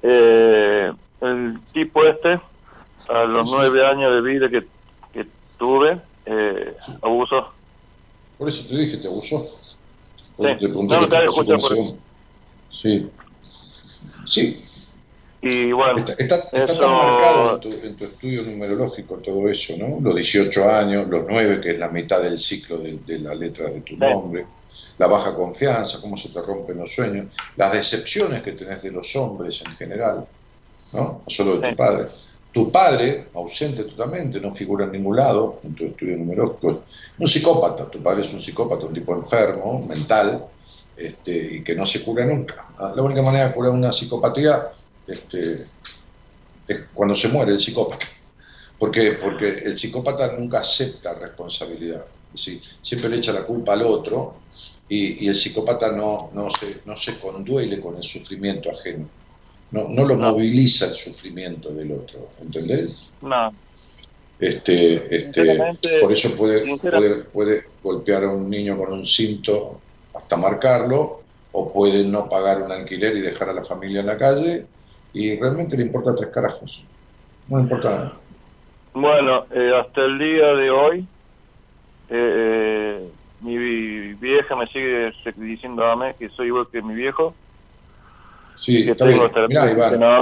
[0.02, 0.92] Eh,
[1.22, 2.38] el tipo este,
[3.08, 4.66] a los nueve años de vida que,
[5.12, 5.26] que
[5.58, 7.52] tuve, eh, abusó.
[8.38, 9.58] Por eso te dije, te abusó.
[10.38, 10.68] sí.
[10.68, 11.98] no, te por
[12.70, 13.10] Sí.
[14.26, 14.68] Sí,
[15.40, 20.00] y bueno, está, tan marcado en tu, en tu, estudio numerológico todo eso, ¿no?
[20.00, 23.80] Los 18 años, los 9, que es la mitad del ciclo de, la letra de
[23.82, 24.46] tu nombre,
[24.98, 29.14] la baja confianza, cómo se te rompen los sueños, las decepciones que tenés de los
[29.14, 30.26] hombres en general,
[30.92, 31.00] ¿no?
[31.00, 32.06] No solo de tu padre.
[32.52, 36.84] Tu padre, ausente totalmente, no figura en ningún lado en tu estudio numerológico,
[37.18, 40.46] un psicópata, tu padre es un psicópata, un tipo enfermo, mental,
[40.96, 42.70] este, y que no se cura nunca.
[42.78, 44.68] Ah, la única manera de curar una psicopatía
[45.06, 45.66] este,
[46.66, 48.06] es cuando se muere el psicópata.
[48.78, 52.04] ¿Por Porque el psicópata nunca acepta responsabilidad.
[52.34, 54.36] Siempre le echa la culpa al otro
[54.88, 59.08] y, el psicópata no, no, se, no se conduele con el sufrimiento ajeno.
[59.70, 63.12] No, no lo moviliza el sufrimiento del otro, ¿entendés?
[63.20, 63.52] No.
[64.38, 65.58] Este, este,
[66.00, 69.80] por eso puede, puede, puede golpear a un niño con un cinto
[70.14, 71.22] hasta marcarlo,
[71.52, 74.66] o puede no pagar un alquiler y dejar a la familia en la calle,
[75.12, 76.84] y realmente le importa tres carajos.
[77.48, 78.20] No le importa nada.
[78.94, 81.08] Bueno, eh, hasta el día de hoy,
[82.10, 83.56] eh, eh, mi
[84.14, 87.34] vieja me sigue diciendo a mí que soy igual que mi viejo.
[88.58, 89.20] Sí, que está bien.
[89.48, 90.20] Iván,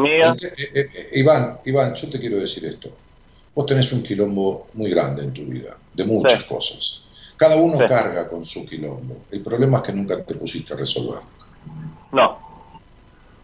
[1.12, 2.90] Iván, Iván, yo te quiero decir esto.
[3.54, 7.06] Vos tenés un quilombo muy grande en tu vida, de muchas cosas.
[7.36, 9.24] Cada uno carga con su quilombo.
[9.30, 11.22] El problema es que nunca te pusiste a resolverlo.
[12.12, 12.38] No.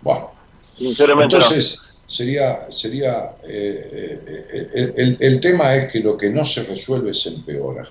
[0.02, 0.32] Bueno,
[0.78, 6.64] entonces, sería, sería eh, eh, eh, el, el, tema es que lo que no se
[6.64, 7.88] resuelve se empeora.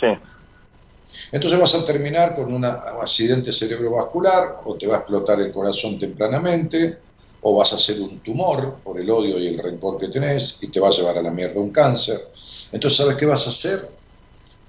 [0.00, 0.06] Sí.
[1.30, 5.98] Entonces vas a terminar con un accidente cerebrovascular, o te va a explotar el corazón
[5.98, 6.98] tempranamente,
[7.42, 10.68] o vas a hacer un tumor por el odio y el rencor que tenés, y
[10.68, 12.18] te va a llevar a la mierda un cáncer.
[12.72, 13.88] Entonces, ¿sabes qué vas a hacer?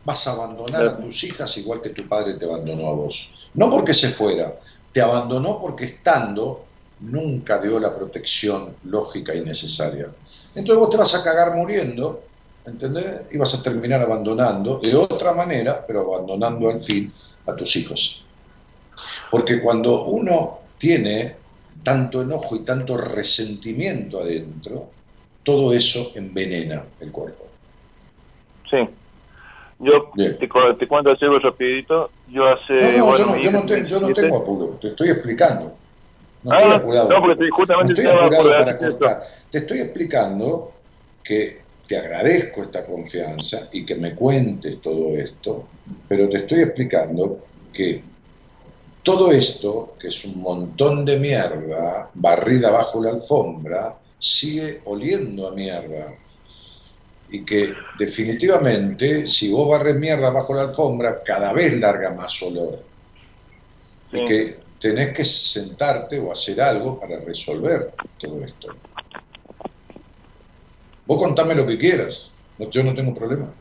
[0.06, 3.50] Vas a abandonar a tus hijas igual que tu padre te abandonó a vos.
[3.54, 4.60] No porque se fuera,
[4.94, 6.66] te abandonó porque estando
[7.00, 10.10] nunca dio la protección lógica y necesaria.
[10.56, 12.29] Entonces vos te vas a cagar muriendo,
[12.70, 13.34] ¿entendés?
[13.34, 17.12] Y vas a terminar abandonando de otra manera, pero abandonando al fin
[17.46, 18.24] a tus hijos.
[19.32, 21.36] Porque cuando uno tiene
[21.84, 24.90] tanto enojo y tanto resentimiento adentro,
[25.44, 27.46] todo eso envenena el cuerpo.
[28.70, 28.78] Sí.
[29.80, 32.12] Yo te, cuento así rapidito.
[32.30, 32.98] Yo hace...
[32.98, 35.74] No, yo, no, yo no tengo apuro, te estoy explicando.
[36.44, 37.10] No estoy ah, apurado.
[37.10, 39.24] No, porque justamente estoy apurado para cortar.
[39.50, 40.74] Te estoy explicando
[41.24, 41.59] que
[41.90, 45.70] te agradezco esta confianza y que me cuentes todo esto,
[46.08, 48.04] pero te estoy explicando que
[49.02, 55.52] todo esto, que es un montón de mierda barrida bajo la alfombra, sigue oliendo a
[55.52, 56.14] mierda.
[57.32, 62.84] Y que definitivamente, si vos barres mierda bajo la alfombra, cada vez larga más olor.
[64.12, 68.76] Y que tenés que sentarte o hacer algo para resolver todo esto.
[71.10, 73.52] Vos contame lo que quieras, yo no tengo problema.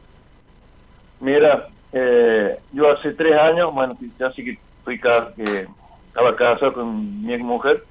[1.19, 5.67] Mira, eh, yo hace tres años, bueno, ya sí que fui que
[6.09, 7.83] estaba casado con mi ex mujer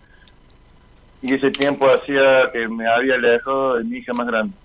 [1.23, 4.55] y ese tiempo hacía que me había alejado de mi hija más grande.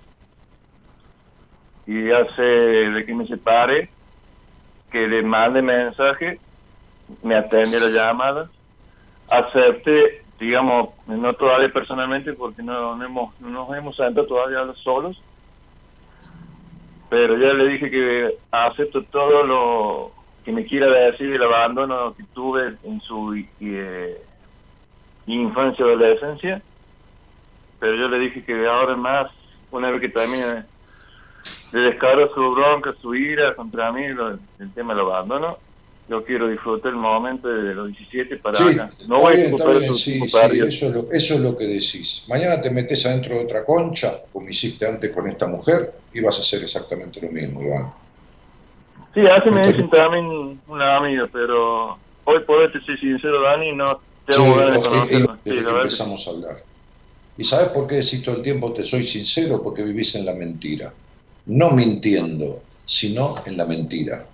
[1.86, 3.89] Y hace de que me separe,
[4.90, 6.39] que le mande mensaje
[7.23, 8.51] me atendí la llamada,
[9.27, 15.16] acepté, digamos, no todavía personalmente porque no, hemos, no nos hemos sentado todavía solos,
[17.09, 20.12] pero ya le dije que acepto todo lo
[20.44, 24.20] que me quiera decir el abandono que tuve en su eh,
[25.27, 26.60] infancia o adolescencia,
[27.78, 29.31] pero yo le dije que ahora más,
[29.70, 30.64] una vez que termine
[31.70, 35.59] de descargo su bronca, su ira contra mí, el tema lo abandono,
[36.13, 38.91] yo quiero disfrutar el momento de los 17 para acá.
[39.09, 42.27] No voy a recuperar sí, sí, eso, es lo, eso es lo que decís.
[42.29, 46.37] Mañana te metes adentro de otra concha, como hiciste antes con esta mujer, y vas
[46.37, 47.95] a hacer exactamente lo mismo, Iván.
[49.15, 53.73] Sí, hace me dicen también una amiga, pero hoy por hoy te soy sincero, Dani,
[53.73, 55.39] no tengo ganas de conocerlo.
[55.45, 56.57] Sí, empezamos a hablar.
[57.39, 59.63] ¿Y sabes por qué decís todo el tiempo te soy sincero?
[59.63, 60.93] Porque vivís en la mentira.
[61.47, 64.27] No mintiendo, sino en la mentira.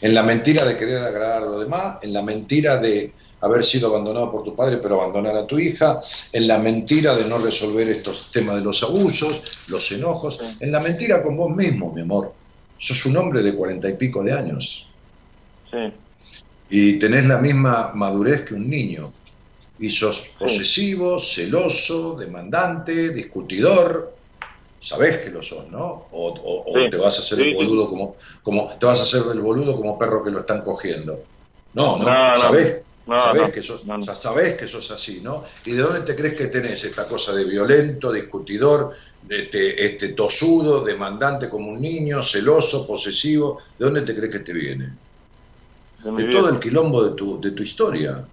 [0.00, 3.88] En la mentira de querer agradar a los demás, en la mentira de haber sido
[3.88, 6.00] abandonado por tu padre pero abandonar a tu hija,
[6.32, 10.80] en la mentira de no resolver estos temas de los abusos, los enojos, en la
[10.80, 12.34] mentira con vos mismo, mi amor.
[12.76, 14.90] Sos un hombre de cuarenta y pico de años.
[15.70, 15.92] Sí.
[16.70, 19.12] Y tenés la misma madurez que un niño.
[19.80, 24.17] Y sos posesivo, celoso, demandante, discutidor,
[24.80, 26.08] sabés que lo sos, ¿no?
[26.12, 29.76] O, te vas a hacer el boludo como, como te vas a hacer el boludo
[29.76, 31.24] como perro que lo están cogiendo.
[31.74, 32.04] No, no,
[32.36, 32.84] sabés,
[33.52, 33.84] que sos,
[34.14, 35.44] sabés que sos así, ¿no?
[35.64, 40.08] ¿Y de dónde te crees que tenés esta cosa de violento, discutidor, de este, este
[40.10, 43.60] tosudo, demandante como un niño, celoso, posesivo?
[43.78, 44.96] ¿De dónde te crees que te viene?
[46.04, 48.24] De, todo el quilombo de tu, de tu historia.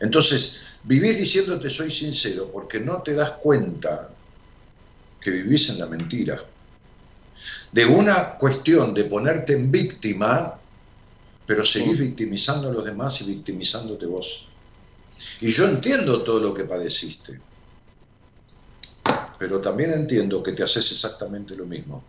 [0.00, 4.13] Entonces, vivís diciéndote soy sincero porque no te das cuenta
[5.24, 6.38] que vivís en la mentira.
[7.72, 10.60] De una cuestión de ponerte en víctima,
[11.46, 14.48] pero seguís victimizando a los demás y victimizándote vos.
[15.40, 17.40] Y yo entiendo todo lo que padeciste,
[19.38, 22.04] pero también entiendo que te haces exactamente lo mismo.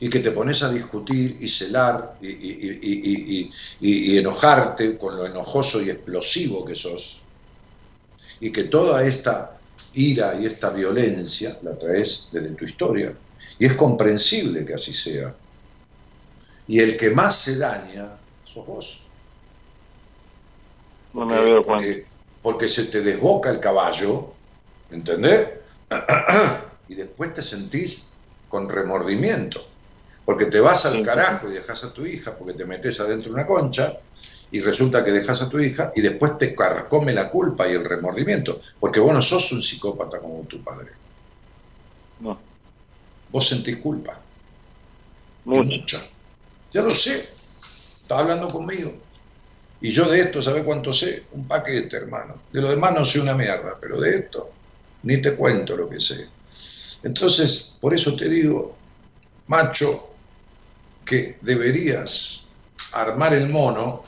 [0.00, 3.50] Y que te pones a discutir y celar y,
[3.80, 7.20] y enojarte con lo enojoso y explosivo que sos.
[8.40, 9.57] Y que toda esta
[9.98, 13.12] ira y esta violencia la traes desde tu historia.
[13.58, 15.34] Y es comprensible que así sea.
[16.68, 19.02] Y el que más se daña sos vos.
[21.12, 22.04] No me veo porque,
[22.42, 24.34] porque se te desboca el caballo,
[24.90, 25.48] ¿entendés?
[26.88, 28.12] y después te sentís
[28.48, 29.66] con remordimiento.
[30.24, 33.34] Porque te vas al carajo y dejas a tu hija porque te metes adentro de
[33.34, 33.90] una concha
[34.50, 37.84] y resulta que dejas a tu hija y después te carcome la culpa y el
[37.84, 40.92] remordimiento, porque vos no sos un psicópata como tu padre.
[42.20, 42.38] No.
[43.30, 44.20] Vos sentís culpa.
[45.44, 45.98] Mucho.
[46.72, 47.28] Ya lo sé.
[48.02, 48.92] Estás hablando conmigo.
[49.80, 51.24] Y yo de esto, ¿sabes cuánto sé?
[51.32, 52.42] Un paquete, hermano.
[52.52, 54.52] De lo demás no sé una mierda, pero de esto
[55.02, 56.28] ni te cuento lo que sé.
[57.02, 58.76] Entonces, por eso te digo,
[59.46, 60.14] macho,
[61.04, 62.50] que deberías
[62.92, 64.02] armar el mono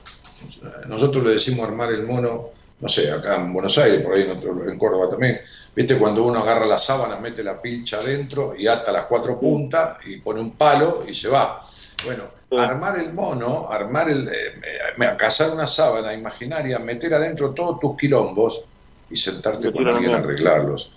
[0.86, 2.50] nosotros le decimos armar el mono,
[2.80, 5.38] no sé, acá en Buenos Aires, por ahí en, Córdoba también,
[5.74, 9.98] viste cuando uno agarra la sábana, mete la pilcha adentro y ata las cuatro puntas
[10.06, 11.66] y pone un palo y se va.
[12.04, 12.24] Bueno,
[12.58, 18.62] armar el mono, armar el, eh, cazar una sábana imaginaria, meter adentro todos tus quilombos
[19.10, 20.94] y sentarte con alguien a arreglarlos,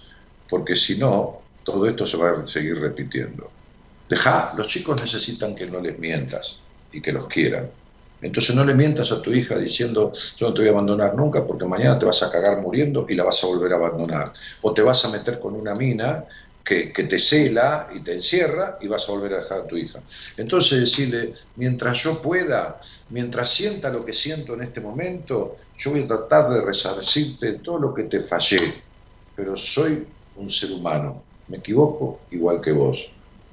[0.49, 3.51] porque si no, todo esto se va a seguir repitiendo.
[4.09, 7.69] Deja, los chicos necesitan que no les mientas y que los quieran
[8.23, 11.45] entonces no le mientas a tu hija diciendo yo no te voy a abandonar nunca
[11.45, 14.33] porque mañana te vas a cagar muriendo y la vas a volver a abandonar.
[14.61, 16.25] O te vas a meter con una mina
[16.63, 20.01] que, te cela y te encierra y vas a volver a dejar a tu hija.
[20.37, 22.79] Entonces decirle, mientras yo pueda,
[23.09, 27.79] mientras sienta lo que siento en este momento, yo voy a tratar de resarcirte todo
[27.79, 28.59] lo que te fallé,
[29.35, 33.05] pero soy un ser humano, me equivoco igual que vos.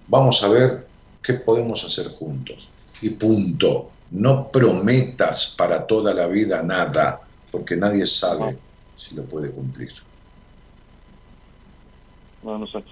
[0.06, 0.88] Vamos a ver
[1.20, 2.70] qué podemos hacer juntos.
[3.02, 3.99] Y punto.
[4.10, 7.20] No prometas para toda la vida nada,
[7.50, 8.58] porque nadie sabe
[8.96, 9.92] si lo puede cumplir.
[12.42, 12.84] No, no sé.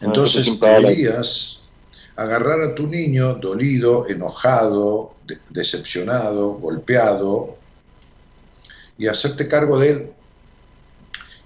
[0.00, 1.64] Entonces deberías
[2.16, 5.16] agarrar a tu niño dolido, enojado,
[5.48, 7.56] decepcionado, golpeado,
[8.98, 10.14] y hacerte cargo de él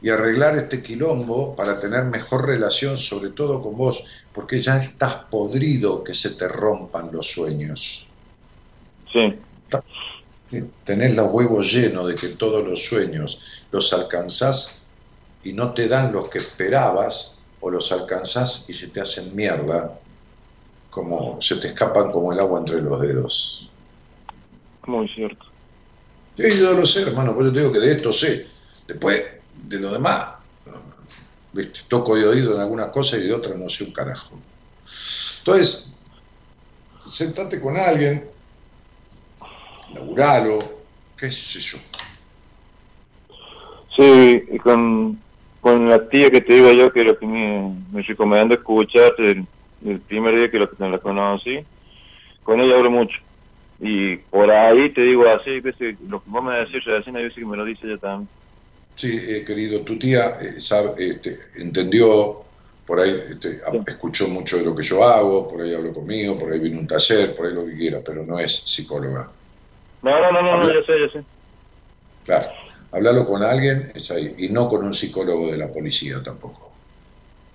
[0.05, 4.05] y arreglar este quilombo para tener mejor relación, sobre todo con vos,
[4.35, 8.10] porque ya estás podrido que se te rompan los sueños.
[9.10, 9.35] Sí.
[10.85, 14.85] Tenés los huevos llenos de que todos los sueños los alcanzás
[15.43, 19.98] y no te dan los que esperabas, o los alcanzás y se te hacen mierda,
[20.90, 23.70] como se te escapan como el agua entre los dedos.
[24.86, 25.47] Muy cierto.
[26.35, 28.48] Sí, yo lo sé, hermano, pues yo te digo que de esto sé.
[28.86, 29.22] Después,
[29.69, 30.35] de lo demás,
[31.53, 31.81] ¿viste?
[31.89, 34.39] Toco de oído en algunas cosas y de otras no sé un carajo.
[35.39, 35.97] Entonces,
[37.05, 38.31] sentate con alguien,
[39.93, 40.59] laburalo,
[41.16, 41.78] qué sé yo.
[43.97, 45.23] Sí, y con,
[45.61, 49.47] con la tía que te digo yo, que lo que me, me recomendando escucharte el,
[49.85, 51.65] el primer día que lo la conocí,
[52.43, 53.16] con ella hablo mucho.
[53.81, 57.24] Y por ahí te digo así, que si, lo que vos me decís recién, hay
[57.24, 58.28] veces que me lo dice ella también.
[58.96, 62.46] Sí, eh, querido, tu tía eh, sabe, este, entendió,
[62.86, 66.52] por ahí este, escuchó mucho de lo que yo hago, por ahí habló conmigo, por
[66.52, 69.32] ahí vino un taller, por ahí lo que quiera, pero no es psicóloga.
[70.02, 71.26] No, no, no, no, no, Habla- ya sé, ya sé.
[72.24, 72.48] Claro,
[72.90, 76.80] hablarlo con alguien es ahí, y no con un psicólogo de la policía tampoco.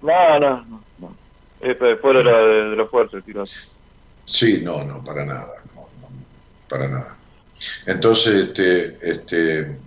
[0.01, 0.85] No, no, no.
[0.97, 1.19] no.
[1.59, 3.49] Es para después de, la, de, de la fuerza, tiro.
[4.25, 6.09] Sí, no, no, para nada, no, no,
[6.69, 7.19] para nada.
[7.85, 9.81] Entonces, este, este,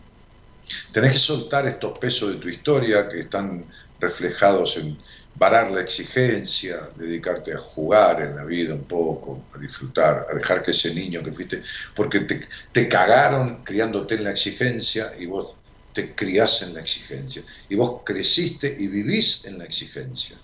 [0.92, 3.66] tenés que soltar estos pesos de tu historia que están
[3.98, 4.98] reflejados en
[5.34, 10.62] varar la exigencia, dedicarte a jugar en la vida un poco, a disfrutar, a dejar
[10.62, 11.62] que ese niño que fuiste,
[11.94, 15.54] porque te, te cagaron criándote en la exigencia y vos
[15.92, 20.36] te criás en la exigencia, y vos creciste y vivís en la exigencia.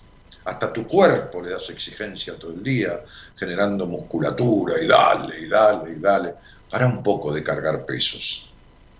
[0.45, 3.03] Hasta tu cuerpo le das exigencia todo el día,
[3.35, 6.35] generando musculatura y dale, y dale, y dale.
[6.69, 8.48] Para un poco de cargar pesos.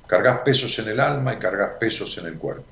[0.10, 2.65] Cargas pesos en el alma y cargas pesos en el cuerpo.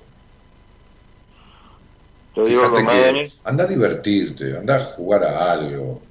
[2.34, 6.02] Te digo que anda a divertirte, anda a jugar a algo.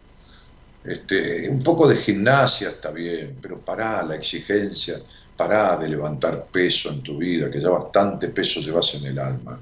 [0.84, 4.94] Este, un poco de gimnasia está bien, pero pará la exigencia,
[5.36, 9.58] pará de levantar peso en tu vida, que ya bastante peso llevas en el alma.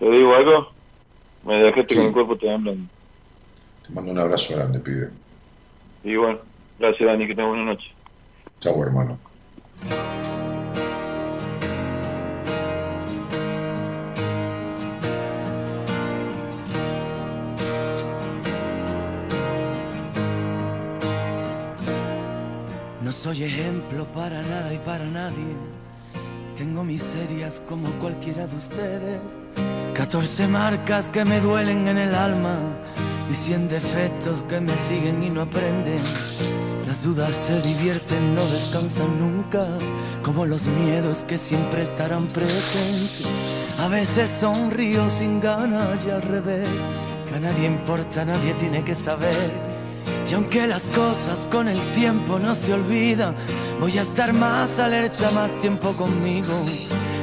[0.00, 0.72] Te digo algo.
[1.44, 1.94] Me dejaste Sí.
[1.94, 2.88] con el cuerpo temblando.
[3.86, 5.10] Te mando un abrazo grande, pibe.
[6.02, 6.40] Y bueno,
[6.80, 7.97] gracias, Dani, que tengas buena noche.
[8.60, 9.16] Chau, hermano.
[23.00, 25.54] No soy ejemplo para nada y para nadie.
[26.56, 29.20] Tengo miserias como cualquiera de ustedes.
[29.94, 32.58] 14 marcas que me duelen en el alma
[33.30, 36.02] y 100 defectos que me siguen y no aprenden.
[36.86, 39.66] Las dudas se divierten, no descansan nunca,
[40.22, 43.28] como los miedos que siempre estarán presentes.
[43.78, 46.68] A veces sonrío sin ganas y al revés,
[47.28, 49.52] que a nadie importa, nadie tiene que saber.
[50.30, 53.34] Y aunque las cosas con el tiempo no se olvidan,
[53.80, 56.64] voy a estar más alerta, más tiempo conmigo.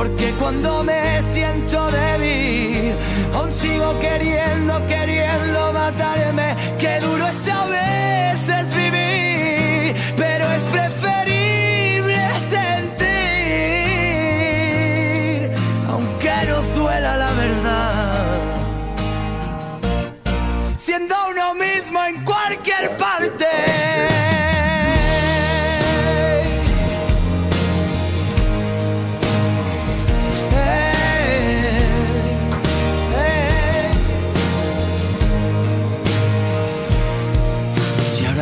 [0.00, 2.94] porque cuando me siento débil,
[3.34, 6.56] aún sigo queriendo, queriendo matarme.
[6.78, 7.66] Qué duro es a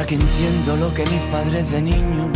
[0.09, 2.33] que entiendo lo que mis padres de niño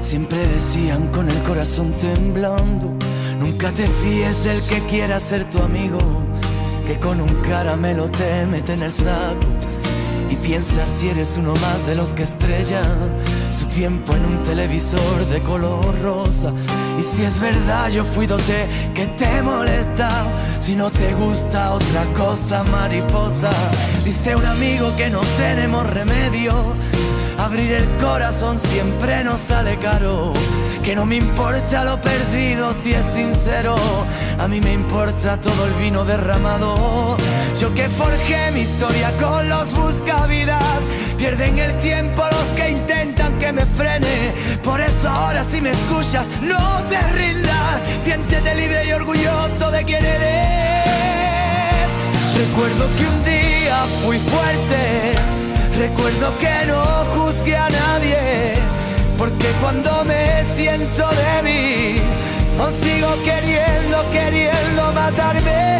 [0.00, 2.92] siempre decían con el corazón temblando,
[3.38, 5.98] nunca te fíes del que quiera ser tu amigo
[6.84, 9.59] que con un caramelo te mete en el saco
[10.30, 13.10] y piensa si eres uno más de los que estrellan
[13.50, 16.52] su tiempo en un televisor de color rosa.
[16.98, 20.08] Y si es verdad, yo fui dote que te molesta.
[20.58, 23.50] Si no te gusta otra cosa, mariposa,
[24.04, 26.52] dice un amigo que no tenemos remedio.
[27.38, 30.32] Abrir el corazón siempre nos sale caro.
[30.84, 33.74] Que no me importa lo perdido si es sincero.
[34.38, 37.16] A mí me importa todo el vino derramado.
[37.58, 40.80] Yo que forjé mi historia con los buscavidas.
[41.18, 44.32] Pierden el tiempo los que intentan que me frene.
[44.62, 47.82] Por eso ahora si me escuchas, no te rindas.
[48.02, 51.90] Siéntete libre y orgulloso de quién eres.
[52.38, 55.14] Recuerdo que un día fui fuerte.
[55.78, 56.82] Recuerdo que no
[57.14, 58.54] juzgué a nadie.
[59.18, 62.00] Porque cuando me siento débil,
[62.58, 65.79] aún sigo queriendo, queriendo matarme.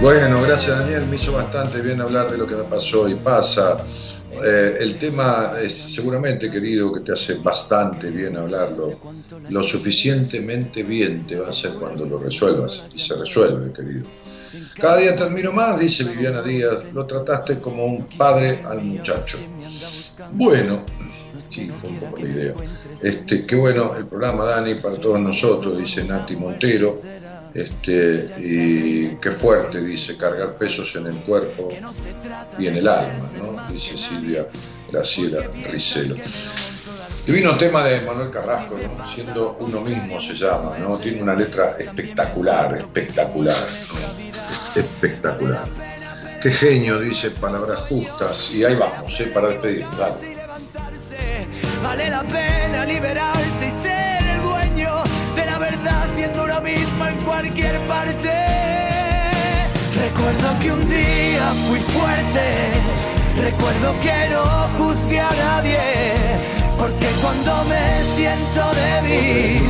[0.00, 3.78] Bueno, gracias Daniel, me hizo bastante bien hablar de lo que me pasó y pasa.
[4.44, 9.00] Eh, el tema es seguramente, querido, que te hace bastante bien hablarlo.
[9.48, 12.86] Lo suficientemente bien te va a hacer cuando lo resuelvas.
[12.94, 14.06] Y se resuelve, querido.
[14.78, 16.84] Cada día te admiro más, dice Viviana Díaz.
[16.92, 19.38] Lo trataste como un padre al muchacho.
[20.32, 20.84] Bueno,
[21.48, 22.54] sí, fue un poco la idea.
[23.02, 26.94] Este, qué bueno el programa, Dani, para todos nosotros, dice Nati Montero.
[27.58, 31.68] Este, y qué fuerte, dice, cargar pesos en el cuerpo
[32.56, 33.72] y en el alma, ¿no?
[33.72, 34.46] Dice Silvia
[34.92, 36.14] Graciela Ricelo.
[37.26, 38.78] Divino tema de Manuel Carrasco,
[39.12, 40.98] siendo uno mismo se llama, ¿no?
[40.98, 43.66] Tiene una letra espectacular, espectacular,
[44.76, 45.68] espectacular.
[46.40, 49.32] Qué genio, dice, palabras justas, y ahí vamos, ¿eh?
[49.34, 49.92] para despedirnos,
[51.82, 55.17] Vale la pena liberarse y ser el dueño
[56.18, 58.32] siendo uno mismo en cualquier parte.
[60.04, 62.44] Recuerdo que un día fui fuerte,
[63.40, 64.44] recuerdo que no
[64.78, 65.78] juzgué a nadie,
[66.76, 67.84] porque cuando me
[68.16, 69.62] siento débil,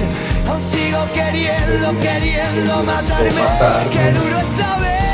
[0.49, 3.45] aún sigo queriendo, queriendo matarme.
[3.93, 5.08] Qué duro es a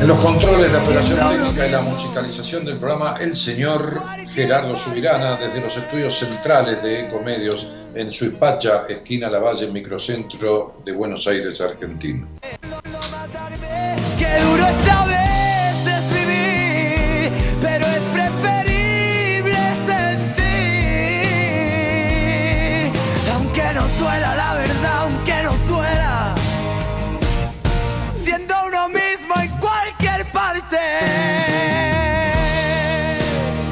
[0.00, 5.36] En los controles de operación técnica y la musicalización del programa, el señor Gerardo Subirana,
[5.36, 12.26] desde los estudios centrales de Ecomedios, en Suipacha, esquina Lavalle, microcentro de Buenos Aires, Argentina.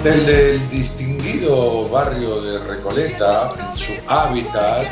[0.02, 4.86] Desde el distinguido barrio de Recoleta, su hábitat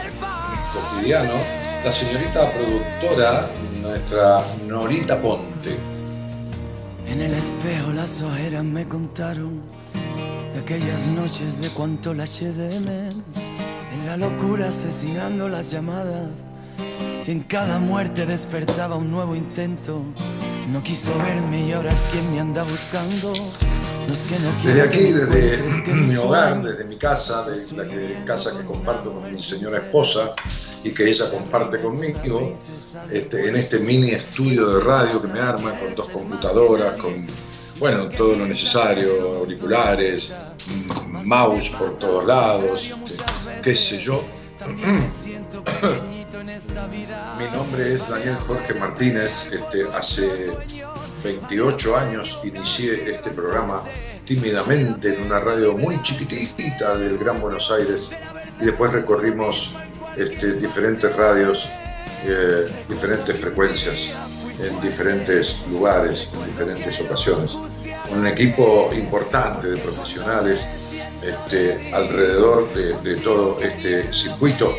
[0.72, 1.34] cotidiano,
[1.84, 3.48] la señorita productora,
[3.80, 5.78] nuestra Norita Ponte.
[7.06, 9.62] En el espejo las ojeras me contaron
[10.52, 13.24] de aquellas noches de cuánto la eché de menos.
[13.92, 16.44] En la locura asesinando las llamadas
[17.24, 20.02] y en cada muerte despertaba un nuevo intento.
[20.68, 23.32] No quiso verme y ahora es quien me anda buscando.
[23.32, 27.86] No es que no Desde aquí, desde que mi hogar, desde mi casa, de la
[27.86, 30.34] que, casa que comparto con mi señora esposa
[30.82, 32.52] y que ella comparte conmigo,
[33.10, 37.14] este, en este mini estudio de radio que me arma con dos computadoras, con
[37.78, 40.34] bueno, todo lo necesario, auriculares,
[41.24, 43.24] mouse por todos lados, este,
[43.62, 44.24] qué sé yo.
[46.76, 49.50] Mi nombre es Daniel Jorge Martínez.
[49.50, 50.52] Este, hace
[51.24, 53.82] 28 años inicié este programa
[54.26, 58.10] tímidamente en una radio muy chiquitita del Gran Buenos Aires
[58.60, 59.72] y después recorrimos
[60.18, 61.66] este, diferentes radios,
[62.26, 64.14] eh, diferentes frecuencias
[64.60, 67.56] en diferentes lugares, en diferentes ocasiones.
[68.10, 70.66] Un equipo importante de profesionales
[71.22, 74.74] este, alrededor de, de todo este circuito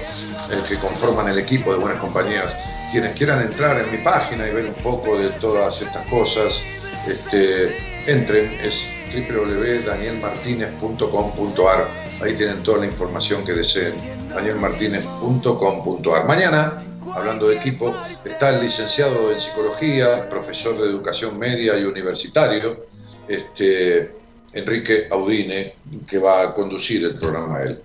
[0.51, 2.55] el que conforman el equipo de Buenas Compañías.
[2.91, 6.63] Quienes quieran entrar en mi página y ver un poco de todas estas cosas,
[7.07, 7.75] este,
[8.07, 11.87] entren, es www.danielmartinez.com.ar.
[12.21, 13.93] Ahí tienen toda la información que deseen.
[14.33, 16.25] danielmartinez.com.ar.
[16.25, 16.83] Mañana,
[17.13, 17.93] hablando de equipo,
[18.23, 22.85] está el licenciado en psicología, profesor de educación media y universitario,
[23.27, 24.15] este,
[24.53, 25.75] Enrique Audine,
[26.07, 27.81] que va a conducir el programa él.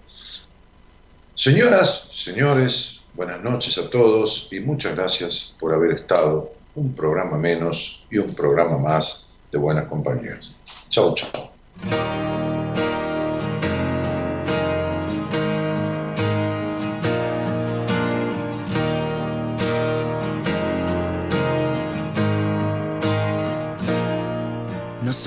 [1.35, 8.05] Señoras, señores, buenas noches a todos y muchas gracias por haber estado un programa menos
[8.11, 10.57] y un programa más de Buenas Compañías.
[10.89, 11.53] Chao, chao.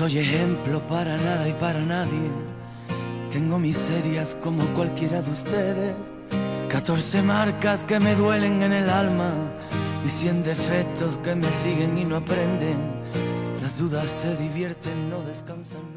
[0.08, 2.30] Soy ejemplo para nada y para nadie.
[3.32, 5.96] Tengo miserias como cualquiera de ustedes.
[6.68, 9.32] 14 marcas que me duelen en el alma
[10.04, 12.78] y 100 defectos que me siguen y no aprenden.
[13.60, 15.95] Las dudas se divierten, no descansan.